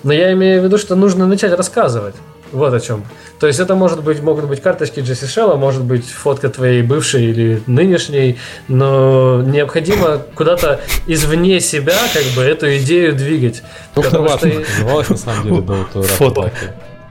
[0.05, 2.14] Но я имею в виду, что нужно начать рассказывать показывать.
[2.52, 3.05] Вот о чем.
[3.40, 7.24] То есть это может быть, могут быть карточки Джесси Шелла, может быть фотка твоей бывшей
[7.24, 13.62] или нынешней, но необходимо куда-то извне себя как бы эту идею двигать.
[13.97, 14.47] Ну, потому что...
[14.47, 15.60] называлось на самом деле
[15.94, 16.52] до Фото.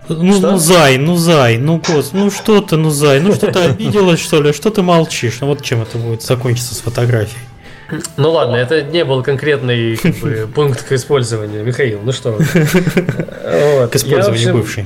[0.07, 0.51] Ну, что?
[0.51, 4.21] ну, Зай, ну, Зай, ну, гос, ну, что ты, ну, Зай, ну, что ты обиделась,
[4.21, 5.39] что ли, что ты молчишь?
[5.41, 7.41] Ну, вот чем это будет закончиться с фотографией.
[8.17, 11.63] Ну ладно, это не был конкретный как бы, пункт к использованию.
[11.63, 12.37] Михаил, ну что?
[13.91, 14.85] К использованию бывший.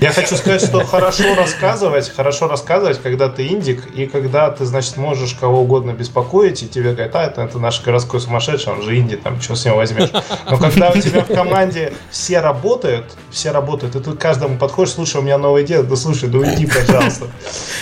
[0.00, 4.96] Я хочу сказать, что хорошо рассказывать, хорошо рассказывать, когда ты индик, и когда ты, значит,
[4.96, 8.96] можешь кого угодно беспокоить, и тебе говорят, а, это, это наш городской сумасшедший, он же
[8.96, 10.10] инди, там, что с него возьмешь.
[10.50, 15.18] Но когда у тебя в команде все работают, все работают, и ты каждому подходишь, слушай,
[15.18, 17.26] у меня новая идея, да слушай, да уйди, пожалуйста.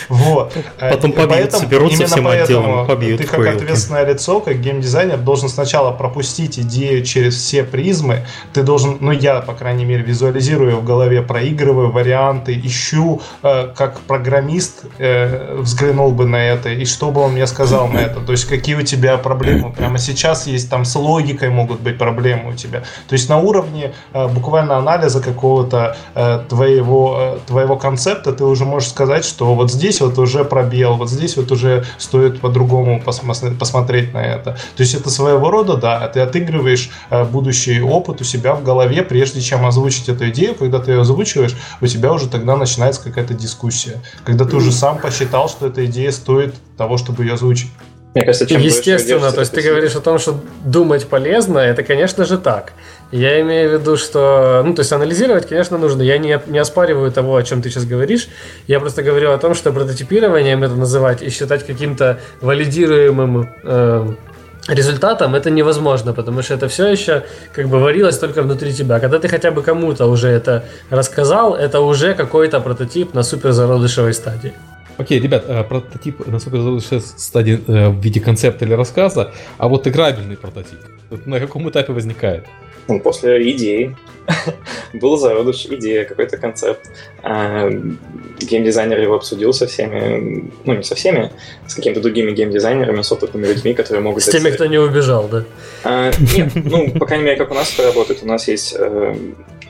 [0.08, 0.52] Вот.
[0.78, 3.20] Потом побьют, соберутся всем отделом, побьют.
[3.20, 8.98] Ты как ответственное лицо, как геймдизайнер, должен сначала пропустить идею через все призмы, ты должен,
[9.00, 15.56] ну я, по крайней мере, визуализирую в голове, проигрываю варианты, ищу, э, как программист э,
[15.60, 18.20] взглянул бы на это, и что бы он мне сказал на это.
[18.20, 22.50] То есть, какие у тебя проблемы прямо сейчас есть, там с логикой могут быть проблемы
[22.50, 22.80] у тебя.
[23.08, 25.96] То есть, на уровне э, буквально анализа какого-то
[26.48, 31.36] твоего, твоего концепта ты уже можешь сказать, что вот здесь вот уже пробел, вот здесь
[31.36, 34.52] вот уже стоит по-другому посмотреть на это.
[34.76, 36.90] То есть, это своего рода, да, ты отыгрываешь
[37.32, 41.56] будущий опыт у себя в голове, прежде чем озвучить эту идею, когда ты ее озвучиваешь,
[41.80, 44.00] у тебя уже тогда начинается какая-то дискуссия.
[44.24, 47.70] Когда ты уже сам посчитал, что эта идея стоит того, чтобы ее озвучить.
[48.14, 52.26] Мне кажется, чем Естественно, то есть ты говоришь о том, что думать полезно, это, конечно
[52.26, 52.74] же, так.
[53.10, 56.02] Я имею в виду, что, ну, то есть анализировать, конечно, нужно.
[56.02, 58.28] Я не, не оспариваю того, о чем ты сейчас говоришь.
[58.66, 64.14] Я просто говорю о том, что прототипированием это называть и считать каким-то валидируемым э,
[64.68, 69.00] результатом это невозможно, потому что это все еще как бы варилось только внутри тебя.
[69.00, 74.14] Когда ты хотя бы кому-то уже это рассказал, это уже какой-то прототип на супер зародышевой
[74.14, 74.52] стадии.
[74.98, 79.86] Окей, ребят, э, прототип, я сейчас стадии э, в виде концепта или рассказа, а вот
[79.86, 80.78] играбельный прототип,
[81.26, 82.44] на каком этапе возникает?
[82.88, 83.96] Ну, после идеи.
[84.92, 86.90] Был зародыш, идея, какой-то концепт.
[87.22, 87.68] А,
[88.40, 91.32] геймдизайнер его обсудил со всеми, ну не со всеми,
[91.66, 94.22] с какими-то другими геймдизайнерами, с опытными людьми, которые могут...
[94.22, 95.44] С теми, кто не убежал, да?
[95.84, 98.22] А, нет, ну, по крайней мере, как у нас это работает.
[98.22, 99.14] У нас есть э,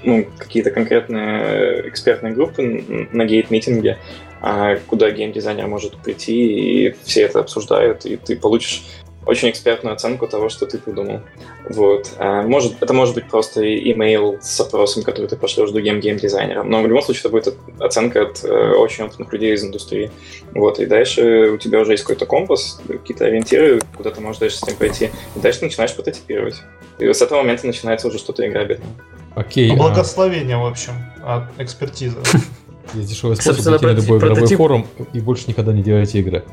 [0.04, 2.62] ну, какие-то конкретные экспертные группы
[3.12, 3.98] на гейт-митинге,
[4.40, 8.82] а, куда геймдизайнер может прийти, и все это обсуждают, и ты получишь
[9.26, 11.20] очень экспертную оценку того, что ты придумал.
[11.68, 12.10] Вот.
[12.18, 16.82] А, может, это может быть просто имейл с опросом, который ты пошлешь другим геймдизайнерам, но
[16.82, 20.10] в любом случае это будет оценка от э, очень опытных людей из индустрии.
[20.54, 20.80] Вот.
[20.80, 24.66] И дальше у тебя уже есть какой-то компас, какие-то ориентиры, куда ты можешь дальше с
[24.66, 25.10] ним пойти.
[25.36, 26.56] И дальше ты начинаешь прототипировать.
[26.98, 28.86] И с этого момента начинается уже что-то играбельное.
[29.34, 29.70] Окей.
[29.70, 30.60] Okay, Благословение, а...
[30.60, 30.92] в общем,
[31.24, 32.18] от экспертизы.
[32.94, 36.44] Есть дешевый способ зайти на любой игровой форум и больше никогда не делайте игры.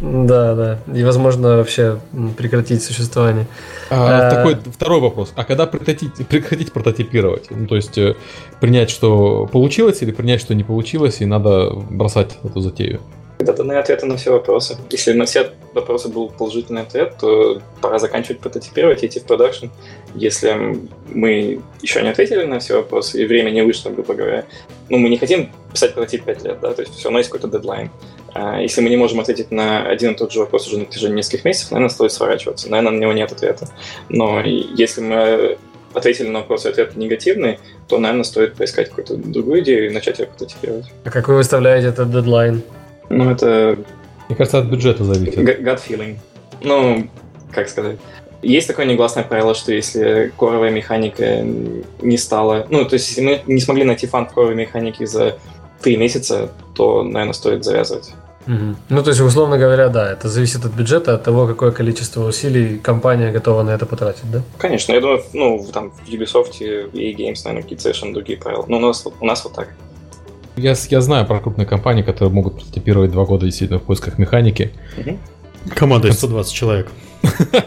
[0.00, 0.78] Да, да.
[0.94, 1.98] И, возможно, вообще
[2.36, 3.46] прекратить существование.
[3.90, 4.30] А, а...
[4.30, 5.32] Такой второй вопрос.
[5.36, 7.46] А когда прекратить, прекратить прототипировать?
[7.50, 8.14] Ну, то есть э,
[8.60, 13.00] принять, что получилось, или принять, что не получилось, и надо бросать эту затею?
[13.38, 14.76] Когда даны ответы на все вопросы.
[14.90, 19.66] Если на все вопросы был положительный ответ, то пора заканчивать прототипировать и идти в продакшн.
[20.14, 20.78] Если
[21.08, 24.46] мы еще не ответили на все вопросы, и время не вышло, грубо говоря,
[24.88, 27.56] ну, мы не хотим писать прототип 5 лет, да, то есть все равно есть какой-то
[27.56, 27.90] дедлайн.
[28.38, 31.16] А если мы не можем ответить на один и тот же вопрос уже на протяжении
[31.16, 32.70] нескольких месяцев, наверное, стоит сворачиваться.
[32.70, 33.68] Наверное, на него нет ответа.
[34.10, 35.58] Но если мы
[35.94, 37.58] ответили на вопрос и ответ негативный,
[37.88, 40.84] то, наверное, стоит поискать какую-то другую идею и начать ее прототипировать.
[41.04, 42.62] А как вы выставляете этот дедлайн?
[43.08, 43.78] Ну, это...
[44.28, 45.38] Мне кажется, от бюджета зависит.
[45.38, 46.16] Gut feeling.
[46.60, 47.08] Ну,
[47.52, 47.96] как сказать.
[48.42, 51.42] Есть такое негласное правило, что если коровая механика
[52.02, 52.66] не стала...
[52.68, 55.38] Ну, то есть, если мы не смогли найти фан в коровой механике за
[55.80, 58.12] три месяца, то, наверное, стоит завязывать.
[58.46, 58.76] Угу.
[58.88, 62.78] Ну, то есть, условно говоря, да, это зависит от бюджета, от того, какое количество усилий
[62.78, 64.42] компания готова на это потратить, да?
[64.58, 68.64] Конечно, я думаю, ну, там в Ubisoft и Games, наверное, какие-то совершенно другие правила.
[68.68, 69.68] Но у нас, у нас вот так.
[70.56, 74.72] Я, я знаю про крупные компании, которые могут прототипировать два года действительно в поисках механики.
[74.96, 75.18] Угу.
[75.74, 76.88] Команда 120 человек.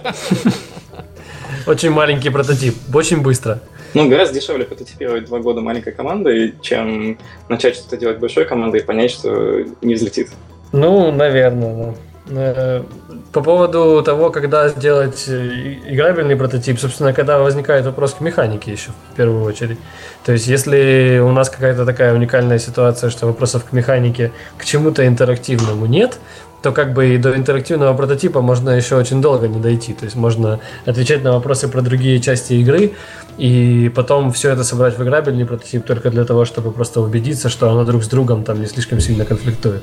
[1.67, 3.61] Очень маленький прототип, очень быстро.
[3.93, 8.83] Ну, гораздо дешевле прототипировать два года маленькой командой, чем начать что-то делать большой командой и
[8.83, 10.29] понять, что не взлетит.
[10.71, 11.95] Ну, наверное,
[12.29, 12.53] да.
[12.55, 12.83] Э,
[13.31, 18.91] по поводу того, когда сделать э, играбельный прототип, собственно, когда возникает вопрос к механике еще,
[19.11, 19.79] в первую очередь.
[20.25, 25.07] То есть, если у нас какая-то такая уникальная ситуация, что вопросов к механике, к чему-то
[25.07, 26.19] интерактивному нет,
[26.61, 29.93] то как бы и до интерактивного прототипа можно еще очень долго не дойти.
[29.93, 32.93] То есть можно отвечать на вопросы про другие части игры,
[33.37, 37.69] и потом все это собрать в играбельный прототип только для того, чтобы просто убедиться, что
[37.69, 39.81] оно друг с другом там не слишком сильно конфликтует.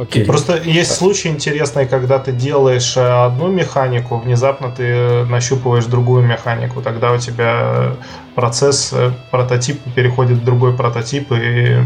[0.00, 0.24] Окей.
[0.24, 6.80] Просто есть случаи интересные, когда ты делаешь э, одну механику, внезапно ты нащупываешь другую механику.
[6.80, 7.96] Тогда у тебя
[8.34, 11.32] процесс э, прототипа переходит в другой прототип.
[11.32, 11.76] И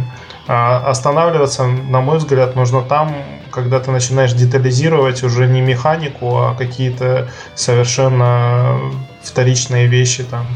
[0.47, 3.17] а, останавливаться, на мой взгляд, нужно там,
[3.51, 8.79] когда ты начинаешь детализировать уже не механику, а какие-то совершенно
[9.23, 10.47] вторичные вещи там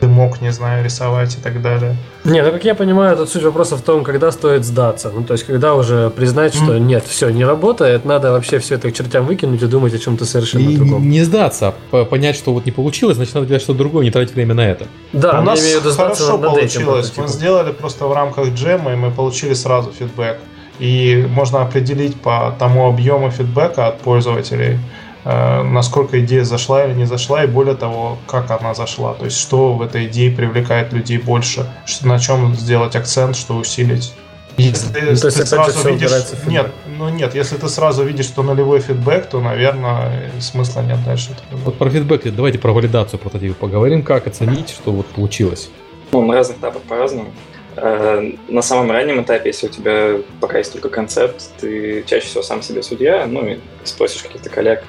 [0.00, 1.96] дымок, не знаю, рисовать и так далее.
[2.24, 5.10] Не, ну как я понимаю, тут суть вопроса в том, когда стоит сдаться.
[5.14, 6.80] Ну, то есть, когда уже признать, что mm.
[6.80, 10.24] нет, все, не работает, надо вообще все это к чертям выкинуть и думать о чем-то
[10.24, 11.08] совершенно и другом.
[11.08, 14.34] Не сдаться, а понять, что вот не получилось, значит, надо делать что-то другое, не тратить
[14.34, 14.86] время на это.
[15.12, 15.60] Да, у нас
[15.96, 17.12] хорошо получилось.
[17.16, 20.38] Мы сделали просто в рамках джема, и мы получили сразу фидбэк.
[20.78, 24.78] И можно определить по тому объему фидбэка от пользователей,
[25.24, 29.14] насколько идея зашла или не зашла, и более того, как она зашла.
[29.14, 33.56] То есть, что в этой идее привлекает людей больше, что, на чем сделать акцент, что
[33.56, 34.14] усилить.
[34.56, 36.10] Если ну, ты, сразу видишь...
[36.46, 41.36] Нет, ну нет, если ты сразу видишь, что нулевой фидбэк, то, наверное, смысла нет дальше.
[41.50, 45.70] Вот про фидбэк, давайте про валидацию прототипа поговорим, как оценить, что вот получилось.
[46.12, 47.30] Ну, на разных этапах по-разному.
[47.76, 52.42] Э, на самом раннем этапе, если у тебя пока есть только концепт, ты чаще всего
[52.42, 54.84] сам себе судья, ну и спросишь каких-то коллег,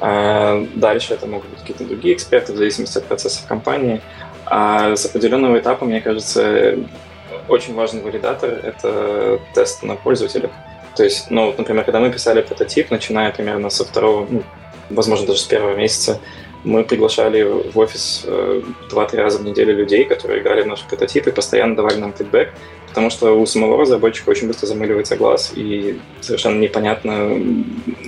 [0.00, 4.00] дальше это могут быть какие-то другие эксперты, в зависимости от процессов компании.
[4.44, 6.78] А с определенного этапа, мне кажется,
[7.48, 10.50] очень важный валидатор— это тест на пользователях.
[10.94, 14.42] То есть, ну, вот, например, когда мы писали прототип, начиная примерно со второго, ну,
[14.88, 16.20] возможно, даже с первого месяца,
[16.64, 21.30] мы приглашали в офис э, два-три раза в неделю людей, которые играли в наши прототипы,
[21.30, 22.52] постоянно давали нам фидбэк,
[22.96, 27.38] потому что у самого разработчика очень быстро замыливается глаз, и совершенно непонятно,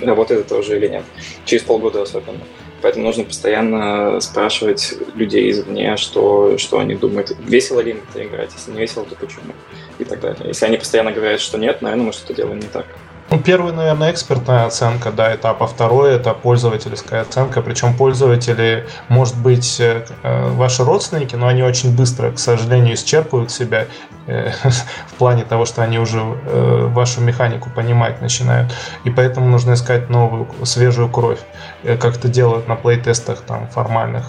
[0.01, 1.03] работает это уже или нет.
[1.45, 2.39] Через полгода особенно.
[2.81, 8.49] Поэтому нужно постоянно спрашивать людей извне, что, что они думают, весело ли им это играть,
[8.55, 9.53] если не весело, то почему,
[9.99, 10.47] и так далее.
[10.47, 12.87] Если они постоянно говорят, что нет, наверное, мы что-то делаем не так.
[13.31, 17.61] Ну, первый, наверное, экспертная оценка, да, этап, а второй это пользовательская оценка.
[17.61, 23.51] Причем пользователи, может быть, э, э, ваши родственники, но они очень быстро, к сожалению, исчерпывают
[23.51, 23.85] себя
[24.25, 24.51] э,
[25.07, 28.73] в плане того, что они уже вашу механику понимать начинают.
[29.03, 31.39] И поэтому нужно искать новую, свежую кровь,
[31.83, 34.25] как это делают на плей-тестах там формальных.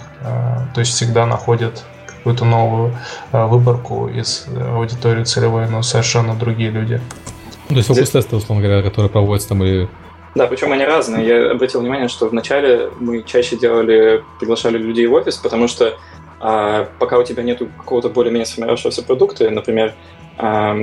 [0.75, 2.95] То есть всегда находят какую-то новую
[3.31, 7.01] выборку из аудитории целевой, но совершенно другие люди.
[7.71, 9.87] Ну, то есть фокус-тесты, условно говоря, которые проводятся там и
[10.33, 11.27] да, причем они разные.
[11.27, 15.97] Я обратил внимание, что вначале мы чаще делали, приглашали людей в офис, потому что
[16.39, 19.93] а, пока у тебя нет какого-то более-менее сформировавшегося продукта, например,
[20.37, 20.77] а,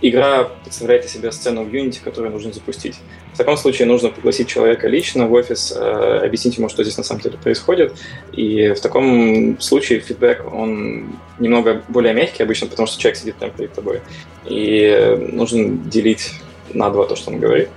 [0.00, 2.96] игра представляет из себя сцену в Unity, которую нужно запустить.
[3.34, 7.04] В таком случае нужно пригласить человека лично в офис, э, объяснить ему, что здесь на
[7.04, 7.94] самом деле происходит.
[8.32, 13.52] И в таком случае фидбэк, он немного более мягкий обычно, потому что человек сидит прямо
[13.52, 14.00] перед тобой.
[14.46, 16.32] И нужно делить
[16.74, 17.68] на два то, что он говорит.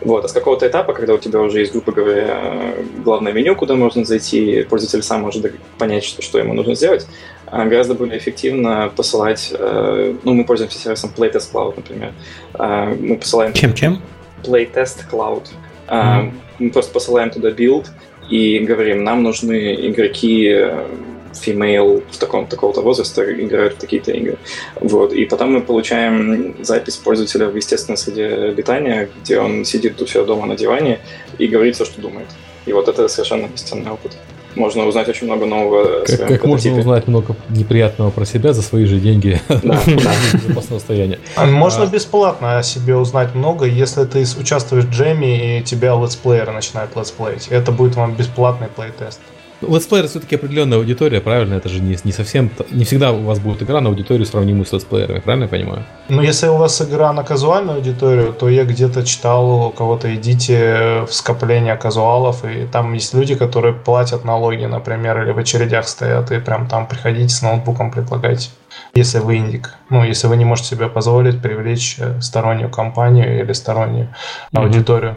[0.00, 0.24] Вот.
[0.24, 4.04] А с какого-то этапа, когда у тебя уже есть, грубо говоря, главное меню, куда можно
[4.04, 5.44] зайти, пользователь сам может
[5.78, 7.06] понять, что, что ему нужно сделать,
[7.46, 9.52] а гораздо более эффективно посылать...
[9.56, 12.12] Э, ну, мы пользуемся сервисом Playtest Cloud, например.
[12.54, 13.52] А, мы посылаем...
[13.52, 14.02] Чем-чем?
[14.42, 15.48] Playtest Cloud.
[15.88, 16.32] Mm-hmm.
[16.58, 17.90] Мы просто посылаем туда билд
[18.30, 20.86] и говорим, нам нужны игроки э,
[21.34, 24.38] female в таком такого-то возраста играют в такие-то игры.
[24.80, 25.12] Вот.
[25.12, 30.24] И потом мы получаем запись пользователя в естественной среде обитания, где он сидит у себя
[30.24, 31.00] дома на диване
[31.38, 32.28] и говорит все, что думает.
[32.66, 34.16] И вот это совершенно бесценный опыт.
[34.54, 36.04] Можно узнать очень много нового.
[36.04, 39.80] Как, как можно узнать много неприятного про себя за свои же деньги да,
[40.68, 41.18] состояния.
[41.34, 41.86] А можно а.
[41.86, 47.48] бесплатно о себе узнать много, если ты участвуешь в джеме и тебя летсплееры начинают летсплеить.
[47.48, 49.20] Это будет вам бесплатный плейтест.
[49.68, 51.54] Летсплееры все-таки определенная аудитория, правильно?
[51.54, 52.50] Это же не, не совсем...
[52.70, 55.84] Не всегда у вас будет игра на аудиторию, сравнимую с летсплеерами, правильно я понимаю?
[56.08, 61.04] Ну, если у вас игра на казуальную аудиторию, то я где-то читал у кого-то идите
[61.08, 66.30] в скопление казуалов, и там есть люди, которые платят налоги, например, или в очередях стоят,
[66.32, 68.50] и прям там приходите с ноутбуком, предлагайте.
[68.94, 69.74] Если вы индик.
[69.90, 74.60] Ну, если вы не можете себе позволить привлечь э, стороннюю компанию или стороннюю mm-hmm.
[74.60, 75.16] аудиторию.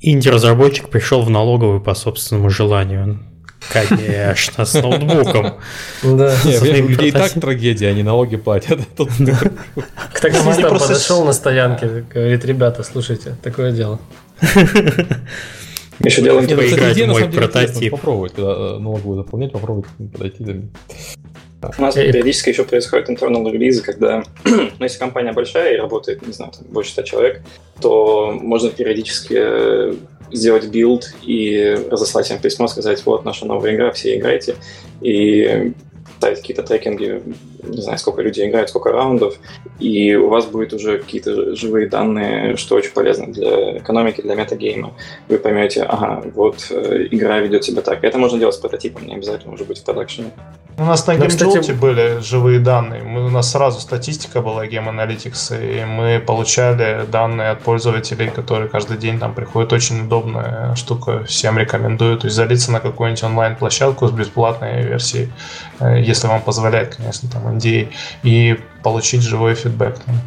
[0.00, 3.20] Инди-разработчик пришел в налоговую по собственному желанию.
[3.70, 5.54] Конечно, с ноутбуком.
[6.02, 6.34] Да.
[6.44, 8.80] Людей и так трагедия, они налоги платят.
[8.96, 13.98] К таксистам подошел на стоянке, говорит, ребята, слушайте, такое дело.
[16.00, 17.92] Еще делаем поиграть в мой прототип.
[17.92, 20.62] Попробовать э, налоговую заполнять, попробовать подойти.
[21.78, 26.32] У нас периодически еще происходят internal релизы, когда, ну, если компания большая и работает, не
[26.32, 27.42] знаю, там, больше 100 человек,
[27.80, 29.94] то можно периодически э,
[30.32, 34.56] сделать билд и разослать им письмо, сказать, вот наша новая игра, все играйте.
[35.00, 35.72] И
[36.22, 37.20] ставить какие-то трекинги,
[37.64, 39.34] не знаю, сколько людей играют, сколько раундов,
[39.80, 44.92] и у вас будет уже какие-то живые данные, что очень полезно для экономики, для метагейма.
[45.28, 48.04] Вы поймете, ага, вот э, игра ведет себя так.
[48.04, 50.30] Это можно делать с прототипом, не обязательно уже быть в продакшене.
[50.78, 51.72] У нас на GameJolt кстати...
[51.72, 53.02] были живые данные.
[53.02, 58.68] Мы, у нас сразу статистика была Game Analytics, и мы получали данные от пользователей, которые
[58.68, 59.72] каждый день там приходят.
[59.72, 62.16] Очень удобная штука, всем рекомендую.
[62.16, 65.28] То есть залиться на какую-нибудь онлайн-площадку с бесплатной версией,
[65.88, 67.92] если вам позволяет, конечно, там NDA,
[68.22, 69.98] и получить живой фидбэк.
[69.98, 70.20] Там.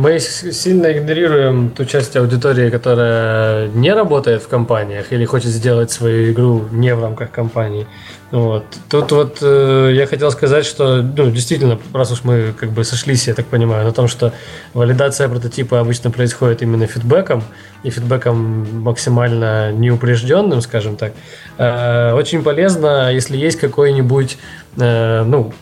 [0.00, 6.32] Мы сильно игнорируем ту часть аудитории, которая не работает в компаниях или хочет сделать свою
[6.32, 7.86] игру не в рамках компании.
[8.30, 8.64] Вот.
[8.88, 13.28] Тут вот э, я хотел сказать, что ну, действительно, раз уж мы как бы сошлись,
[13.28, 14.32] я так понимаю, на том, что
[14.72, 17.42] валидация прототипа обычно происходит именно фидбэком,
[17.82, 21.12] и фидбэком максимально неупрежденным, скажем так,
[21.58, 24.38] э, очень полезно, если есть какой-нибудь,
[24.78, 25.52] э, ну,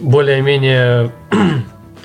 [0.00, 1.12] более-менее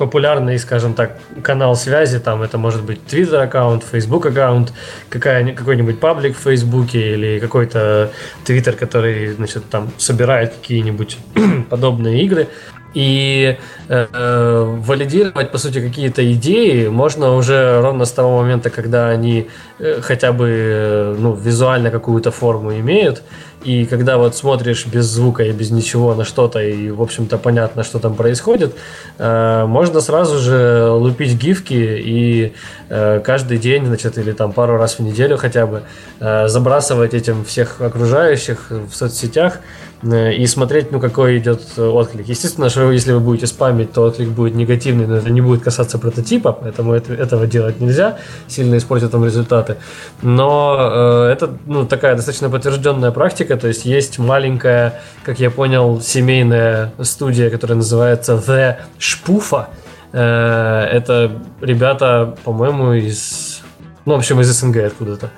[0.02, 4.74] популярный, скажем так, канал связи, там это может быть Twitter аккаунт, Facebook аккаунт,
[5.10, 8.10] какой-нибудь паблик в Фейсбуке или какой-то
[8.44, 11.20] Twitter, который, значит, там собирает какие-нибудь
[11.70, 12.48] подобные игры.
[12.96, 13.58] И
[13.88, 19.48] э, э, валидировать, по сути, какие-то идеи можно уже ровно с того момента, когда они
[19.80, 23.24] э, хотя бы э, ну, визуально какую-то форму имеют.
[23.64, 27.84] И когда вот смотришь без звука и без ничего на что-то, и, в общем-то, понятно,
[27.84, 28.76] что там происходит,
[29.18, 32.54] э, можно сразу же лупить гифки и
[32.90, 35.84] э, каждый день, значит, или там пару раз в неделю хотя бы
[36.20, 39.60] э, забрасывать этим всех окружающих в соцсетях,
[40.04, 42.28] Э, и смотреть, ну, какой идет отклик.
[42.28, 46.00] Естественно, что если вы будете спамить, то отклик будет негативный, но это не будет касаться
[46.00, 48.18] прототипа, поэтому это, этого делать нельзя,
[48.48, 49.78] сильно испортит вам результаты.
[50.22, 56.02] Но э, это, ну, такая достаточно подтвержденная практика, то есть есть маленькая, как я понял,
[56.02, 59.70] семейная студия, которая называется The Шпуфа.
[60.14, 63.62] Э, это ребята, по-моему, из
[64.06, 65.30] Ну, в общем, из СНГ откуда-то.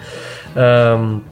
[0.55, 1.23] Эм,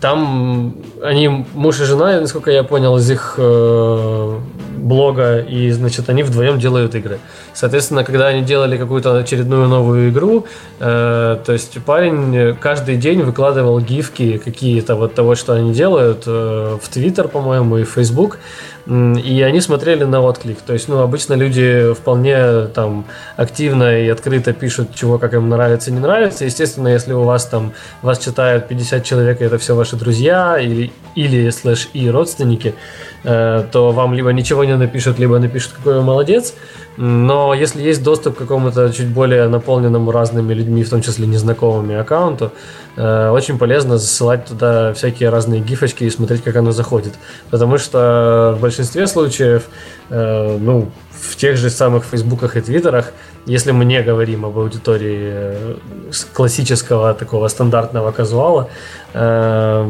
[0.00, 4.38] там они муж и жена, насколько я понял, из их э,
[4.82, 7.18] блога, и, значит, они вдвоем делают игры.
[7.54, 10.46] Соответственно, когда они делали какую-то очередную новую игру,
[10.80, 16.78] э, то есть парень каждый день выкладывал гифки какие-то вот того, что они делают, э,
[16.82, 18.38] в Твиттер, по-моему, и в Фейсбук,
[18.86, 20.58] и они смотрели на отклик.
[20.60, 23.04] То есть, ну, обычно люди вполне там
[23.36, 26.44] активно и открыто пишут, чего как им нравится, не нравится.
[26.44, 30.90] Естественно, если у вас там вас читают 50 человек, и это все ваши друзья или,
[31.14, 36.02] или слэш и родственники, э, то вам либо ничего не напишут, либо напишут, какой вы
[36.02, 36.54] молодец.
[36.96, 41.94] Но если есть доступ к какому-то чуть более наполненному разными людьми, в том числе незнакомыми
[41.94, 42.52] аккаунту,
[42.96, 47.14] э, очень полезно засылать туда всякие разные гифочки и смотреть, как оно заходит.
[47.50, 49.68] Потому что в большинстве случаев,
[50.10, 53.12] э, ну, в тех же самых фейсбуках и твиттерах,
[53.46, 55.74] если мы не говорим об аудитории э,
[56.34, 58.68] классического такого стандартного казуала,
[59.14, 59.86] то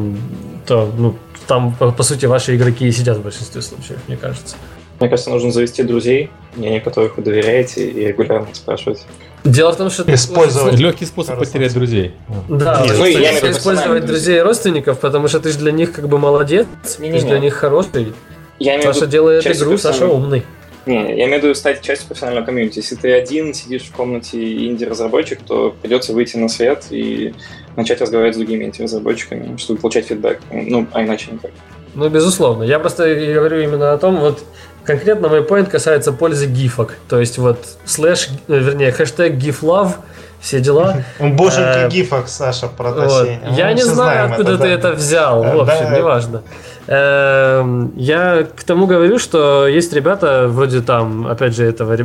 [0.98, 1.16] ну,
[1.47, 4.56] там, по, по сути, ваши игроки и сидят в большинстве случаев, мне кажется.
[5.01, 9.05] Мне кажется, нужно завести друзей, мнение которых вы доверяете, и регулярно спрашивать.
[9.44, 10.05] Дело в том, что...
[10.14, 10.78] Использовать.
[10.78, 12.12] Легкий способ потерять друзей.
[12.48, 16.19] Да, ну, я использовать друзей и родственников, потому что ты же для них как бы
[16.19, 16.66] молодец,
[16.98, 18.12] не, не, ты же для них хороший.
[18.59, 20.44] Я Саша делает игру, Саша умный.
[20.86, 22.78] Не, я имею в виду стать частью профессионального комьюнити.
[22.78, 27.35] Если ты один сидишь в комнате инди-разработчик, то придется выйти на свет и
[27.77, 30.40] начать разговаривать с другими инди-разработчиками, чтобы получать фидбэк.
[30.51, 31.51] Ну, а иначе никак.
[31.94, 32.62] Ну, безусловно.
[32.62, 34.43] Я просто говорю именно о том, вот
[34.85, 36.97] Конкретно мой point касается пользы гифок.
[37.09, 39.93] То есть вот слэш, э, вернее, хэштег giflove,
[40.40, 41.05] все дела.
[41.20, 43.40] Боженька э, гифок, Саша, протащение.
[43.57, 45.43] Я не знаю, откуда ты это взял.
[45.43, 46.43] В общем, неважно.
[46.89, 51.97] Эм, я к тому говорю, что есть ребята, вроде там, опять же, этого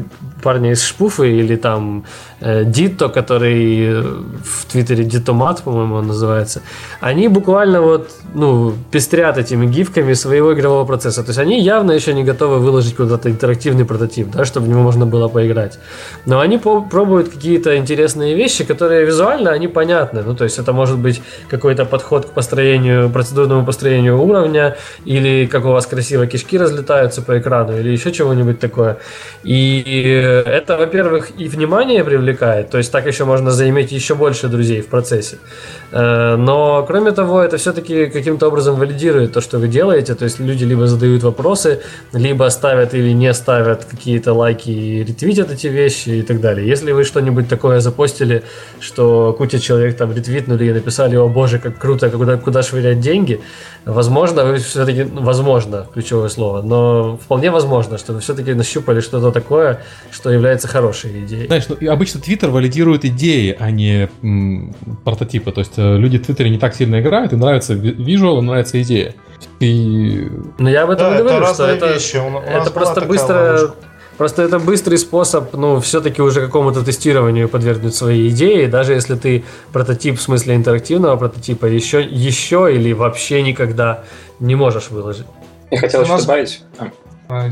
[0.43, 2.05] парня из Шпуфы или там
[2.39, 4.01] Дито, который
[4.43, 6.61] в Твиттере Дитомат, по-моему, он называется.
[6.99, 11.23] Они буквально вот, ну, пестрят этими гифками своего игрового процесса.
[11.23, 14.83] То есть они явно еще не готовы выложить куда-то интерактивный прототип, да, чтобы в него
[14.83, 15.79] можно было поиграть.
[16.25, 20.21] Но они пробуют какие-то интересные вещи, которые визуально, они понятны.
[20.21, 25.65] Ну, то есть это может быть какой-то подход к построению, процедурному построению уровня, или как
[25.65, 28.97] у вас красиво кишки разлетаются по экрану, или еще чего-нибудь такое.
[29.43, 29.81] И
[30.45, 34.87] это, во-первых, и внимание привлекает, то есть так еще можно заиметь еще больше друзей в
[34.87, 35.37] процессе.
[35.91, 40.39] Э, но, кроме того, это все-таки каким-то образом валидирует то, что вы делаете, то есть
[40.39, 41.79] люди либо задают вопросы,
[42.13, 46.67] либо ставят или не ставят какие-то лайки и ретвитят эти вещи и так далее.
[46.67, 48.43] Если вы что-нибудь такое запостили,
[48.79, 53.41] что куча человек там ретвитнули и написали, о боже, как круто, куда, куда швырять деньги,
[53.85, 59.31] возможно, вы все-таки, ну, возможно, ключевое слово, но вполне возможно, что вы все-таки нащупали что-то
[59.31, 59.81] такое,
[60.11, 61.47] что является хорошей идеей.
[61.47, 65.51] Знаешь, ну, обычно Твиттер валидирует идеи, а не м, прототипы.
[65.51, 68.81] То есть э, люди в Твиттере не так сильно играют, им нравится визуал, им нравится
[68.81, 69.15] идея.
[69.59, 70.27] И...
[70.57, 72.17] Ну я об этом да, и говорю, это что это, вещи.
[72.17, 73.53] У, это просто быстро...
[73.53, 73.75] Ловушка.
[74.17, 79.43] Просто это быстрый способ, ну, все-таки уже какому-то тестированию подвергнуть свои идеи, даже если ты
[79.71, 84.05] прототип в смысле интерактивного прототипа еще, еще или вообще никогда
[84.39, 85.27] не можешь выложить.
[85.69, 86.25] Я хотел еще нас...
[86.25, 86.63] добавить.
[86.79, 86.89] А,
[87.29, 87.51] а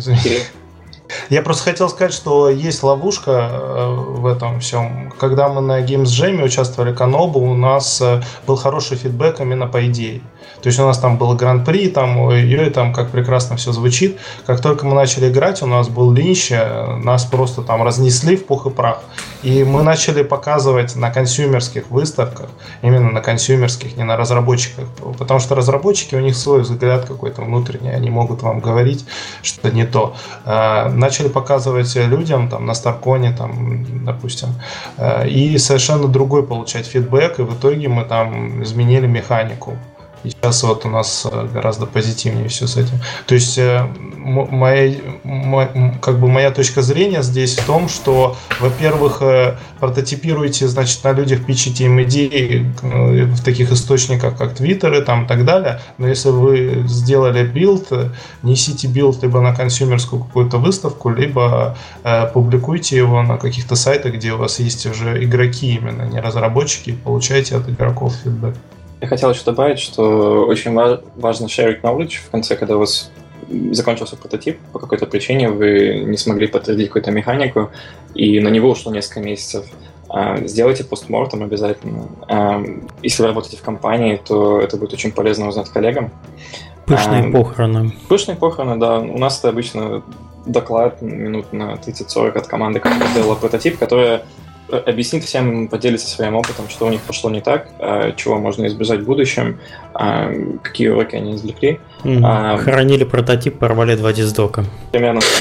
[1.29, 5.11] я просто хотел сказать, что есть ловушка э, в этом всем.
[5.19, 9.85] Когда мы на Games Jam участвовали Канобу, у нас э, был хороший фидбэк именно по
[9.87, 10.21] идее.
[10.61, 14.19] То есть у нас там был гран-при, там, ой, там как прекрасно все звучит.
[14.45, 18.45] Как только мы начали играть, у нас был линч, э, нас просто там разнесли в
[18.45, 19.01] пух и прах.
[19.45, 22.49] И мы начали показывать на консюмерских выставках,
[22.81, 24.85] именно на консюмерских, не на разработчиках.
[25.19, 29.05] Потому что разработчики, у них свой взгляд какой-то внутренний, они могут вам говорить,
[29.43, 30.15] что не то.
[30.45, 34.49] Э, начали показывать людям там на Старконе, там, допустим,
[34.97, 39.77] э, и совершенно другой получать фидбэк, и в итоге мы там изменили механику.
[40.25, 42.99] И сейчас вот у нас э, гораздо позитивнее все с этим.
[43.27, 43.87] То есть э,
[44.17, 51.03] моя, моя, как бы моя точка зрения здесь в том, что, во-первых, э, прототипируйте, значит,
[51.03, 55.79] на людях питчите им идеи в таких источниках, как твиттеры там и так далее.
[55.99, 57.91] Но если вы сделали билд,
[58.41, 64.33] несите билд либо на консюмерскую какую-то выставку, либо э, публикуйте его на каких-то сайтах, где
[64.33, 68.55] у вас есть уже игроки именно, не разработчики, и получайте от игроков фидбэк.
[69.01, 73.11] Я хотел еще добавить, что очень важно sharing knowledge в конце, когда у вас
[73.71, 77.69] закончился прототип, по какой-то причине вы не смогли подтвердить какую-то механику,
[78.13, 79.65] и на него ушло несколько месяцев.
[80.09, 82.07] А, сделайте postmortem обязательно.
[82.27, 82.63] А,
[83.03, 86.11] если вы работаете в компании, то это будет очень полезно узнать коллегам.
[86.85, 87.93] Пышные а, похороны.
[88.07, 88.99] Пышные похороны, да.
[88.99, 90.03] У нас это обычно
[90.45, 94.23] доклад минут на 30-40 от команды, которая сделала прототип, которая
[94.69, 97.69] объяснит всем, поделится своим опытом, что у них пошло не так,
[98.17, 99.59] чего можно избежать в будущем,
[99.93, 101.79] какие уроки они извлекли.
[102.03, 104.65] Mm, хоронили прототип, порвали два диздока.
[104.91, 105.21] Примерно.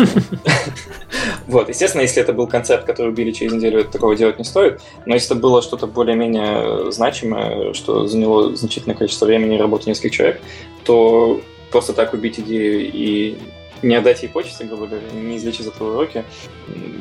[1.47, 4.81] Вот, естественно, если это был концерт, который убили через неделю, такого делать не стоит.
[5.05, 10.13] Но если это было что-то более-менее значимое, что заняло значительное количество времени и работы нескольких
[10.13, 10.41] человек,
[10.85, 11.41] то
[11.71, 13.39] просто так убить идею и
[13.85, 16.24] не отдать ей почести, грубо говоря, не извлечь из этого уроки,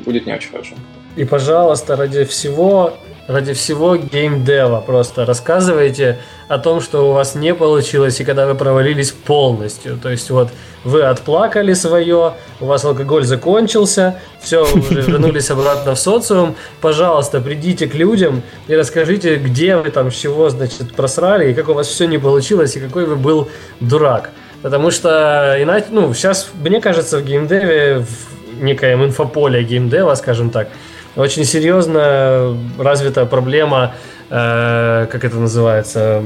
[0.04, 0.74] будет не очень хорошо.
[1.16, 2.94] И, пожалуйста, ради всего
[3.26, 8.54] ради всего геймдева просто рассказывайте о том, что у вас не получилось и когда вы
[8.54, 9.96] провалились полностью.
[9.96, 10.50] То есть вот
[10.84, 16.54] вы отплакали свое, у вас алкоголь закончился, все, вы уже вернулись обратно в социум.
[16.80, 21.68] Пожалуйста, придите к людям и расскажите, где вы там, с чего, значит, просрали, и как
[21.68, 23.48] у вас все не получилось, и какой вы был
[23.80, 24.30] дурак.
[24.64, 30.68] Потому что иначе, ну, сейчас, мне кажется, в геймдеве, в некоем инфополе геймдева, скажем так,
[31.16, 33.94] очень серьезно развита проблема,
[34.30, 36.22] э, как это называется,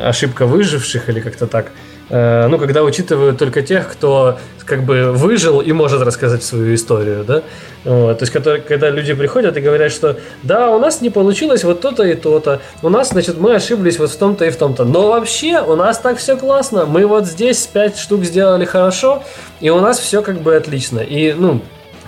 [0.00, 1.66] ошибка выживших или как-то так.
[1.66, 7.24] Э, ну, когда учитывают только тех, кто как бы выжил и может рассказать свою историю,
[7.24, 7.42] да.
[7.84, 11.64] Вот, то есть, когда, когда люди приходят и говорят, что да, у нас не получилось
[11.64, 14.84] вот то-то и то-то, у нас, значит, мы ошиблись вот в том-то и в том-то,
[14.84, 19.24] но вообще у нас так все классно, мы вот здесь пять штук сделали хорошо,
[19.60, 21.00] и у нас все как бы отлично.
[21.00, 21.62] И, ну,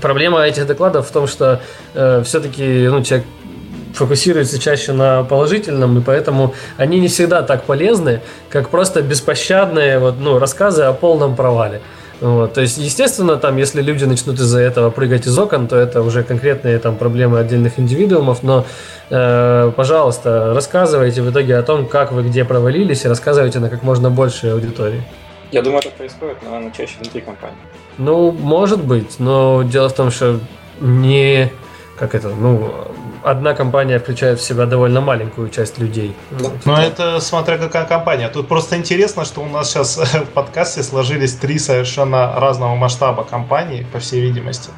[0.05, 1.63] Проблема этих докладов в том, что
[1.95, 3.27] э, все-таки ну, человек
[3.95, 10.17] фокусируется чаще на положительном, и поэтому они не всегда так полезны, как просто беспощадные вот,
[10.19, 11.81] ну, рассказы о полном провале.
[12.21, 16.03] Вот, то есть, естественно, там, если люди начнут из-за этого прыгать из окон, то это
[16.03, 18.65] уже конкретные там проблемы отдельных индивидуумов, но,
[19.11, 23.83] э, пожалуйста, рассказывайте в итоге о том, как вы где провалились, и рассказывайте на как
[23.83, 25.03] можно большей аудитории.
[25.51, 27.59] Я думаю, это происходит, наверное, чаще внутри компании.
[27.99, 30.41] Ну, может быть, но дело в том, что
[30.81, 31.51] не
[31.99, 32.71] как это, ну,
[33.25, 36.15] одна компания включает в себя довольно маленькую часть людей.
[36.65, 38.29] Но это смотря какая компания.
[38.29, 43.87] Тут просто интересно, что у нас сейчас в подкасте сложились три совершенно разного масштаба компаний,
[43.93, 44.71] по всей видимости.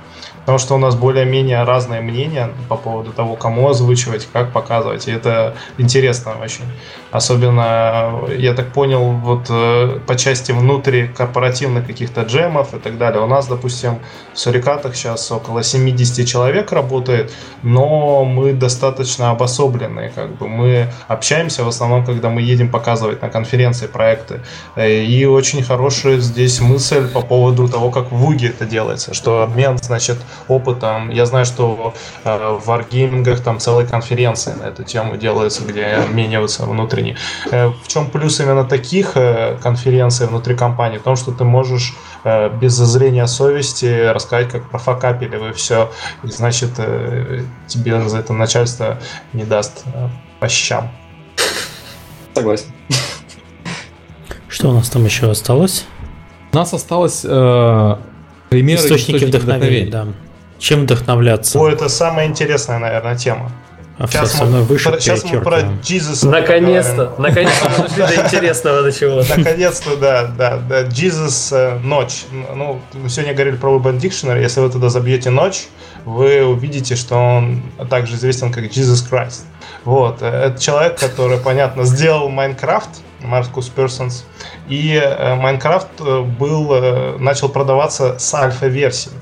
[0.46, 5.08] Потому что у нас более-менее разные мнения по поводу того, кому озвучивать, как показывать.
[5.08, 6.62] И это интересно очень.
[7.10, 13.22] Особенно, я так понял, вот э, по части внутрикорпоративных каких-то джемов и так далее.
[13.22, 13.98] У нас, допустим,
[14.34, 17.32] в Сурикатах сейчас около 70 человек работает,
[17.64, 20.10] но мы достаточно обособленные.
[20.10, 20.46] Как бы.
[20.46, 24.42] Мы общаемся в основном, когда мы едем показывать на конференции проекты.
[24.76, 29.42] Э, и очень хорошая здесь мысль по поводу того, как в ВУГе это делается, что
[29.42, 30.18] обмен, значит,
[30.48, 31.10] опытом.
[31.10, 31.94] Я знаю, что
[32.24, 37.16] э, в Wargaming там целые конференции на эту тему делаются, где обмениваются внутренние.
[37.50, 40.98] Э, в чем плюс именно таких э, конференций внутри компании?
[40.98, 41.94] В том, что ты можешь
[42.60, 45.92] без зазрения совести рассказать, как профокапили вы все,
[46.24, 46.72] и значит
[47.68, 48.98] тебе за это начальство
[49.32, 49.84] не даст
[50.40, 50.90] по щам.
[52.34, 52.66] Согласен.
[54.48, 55.86] Что у нас там еще осталось?
[56.52, 57.96] У нас осталось э,
[58.48, 59.86] примеры источники, источники вдохновения.
[59.86, 60.14] вдохновения.
[60.14, 60.25] Да.
[60.58, 61.58] Чем вдохновляться?
[61.58, 63.52] О, это самая интересная, наверное, тема.
[63.98, 66.28] А сейчас мы, выше про, сейчас мы про Jesus.
[66.28, 69.22] Наконец-то, наконец-то мы дошли до интересного до чего.
[69.36, 70.82] Наконец-то, да, да, да.
[70.82, 72.26] Jesus э, ночь.
[72.54, 74.42] Ну, мы сегодня говорили про Urban Dictionary.
[74.42, 75.68] Если вы туда забьете ночь,
[76.04, 79.44] вы увидите, что он также известен как Jesus Christ.
[79.84, 80.20] Вот.
[80.20, 82.90] Э, это человек, который, понятно, сделал Майнкрафт,
[83.22, 84.26] Маркус Персонс,
[84.68, 85.02] и
[85.38, 89.16] Майнкрафт э, был, начал продаваться с альфа-версией.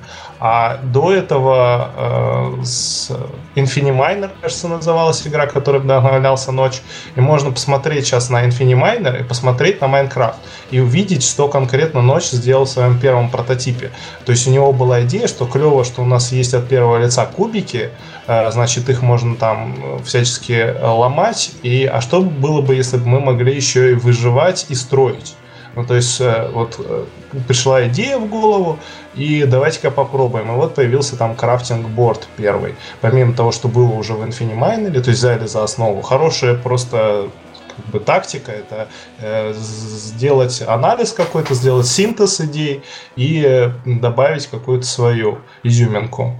[0.46, 3.10] А до этого э, с
[3.54, 6.82] Infiniminer, кажется, называлась игра, которая вдохновлялся ночь.
[7.16, 10.34] И можно посмотреть сейчас на Infiniminer и посмотреть на Minecraft.
[10.70, 13.90] И увидеть, что конкретно ночь сделал в своем первом прототипе.
[14.26, 17.24] То есть у него была идея, что клево, что у нас есть от первого лица
[17.24, 17.88] кубики,
[18.26, 21.52] э, значит, их можно там всячески ломать.
[21.62, 25.36] И, а что было бы, если бы мы могли еще и выживать и строить?
[25.76, 27.04] Ну, то есть, э, вот э,
[27.48, 28.78] пришла идея в голову,
[29.14, 30.52] и давайте-ка попробуем.
[30.52, 32.74] И вот появился там крафтинг-борд первый.
[33.00, 36.02] Помимо того, что было уже в Infiniminer, то есть взяли за основу.
[36.02, 37.30] Хорошая просто
[37.76, 38.88] как бы тактика это
[39.20, 42.82] э, сделать анализ какой-то, сделать синтез идей
[43.16, 46.38] и э, добавить какую-то свою изюминку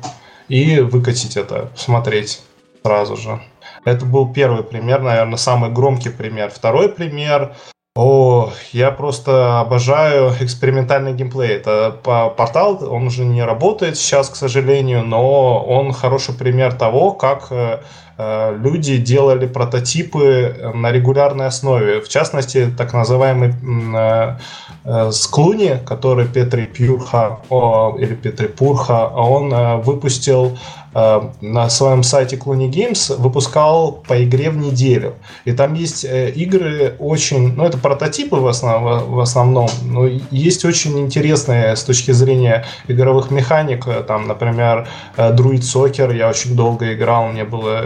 [0.49, 2.43] и выкатить это, смотреть
[2.85, 3.41] сразу же.
[3.85, 6.51] Это был первый пример, наверное, самый громкий пример.
[6.51, 7.55] Второй пример
[7.97, 11.51] о, я просто обожаю экспериментальный геймплей.
[11.51, 11.93] Это
[12.37, 17.83] портал, он уже не работает сейчас, к сожалению, но он хороший пример того, как э,
[18.19, 22.01] люди делали прототипы на регулярной основе.
[22.01, 24.37] В частности, так называемый э,
[24.85, 27.39] э, Склуни, который Петри Пюрха,
[27.99, 30.57] или Петри Пурха, он э, выпустил
[30.95, 35.15] Э, на своем сайте Clooney Games выпускал по игре в неделю.
[35.45, 37.55] И там есть э, игры очень...
[37.55, 43.31] Ну, это прототипы в, основ, в основном, но есть очень интересные с точки зрения игровых
[43.33, 43.87] механик.
[43.89, 44.87] Э, там, например,
[45.17, 47.83] Druid Soccer я очень долго играл, мне было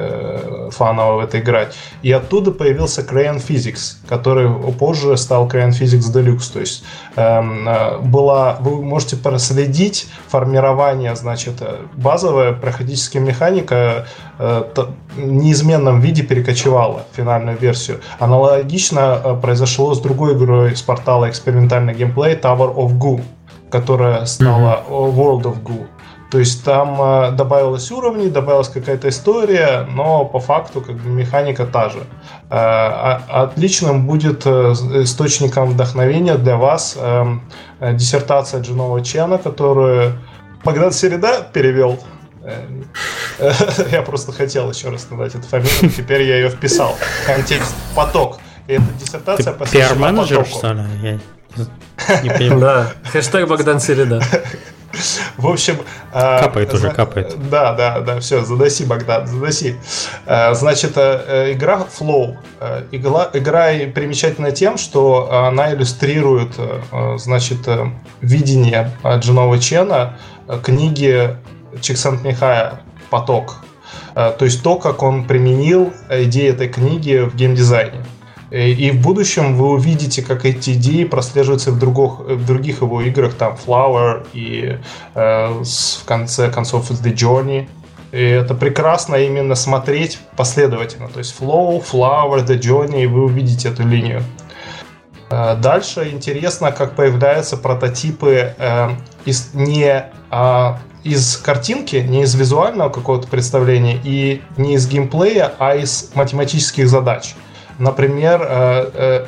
[0.70, 1.74] фаново в это играть.
[2.02, 6.52] И оттуда появился Crayon Physics, который позже стал Crayon Physics Deluxe.
[6.52, 6.84] То есть
[7.16, 7.68] эм,
[8.10, 8.58] была...
[8.60, 11.62] Вы можете проследить формирование, значит,
[11.94, 14.06] базовое проходить физическая механика
[14.38, 14.64] э,
[15.16, 18.00] в неизменном виде перекочевала в финальную версию.
[18.18, 23.22] Аналогично э, произошло с другой игрой с портала экспериментальный геймплей Tower of Goo,
[23.70, 25.14] которая стала mm-hmm.
[25.14, 25.86] World of Goo.
[26.30, 31.66] То есть там э, добавилось уровней, добавилась какая-то история, но по факту как бы механика
[31.66, 32.00] та же.
[32.50, 34.72] Э, отличным будет э,
[35.02, 37.42] источником вдохновения для вас эм,
[37.80, 40.18] диссертация Джинова Чена, которую
[40.64, 41.98] Богдан Середа перевел
[42.48, 42.66] Э,
[43.92, 46.96] я просто хотел еще раз назвать эту фамилию, теперь я ее вписал.
[47.26, 48.38] Контекст, поток.
[48.66, 50.44] И эта диссертация посвящена потоку.
[50.48, 50.82] что ли?
[51.02, 52.60] Я не понимаю.
[52.60, 54.22] Да, хэштег Богдан Середа.
[55.36, 55.78] В общем...
[56.12, 57.34] Э, капает уже, капает.
[57.50, 59.76] Да, да, да, все, заноси, Богдан, заноси.
[60.26, 62.36] Э, значит, игра Flow.
[62.90, 66.54] Игра, игра примечательна тем, что она иллюстрирует,
[67.16, 67.68] значит,
[68.20, 70.18] видение Джинова Чена
[70.62, 71.36] книги
[71.80, 72.80] Чиксент-Михая
[73.10, 73.56] поток.
[74.14, 78.04] Э, то есть то, как он применил идеи этой книги в геймдизайне.
[78.50, 83.34] И в будущем вы увидите, как эти идеи прослеживаются в, других, в других его играх,
[83.34, 84.78] там Flower и
[85.14, 87.68] э, в конце концов The Journey.
[88.10, 91.08] И это прекрасно именно смотреть последовательно.
[91.08, 94.22] То есть Flow, Flower, The Journey, и вы увидите эту линию.
[95.30, 98.88] Э, дальше интересно, как появляются прототипы э,
[99.26, 105.76] из не э, из картинки, не из визуального какого-то представления и не из геймплея, а
[105.76, 107.34] из математических задач.
[107.78, 108.42] Например,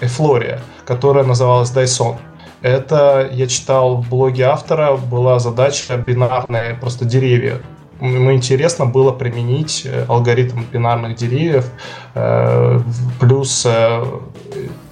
[0.01, 2.17] Эфлория, которая называлась Dyson.
[2.63, 7.61] Это я читал в блоге автора, была задача бинарные просто деревья.
[8.01, 11.71] Ему интересно было применить э, алгоритм бинарных деревьев
[12.15, 12.81] э,
[13.19, 14.05] плюс э,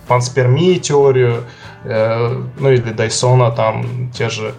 [0.07, 1.45] панспермии теорию,
[1.89, 4.55] ну или Дайсона там те же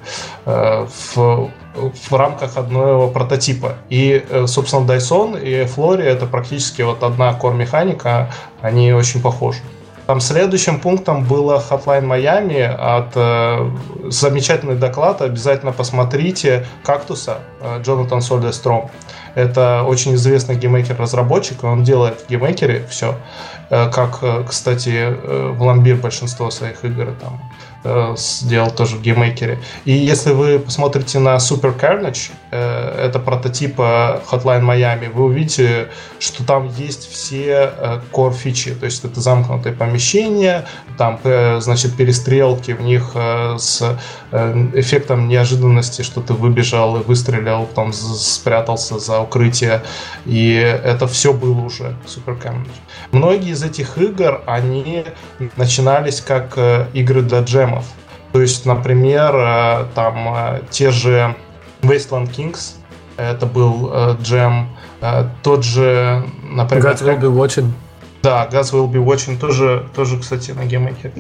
[0.46, 3.76] в в рамках одного прототипа.
[3.90, 8.32] И, э, собственно, Dyson и Flory это практически вот одна core-механика,
[8.62, 9.60] они очень похожи.
[10.08, 13.70] Там следующим пунктом было Hotline Miami от э,
[14.10, 15.22] замечательный доклад.
[15.22, 18.90] Обязательно посмотрите «Кактуса» э, Джонатан Сольдестром.
[19.36, 23.16] Это очень известный геймейкер-разработчик, он делает в геймейкере все,
[23.70, 27.40] э, как, э, кстати, э, Vlambeer большинство своих игр там
[28.18, 29.58] сделал тоже в геймейкере.
[29.86, 35.90] И если вы посмотрите на Super Carnage, это прототип Hotline Miami, вы увидите,
[36.20, 40.66] что там есть все э, core фичи, то есть это замкнутые помещения,
[40.98, 41.20] там,
[41.60, 43.16] значит, перестрелки в них
[43.58, 43.98] с
[44.74, 49.82] эффектом неожиданности, что ты выбежал и выстрелил, потом спрятался за укрытие,
[50.26, 52.68] и это все было уже Super Carnage.
[53.12, 55.06] Многие из этих игр, они
[55.56, 56.58] начинались как
[56.94, 57.86] игры для джемов.
[58.32, 61.36] То есть, например, э, там э, те же
[61.82, 62.76] Wasteland Kings,
[63.18, 64.70] это был э, джем,
[65.44, 66.86] тот же, например...
[66.86, 67.72] God Will Be Watching.
[68.22, 71.14] Да, Gas Will Be Watching тоже, тоже кстати, на геймейке.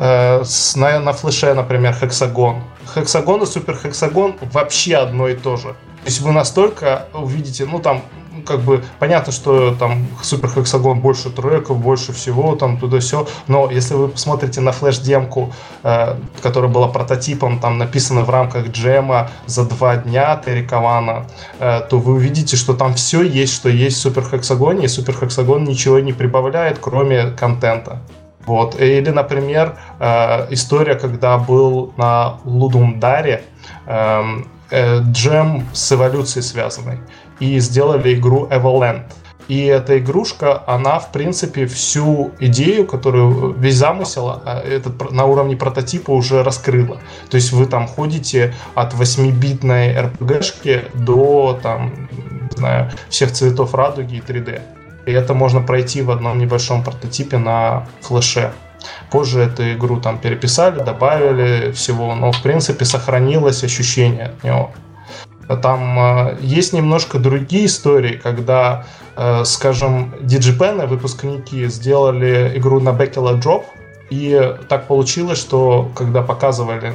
[0.00, 2.60] На, на флеше, например, Hexagon.
[2.96, 5.68] Hexagon и Супер Hexagon вообще одно и то же.
[5.68, 8.02] То есть вы настолько увидите, ну там
[8.46, 13.70] как бы понятно, что там Супер Хексагон больше треков, больше всего, там туда все, но
[13.70, 15.52] если вы посмотрите на флеш-демку,
[15.82, 20.66] э, которая была прототипом, там написано в рамках джема за два дня Терри
[21.58, 25.14] э, то вы увидите, что там все есть, что есть в Супер Хексагоне, и Супер
[25.58, 28.00] ничего не прибавляет, кроме контента.
[28.46, 28.80] Вот.
[28.80, 33.44] Или, например, э, история, когда был на Лудумдаре
[33.86, 34.22] э,
[34.70, 36.98] э, джем с эволюцией связанной
[37.40, 39.02] и сделали игру Evoland.
[39.48, 45.56] И эта игрушка, она, в принципе, всю идею, которую, весь замысел, а, этот, на уровне
[45.56, 47.00] прототипа уже раскрыла.
[47.28, 54.16] То есть вы там ходите от 8-битной RPG-шки до, там, не знаю, всех цветов радуги
[54.16, 54.60] и 3D.
[55.06, 58.52] И это можно пройти в одном небольшом прототипе на флеше.
[59.10, 64.70] Позже эту игру там переписали, добавили всего, но в принципе сохранилось ощущение от него.
[65.56, 68.86] Там есть немножко другие истории, когда,
[69.44, 73.64] скажем, DigiPen, выпускники, сделали игру на Bachelor Drop,
[74.10, 76.92] и так получилось, что когда показывали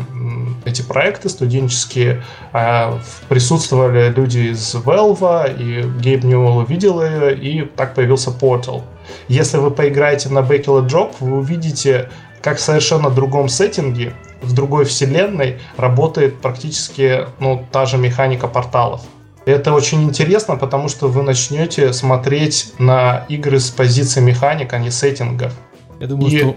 [0.66, 3.00] эти проекты студенческие, а,
[3.30, 8.84] присутствовали люди из Valve, и Гейб Ньюэлл увидел ее, и так появился Portal.
[9.30, 12.10] Если вы поиграете на Bachelor Drop, вы увидите,
[12.42, 14.14] как в совершенно другом сеттинге,
[14.46, 19.02] в другой вселенной работает практически ну, та же механика порталов.
[19.46, 24.90] Это очень интересно, потому что вы начнете смотреть на игры с позиции механик, а не
[24.90, 25.54] сеттингов.
[26.00, 26.38] Я думаю, и...
[26.40, 26.56] что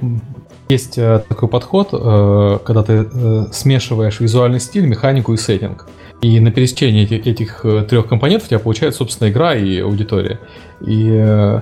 [0.68, 5.86] есть э, такой подход, э, когда ты э, смешиваешь визуальный стиль, механику и сеттинг.
[6.20, 10.40] И на пересечении этих, этих трех компонентов у тебя получается, собственно, игра и аудитория.
[10.84, 11.60] И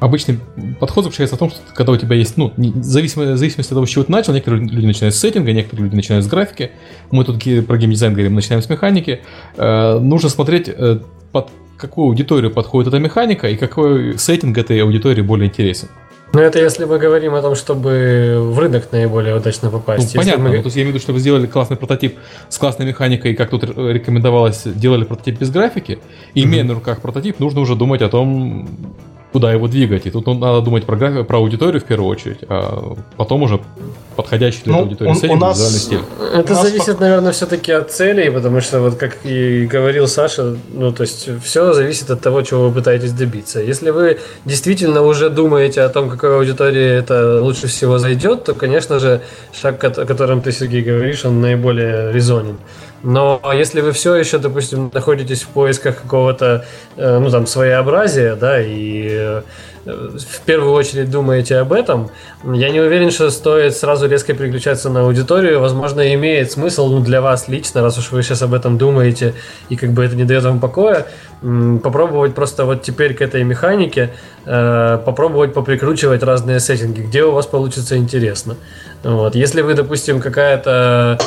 [0.00, 0.38] обычный
[0.80, 3.86] подход заключается в том, что когда у тебя есть, ну, зависимо, в зависимости от того,
[3.86, 6.70] с чего ты начал, некоторые люди начинают с сеттинга, некоторые люди начинают с графики.
[7.10, 9.20] Мы тут про геймдизайн говорим, начинаем с механики.
[9.56, 10.70] Нужно смотреть,
[11.32, 15.88] под какую аудиторию подходит эта механика и какой сеттинг этой аудитории более интересен.
[16.32, 20.12] Ну, это если мы говорим о том, чтобы в рынок наиболее удачно попасть.
[20.14, 20.48] Ну, понятно.
[20.48, 20.56] Мы...
[20.56, 22.16] Ну, то есть я имею в виду, что вы сделали классный прототип
[22.48, 26.00] с классной механикой, и как тут рекомендовалось, делали прототип без графики.
[26.34, 26.66] И имея mm-hmm.
[26.66, 28.68] на руках прототип, нужно уже думать о том,
[29.32, 30.06] куда его двигать.
[30.06, 33.60] И тут надо думать про, график, про аудиторию в первую очередь, а потом уже
[34.16, 36.00] подходящий для ну, аудитории он, сеттинг, нас, стиль.
[36.34, 37.02] Это нас зависит, по...
[37.02, 41.72] наверное, все-таки от целей, потому что, вот как и говорил Саша, ну, то есть все
[41.74, 43.60] зависит от того, чего вы пытаетесь добиться.
[43.60, 48.98] Если вы действительно уже думаете о том, какой аудитории это лучше всего зайдет, то, конечно
[48.98, 49.20] же,
[49.52, 52.56] шаг, о котором ты, Сергей, говоришь, он наиболее резонен.
[53.06, 56.64] Но если вы все еще, допустим, находитесь в поисках какого-то,
[56.96, 59.42] э, ну, там, своеобразия, да, и э,
[59.84, 62.10] в первую очередь думаете об этом,
[62.42, 65.60] я не уверен, что стоит сразу резко переключаться на аудиторию.
[65.60, 69.34] Возможно, имеет смысл ну, для вас лично, раз уж вы сейчас об этом думаете,
[69.68, 71.06] и как бы это не дает вам покоя,
[71.84, 74.14] попробовать просто вот теперь к этой механике
[74.46, 78.56] э, попробовать поприкручивать разные сеттинги, где у вас получится интересно.
[79.04, 79.36] Вот.
[79.36, 81.20] Если вы, допустим, какая-то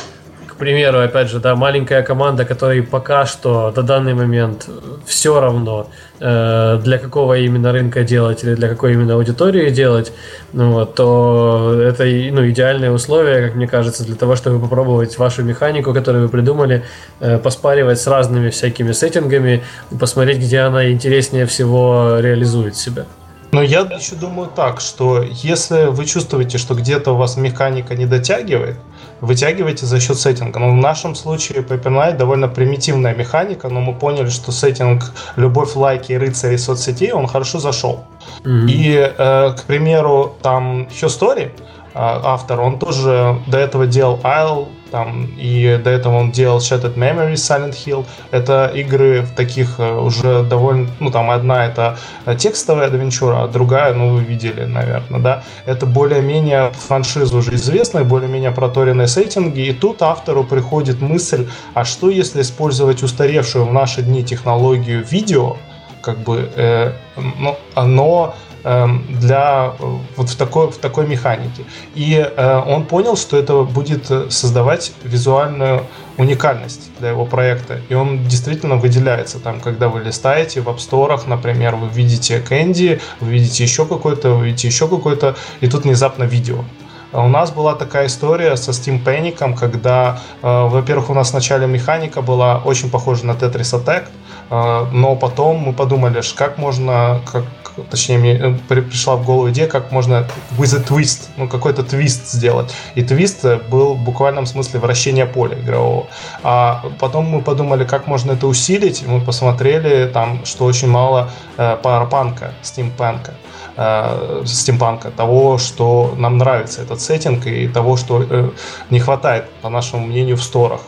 [0.60, 4.70] примеру, опять же, да, маленькая команда, которой пока что до данный момент
[5.06, 5.88] все равно,
[6.20, 10.14] э, для какого именно рынка делать или для какой именно аудитории делать,
[10.54, 15.44] ну, вот, то это ну, идеальные условия, как мне кажется, для того, чтобы попробовать вашу
[15.44, 16.84] механику, которую вы придумали,
[17.20, 19.64] э, поспаривать с разными всякими сеттингами,
[20.00, 23.06] посмотреть, где она интереснее всего реализует себя.
[23.52, 28.06] Но я еще думаю так, что если вы чувствуете, что где-то у вас механика не
[28.06, 28.78] дотягивает,
[29.22, 30.60] вытягиваете за счет сеттинга.
[30.60, 36.14] Но в нашем случае Paper довольно примитивная механика, но мы поняли, что сеттинг «Любовь, лайки
[36.14, 38.06] рыцари соцсетей» он хорошо зашел.
[38.44, 38.70] Mm-hmm.
[38.70, 44.68] И, э, к примеру, там еще Story, а, автор, он тоже до этого делал Isle,
[44.92, 48.06] там, и до этого он делал Shattered Memories, Silent Hill.
[48.32, 51.98] Это игры в таких э, уже довольно, ну там одна это
[52.38, 55.44] текстовая адвенчура, а другая, ну вы видели, наверное, да.
[55.66, 62.10] Это более-менее франшиза уже известная, более-менее проторенные сеттинги, и тут автору приходит мысль, а что
[62.10, 65.58] если использовать устаревшую в наши дни технологию видео,
[66.02, 68.34] как бы, э, ну, оно
[68.64, 71.64] для э, вот в такой, в такой механике.
[71.96, 75.84] И э, он понял, что это будет создавать визуальную
[76.18, 77.80] уникальность для его проекта.
[77.90, 79.40] И он действительно выделяется.
[79.40, 84.48] Там, когда вы листаете в Store, например, вы видите Candy, вы видите еще какой-то, вы
[84.48, 86.64] видите еще какой-то, и тут внезапно видео.
[87.12, 91.66] А у нас была такая история со Steam Panic, когда, э, во-первых, у нас вначале
[91.66, 94.06] механика была очень похожа на Tetris Attack,
[94.52, 97.46] э, но потом мы подумали, как можно, как,
[97.90, 100.28] точнее, мне э, пришла в голову идея, как можно
[100.58, 102.74] with a twist, ну, какой-то твист сделать.
[102.96, 106.08] И твист был в буквальном смысле вращение поля игрового.
[106.44, 111.30] А потом мы подумали, как можно это усилить, и мы посмотрели там, что очень мало
[111.58, 113.34] э, парапанка, стимпанка
[113.78, 118.50] э, стимпанка, того, что нам нравится этот сеттинг и того, что э,
[118.90, 120.82] не хватает, по нашему мнению, в сторах.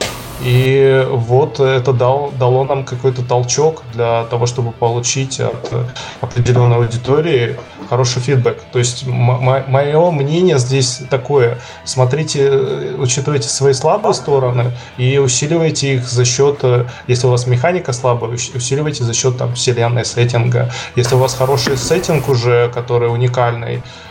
[0.44, 5.72] И вот это дал, дало нам какой-то толчок для того, чтобы получить от
[6.20, 7.58] определенной аудитории
[7.90, 8.58] хороший фидбэк.
[8.72, 11.60] То есть мое мнение здесь такое.
[11.84, 12.50] Смотрите,
[12.98, 16.64] учитывайте свои слабые стороны и усиливайте их за счет,
[17.08, 20.72] если у вас механика слабая, усиливайте за счет там, вселенной, сеттинга.
[20.96, 23.84] Если у вас хороший сеттинг уже, который уникальный,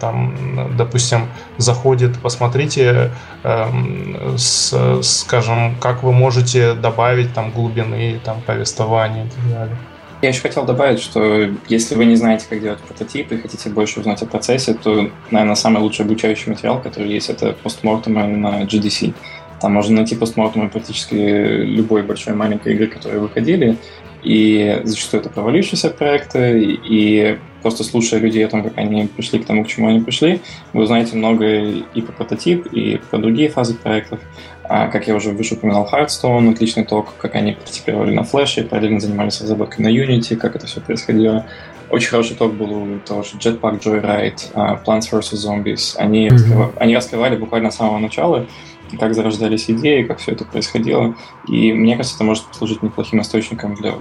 [0.00, 1.28] там, допустим,
[1.58, 3.10] заходит, посмотрите,
[3.44, 9.76] эм, с, скажем, как вы можете добавить там глубины, там, повествования и так далее.
[10.22, 14.00] Я еще хотел добавить, что если вы не знаете, как делать прототип и хотите больше
[14.00, 19.12] узнать о процессе, то, наверное, самый лучший обучающий материал, который есть, это постмортемы на GDC.
[19.60, 23.76] Там можно найти постмортемы практически любой большой маленькой игры, которые выходили,
[24.24, 29.46] и зачастую это провалившиеся проекты, и просто слушая людей о том, как они пришли к
[29.46, 30.40] тому, к чему они пришли,
[30.72, 34.20] вы узнаете много и про прототип, и про другие фазы проектов.
[34.66, 39.00] А, как я уже выше упоминал, Hearthstone, отличный ток, как они прототипировали на флеше, параллельно
[39.00, 41.46] занимались разработкой на Unity, как это все происходило.
[41.90, 45.34] Очень хороший ток был у того же Jetpack Joyride, uh, Plants vs.
[45.34, 45.96] Zombies.
[45.98, 46.32] Они, mm-hmm.
[46.32, 48.46] раскрывали, они раскрывали буквально с самого начала,
[48.98, 51.14] как зарождались идеи, как все это происходило.
[51.48, 53.94] И мне кажется, это может послужить неплохим источником для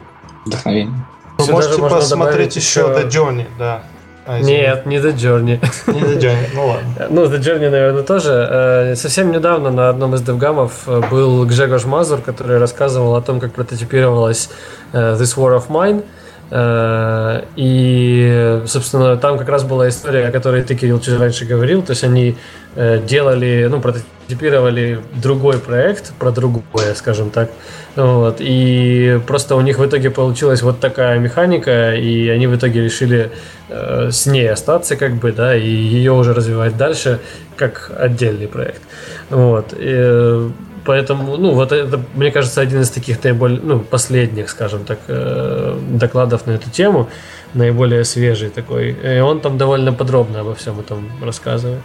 [0.46, 1.06] вдохновения.
[1.38, 3.84] Вы можете посмотреть еще The Journey, да.
[4.26, 5.60] А, Нет, не The Journey.
[5.88, 7.08] Не The Journey, ну ладно.
[7.10, 8.32] Ну, The Journey, наверное, тоже.
[8.32, 13.42] Э, совсем недавно на одном из девгамов э, был Гжегош Мазур, который рассказывал о том,
[13.42, 14.50] как прототипировалась
[14.94, 16.06] э, This War of Mine.
[16.52, 21.82] И, собственно, там как раз была история, о которой ты, Кирилл, чуть раньше говорил.
[21.82, 22.38] То есть они
[22.76, 27.50] делали, ну, прототипировали другой проект про другое, скажем так.
[27.96, 28.38] Вот.
[28.40, 33.30] И просто у них в итоге получилась вот такая механика, и они в итоге решили
[33.70, 37.20] э, с ней остаться, как бы, да, и ее уже развивать дальше
[37.56, 38.82] как отдельный проект.
[39.30, 39.76] Вот.
[39.78, 40.50] И,
[40.86, 45.80] поэтому, ну, вот это, мне кажется, один из таких наиболее, ну, последних, скажем так, э,
[45.92, 47.10] докладов на эту тему
[47.54, 48.92] наиболее свежий такой.
[48.92, 51.82] И он там довольно подробно обо всем этом рассказывает.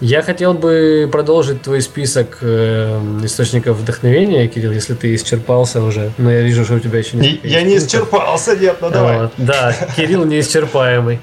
[0.00, 6.12] Я хотел бы продолжить твой список э, источников вдохновения, Кирилл, если ты исчерпался уже.
[6.18, 7.40] Но я вижу, что у тебя еще не...
[7.42, 9.18] Я не исчерпался, нет, ну давай.
[9.22, 11.18] Вот, да, Кирилл неисчерпаемый.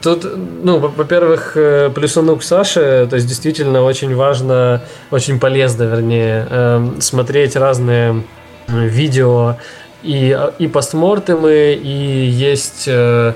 [0.00, 0.26] Тут,
[0.64, 6.90] ну, во-первых, э, плюсану к Саше, то есть действительно очень важно, очень полезно, вернее, э,
[7.00, 8.22] смотреть разные
[8.68, 9.56] видео
[10.02, 12.84] и, и постмортемы, и есть...
[12.86, 13.34] Э,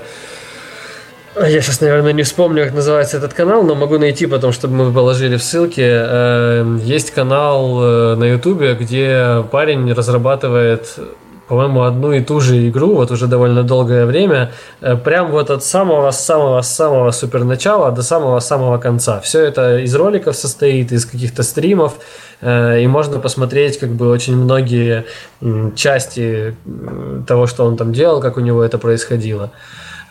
[1.35, 4.91] я сейчас, наверное, не вспомню, как называется этот канал, но могу найти потом, чтобы мы
[4.91, 5.87] положили в ссылке.
[5.87, 10.97] Э, есть канал э, на Ютубе, где парень разрабатывает
[11.47, 14.51] по-моему, одну и ту же игру вот уже довольно долгое время,
[14.81, 19.19] э, прям вот от самого-самого-самого супер начала до самого-самого конца.
[19.21, 21.93] Все это из роликов состоит, из каких-то стримов,
[22.41, 25.05] э, и можно посмотреть как бы очень многие
[25.75, 26.55] части
[27.27, 29.51] того, что он там делал, как у него это происходило.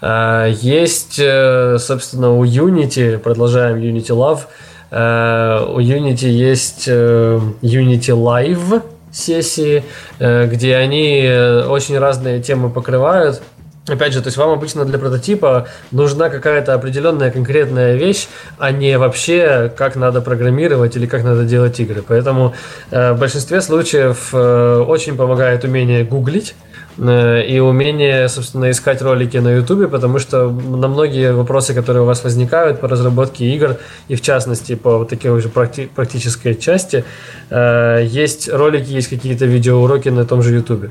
[0.01, 4.41] Э, есть, собственно, у Unity, продолжаем Unity Love,
[4.89, 8.83] у Unity есть Unity Live,
[9.16, 9.84] сессии,
[10.18, 13.43] э, где они э, очень разные темы покрывают.
[13.88, 18.26] Опять же, то есть вам обычно для прототипа нужна какая-то определенная конкретная вещь,
[18.59, 22.02] а не вообще как надо программировать или как надо делать игры.
[22.06, 22.55] Поэтому
[22.90, 26.56] э, в большинстве случаев э, очень помогает умение гуглить
[26.98, 32.24] и умение, собственно, искать ролики на YouTube, потому что на многие вопросы, которые у вас
[32.24, 33.77] возникают по разработке игр,
[34.09, 37.05] и в частности по вот такой уже практи- практической части,
[37.51, 40.90] э, есть ролики, есть какие-то видеоуроки на том же YouTube.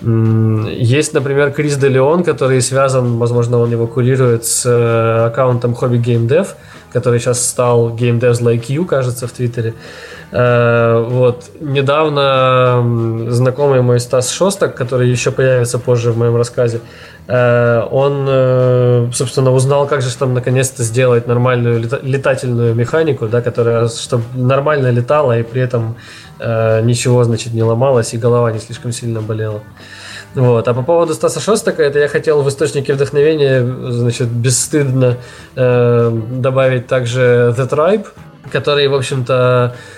[0.00, 6.02] Есть, например, Крис Де Леон, который связан, возможно, он его курирует с э, аккаунтом Hobby
[6.02, 6.46] Game Dev,
[6.92, 9.70] который сейчас стал Game Devs Like You, кажется, в Твиттере.
[9.70, 9.74] Э,
[10.30, 11.44] вот.
[11.60, 16.80] Недавно знакомый мой Стас Шостак, который еще появится позже в моем рассказе,
[17.26, 23.88] э, он, э, собственно, узнал, как же там наконец-то сделать нормальную летательную механику, да, которая,
[23.88, 25.96] чтобы нормально летала и при этом
[26.40, 29.60] ничего, значит, не ломалось и голова не слишком сильно болела.
[30.34, 30.68] Вот.
[30.68, 35.16] А по поводу Стаса Шостака, это я хотел в источнике вдохновения, значит, бесстыдно
[35.56, 38.06] э, добавить также The Tribe,
[38.52, 39.97] который, в общем-то, э,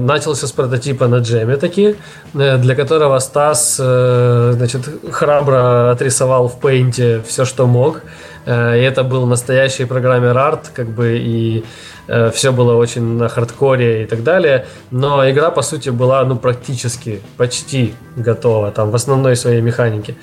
[0.00, 1.96] начался с прототипа на джеме таки,
[2.34, 8.02] э, для которого Стас э, значит, храбро отрисовал в пейнте все, что мог.
[8.46, 11.64] Э, и это был настоящий программер арт, как бы, и
[12.08, 16.36] Э, все было очень на хардкоре и так далее, но игра, по сути, была, ну,
[16.36, 20.14] практически, почти готова, там, в основной своей механике.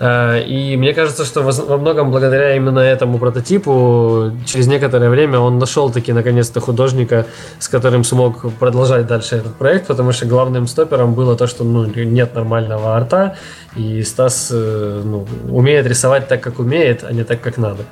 [0.00, 5.58] Э, и мне кажется, что во многом благодаря именно этому прототипу, через некоторое время он
[5.58, 7.26] нашел таки, наконец-то, художника,
[7.58, 11.84] с которым смог продолжать дальше этот проект, потому что главным стопером было то, что, ну,
[11.84, 13.36] нет нормального арта,
[13.76, 17.84] и Стас, э, ну, умеет рисовать так, как умеет, а не так, как надо.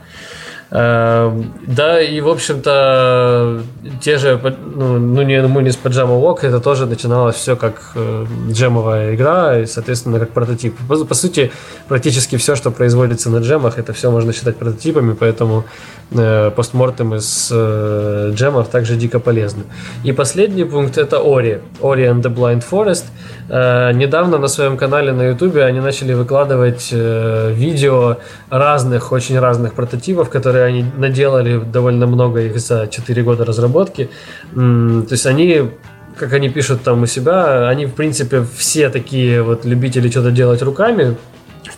[0.75, 3.61] Эм, да, и, в общем-то,
[4.01, 4.41] те же,
[4.75, 9.15] ну, ну не, ну, не с Pajama Walk, это тоже начиналось все как э, джемовая
[9.15, 10.75] игра, и, соответственно, как прототип.
[10.89, 11.53] По, по сути,
[11.89, 15.65] практически все, что производится на джемах, это все можно считать прототипами, поэтому
[16.11, 19.65] э, постмортем из э, джемов также дико полезны.
[20.05, 23.05] И последний пункт это Ori, Ori and the Blind Forest.
[23.49, 28.17] Э, недавно на своем канале на YouTube они начали выкладывать э, видео
[28.51, 34.09] разных, очень разных прототипов, которые они наделали довольно много их за 4 года разработки.
[34.55, 35.71] То есть они
[36.17, 40.63] как они пишут там у себя, они, в принципе, все такие вот любители что-то делать
[40.63, 41.17] руками,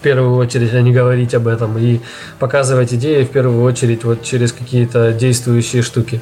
[0.05, 2.01] первую очередь, а не говорить об этом и
[2.39, 6.21] показывать идеи в первую очередь вот через какие-то действующие штуки.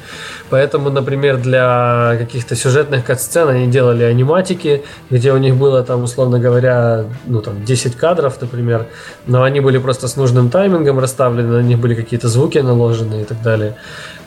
[0.49, 6.39] Поэтому, например, для каких-то сюжетных кат-сцен они делали аниматики, где у них было там, условно
[6.39, 8.85] говоря, ну там 10 кадров, например,
[9.27, 13.25] но они были просто с нужным таймингом расставлены, на них были какие-то звуки наложены и
[13.25, 13.75] так далее.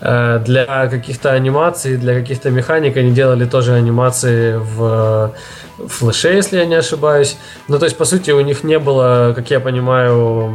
[0.00, 5.32] Э, для каких-то анимаций, для каких-то механик они делали тоже анимации в
[5.78, 7.36] флеше, если я не ошибаюсь.
[7.68, 10.54] Ну, то есть, по сути, у них не было, как я понимаю,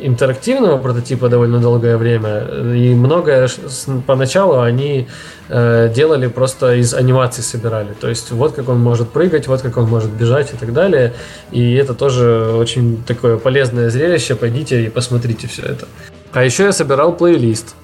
[0.00, 2.40] интерактивного прототипа довольно долгое время.
[2.74, 3.48] И многое
[4.06, 5.06] поначалу они
[5.48, 7.92] э, делали просто из анимации собирали.
[8.00, 11.12] То есть, вот как он может прыгать, вот как он может бежать и так далее.
[11.50, 14.34] И это тоже очень такое полезное зрелище.
[14.34, 15.86] Пойдите и посмотрите все это.
[16.32, 17.74] А еще я собирал плейлист.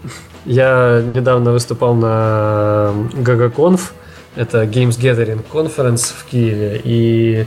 [0.45, 3.81] Я недавно выступал на GagaConf,
[4.37, 7.47] это Games Gathering Conference в Киеве, и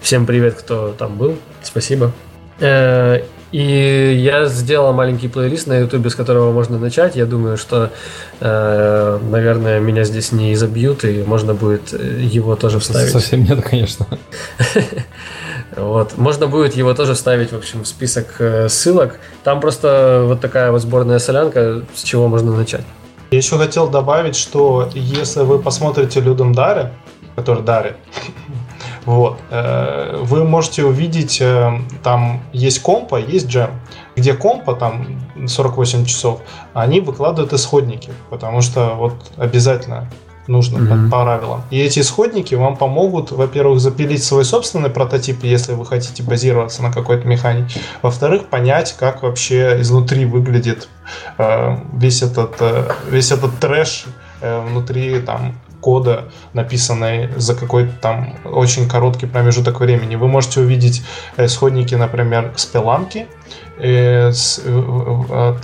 [0.00, 2.12] всем привет, кто там был, спасибо.
[2.60, 7.16] Э, и я сделал маленький плейлист на YouTube, с которого можно начать.
[7.16, 7.90] Я думаю, что,
[8.40, 13.10] э, наверное, меня здесь не изобьют, и можно будет его тоже вставить.
[13.10, 14.06] Совсем нет, конечно.
[15.76, 16.18] Вот.
[16.18, 19.20] Можно будет его тоже вставить, в общем, в список э, ссылок.
[19.44, 22.82] Там просто вот такая вот сборная солянка, с чего можно начать.
[23.30, 26.92] Я еще хотел добавить, что если вы посмотрите Людом Даре,
[27.36, 27.96] который Даре,
[29.04, 33.70] вот, э, вы можете увидеть, э, там есть компа, есть джем,
[34.16, 36.40] где компа, там 48 часов,
[36.74, 40.10] они выкладывают исходники, потому что вот обязательно
[40.46, 41.10] нужно mm-hmm.
[41.10, 41.62] правилам.
[41.70, 46.92] И эти исходники вам помогут, во-первых, запилить свой собственный прототип, если вы хотите базироваться на
[46.92, 47.80] какой-то механике.
[48.02, 50.88] Во-вторых, понять, как вообще изнутри выглядит
[51.38, 54.06] э, весь этот э, весь этот трэш
[54.40, 60.16] э, внутри там кода, написанной за какой-то там очень короткий промежуток времени.
[60.16, 61.02] Вы можете увидеть
[61.36, 63.26] исходники, например, спеланки,
[63.78, 64.32] э,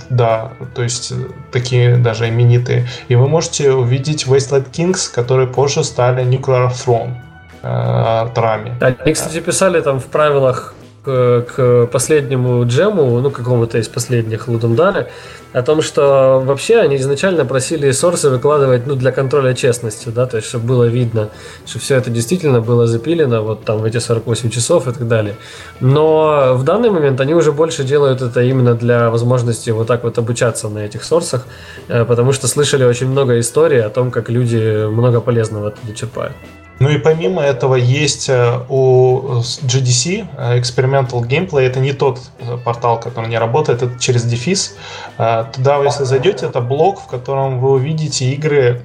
[0.09, 1.13] да, то есть
[1.51, 2.87] такие даже именитые.
[3.07, 7.13] И вы можете увидеть Wasteland Kings, которые позже стали Nuclear Throne
[7.61, 8.75] э, трами.
[8.81, 10.73] Они, кстати, писали там в правилах
[11.07, 15.07] к, последнему джему, ну, какому-то из последних Лудумдара,
[15.53, 20.37] о том, что вообще они изначально просили сорсы выкладывать, ну, для контроля честности, да, то
[20.37, 21.29] есть, чтобы было видно,
[21.65, 25.35] что все это действительно было запилено вот там в эти 48 часов и так далее.
[25.79, 30.17] Но в данный момент они уже больше делают это именно для возможности вот так вот
[30.17, 31.47] обучаться на этих сорсах,
[31.87, 36.33] э, потому что слышали очень много историй о том, как люди много полезного оттуда черпают.
[36.79, 42.57] Ну и помимо этого есть э, у GDC э, Experimental Gameplay, это не тот э,
[42.63, 44.77] портал, который не работает, это через дефис.
[45.17, 48.83] Туда, если зайдете, это блог, в котором вы увидите игры,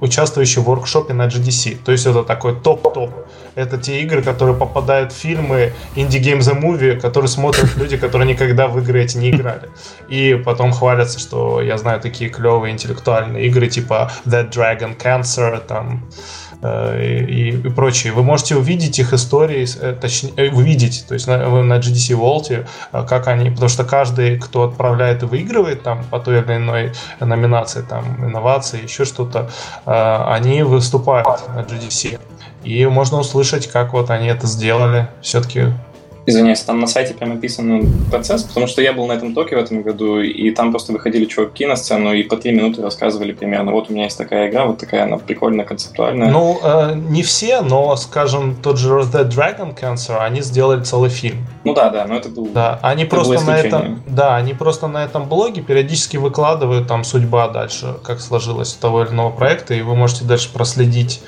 [0.00, 1.78] участвующие в воркшопе на GDC.
[1.84, 3.10] То есть это такой топ-топ.
[3.54, 8.28] Это те игры, которые попадают в фильмы Indie Game The Movie, которые смотрят люди, которые
[8.28, 9.68] никогда в игры эти не играли.
[10.08, 16.08] И потом хвалятся, что я знаю такие клевые интеллектуальные игры, типа Dead Dragon Cancer, там,
[16.62, 18.12] и, и прочие.
[18.12, 22.66] Вы можете увидеть их истории, э, точнее, э, увидеть, то есть на, на GDC Vault,
[23.06, 27.82] как они, потому что каждый, кто отправляет и выигрывает там по той или иной номинации,
[27.82, 29.50] там, инновации, еще что-то,
[29.86, 32.18] они выступают на GDC.
[32.64, 35.08] И можно услышать, как вот они это сделали.
[35.22, 35.72] Все-таки
[36.26, 39.56] Извиняюсь, там на сайте прям описан ну, процесс, потому что я был на этом токе
[39.56, 43.32] в этом году, и там просто выходили чуваки на сцену и по три минуты рассказывали
[43.32, 46.30] примерно, вот у меня есть такая игра, вот такая она прикольная, концептуальная.
[46.30, 51.38] Ну, э, не все, но, скажем, тот же Dead Dragon Cancer, они сделали целый фильм.
[51.64, 54.88] Ну да, да, но это был Да, они это просто на этом, да, они просто
[54.88, 59.74] на этом блоге периодически выкладывают там судьба дальше, как сложилась у того или иного проекта,
[59.74, 61.22] и вы можете дальше проследить.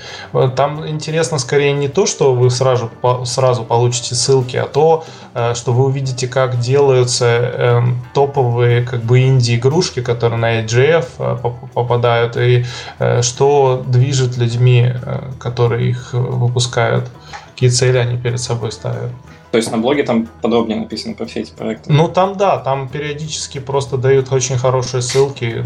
[0.56, 2.90] Там интересно скорее не то, что вы сразу,
[3.24, 5.05] сразу получите ссылки, а то, то,
[5.35, 11.37] э, что вы увидите, как делаются эм, топовые как бы инди-игрушки, которые на AGF э,
[11.73, 12.65] попадают, и
[12.99, 14.93] э, что движет людьми,
[15.39, 17.05] которые их выпускают,
[17.53, 19.11] какие цели они перед собой ставят.
[19.53, 21.93] То есть на блоге там подробнее написано про все эти проекты?
[21.93, 25.63] Ну там да, там периодически просто дают очень хорошие ссылки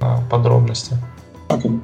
[0.00, 0.96] на подробности.
[1.48, 1.80] Okay.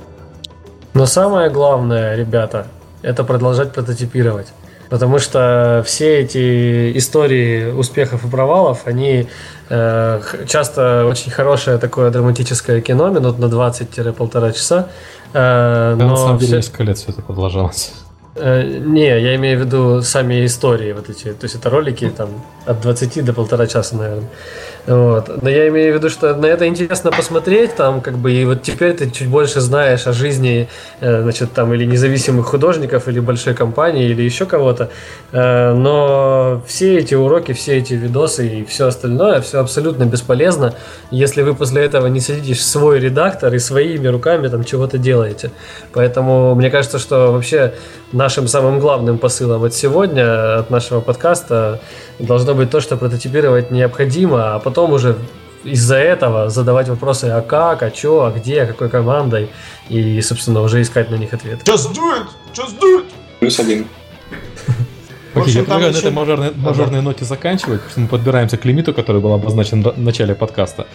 [0.94, 2.66] Но самое главное, ребята,
[3.02, 4.48] это продолжать прототипировать.
[4.88, 9.28] Потому что все эти истории успехов и провалов, они
[9.68, 14.88] э, часто очень хорошее такое драматическое кино, минут на 20-полтора часа.
[15.32, 16.56] Э, но на самом деле все...
[16.56, 17.92] несколько лет все это продолжалось.
[18.36, 21.32] Э, не, я имею в виду сами истории вот эти.
[21.32, 22.28] То есть это ролики там
[22.66, 24.28] от 20 до полтора часа, наверное.
[24.86, 25.42] Вот.
[25.42, 28.62] Но я имею в виду, что на это интересно посмотреть, там, как бы, и вот
[28.62, 30.68] теперь ты чуть больше знаешь о жизни,
[31.00, 34.90] э, значит, там, или независимых художников, или большой компании, или еще кого-то.
[35.32, 40.74] Э, но все эти уроки, все эти видосы и все остальное, все абсолютно бесполезно,
[41.10, 45.50] если вы после этого не садитесь в свой редактор и своими руками там чего-то делаете.
[45.92, 47.74] Поэтому мне кажется, что вообще
[48.12, 51.80] нашим самым главным посылом от сегодня, от нашего подкаста,
[52.18, 55.16] должно быть то, что прототипировать необходимо, а потом уже
[55.64, 59.50] из-за этого задавать вопросы, а как, а что, а где, а какой командой,
[59.88, 61.60] и, собственно, уже искать на них ответ.
[61.64, 62.26] Just do it!
[62.54, 63.04] Just do it!
[63.40, 63.86] Плюс один.
[65.34, 68.00] В Окей, общем, я там предлагаю на еще- этой мажорной, мажорной ноте заканчивать, потому что
[68.00, 70.86] мы подбираемся к лимиту, который был обозначен в начале подкаста.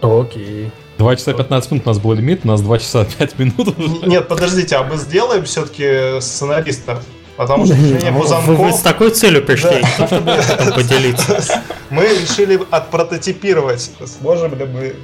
[0.00, 0.70] Окей.
[0.98, 4.06] 2 часа 15 минут у нас был лимит, у нас 2 часа 5 минут уже.
[4.06, 7.02] Нет, подождите, а мы сделаем все-таки сценариста?
[7.38, 8.74] Потому что Женя Вы, вы Пузанков...
[8.74, 10.32] с такой целью пришли, чтобы
[10.74, 11.62] поделиться.
[11.88, 13.92] Мы решили отпрототипировать.
[14.04, 14.96] Сможем ли мы,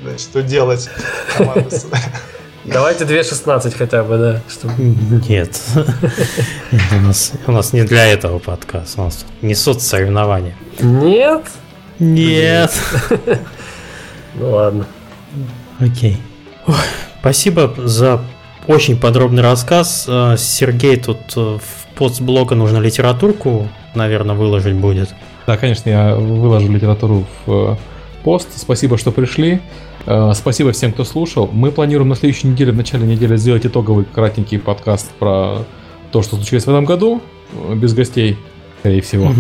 [1.39, 2.11] команду сценариста?
[2.65, 4.41] Давайте 2.16 хотя бы, да.
[4.51, 4.75] чтобы-
[5.29, 5.61] Нет.
[6.91, 8.99] у, нас, у нас не для этого подкаст.
[8.99, 10.57] У нас тут не соцсоревнования.
[10.81, 11.43] Нет?
[12.01, 12.73] Нет.
[14.35, 14.87] Ну ладно.
[15.79, 16.17] Окей.
[16.67, 16.75] Ой,
[17.21, 18.21] спасибо за
[18.67, 20.07] очень подробный рассказ.
[20.09, 25.15] Э, Сергей тут э, в пост блога нужно литературку, наверное, выложить будет.
[25.47, 27.77] Да, конечно, я выложу литературу в э,
[28.23, 28.49] пост.
[28.57, 29.61] Спасибо, что пришли.
[30.35, 31.49] Спасибо всем, кто слушал.
[31.51, 35.65] Мы планируем на следующей неделе, в начале недели, сделать итоговый кратенький подкаст про
[36.13, 37.23] то, что случилось в этом году,
[37.75, 38.37] без гостей,
[38.81, 39.33] скорее всего.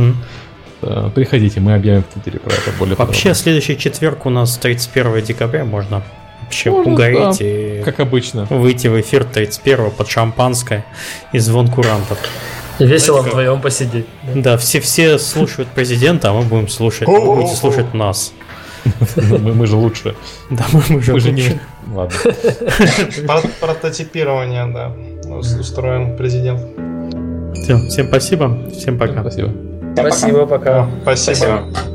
[0.84, 3.34] Э, Приходите, мы объявим в Твиттере про это более Вообще, подробно.
[3.34, 5.64] следующий четверг у нас 31 декабря.
[5.64, 6.02] Можно
[6.44, 7.44] вообще Можно, угореть да.
[7.44, 8.44] и Как обычно.
[8.50, 10.84] выйти в эфир 31 под шампанское
[11.32, 12.18] и звон курантов.
[12.78, 14.06] И весело Знаете, вдвоем посидеть.
[14.34, 18.32] Да, все, все слушают президента, а мы будем слушать, вы будете слушать нас.
[19.16, 20.14] Мы мы же лучше.
[20.50, 21.58] Да, мы, мы же Мы же лучше.
[21.86, 21.94] не...
[21.94, 22.18] Ладно.
[23.26, 24.92] Про- Прототипирование, да.
[25.34, 26.60] Ус- Устроен президент.
[27.62, 29.22] Всё, всем спасибо, всем пока.
[29.22, 29.48] Спасибо.
[29.48, 30.10] Всем пока.
[30.10, 30.88] Спасибо, пока.
[31.02, 31.34] Спасибо.
[31.36, 31.93] Спасибо.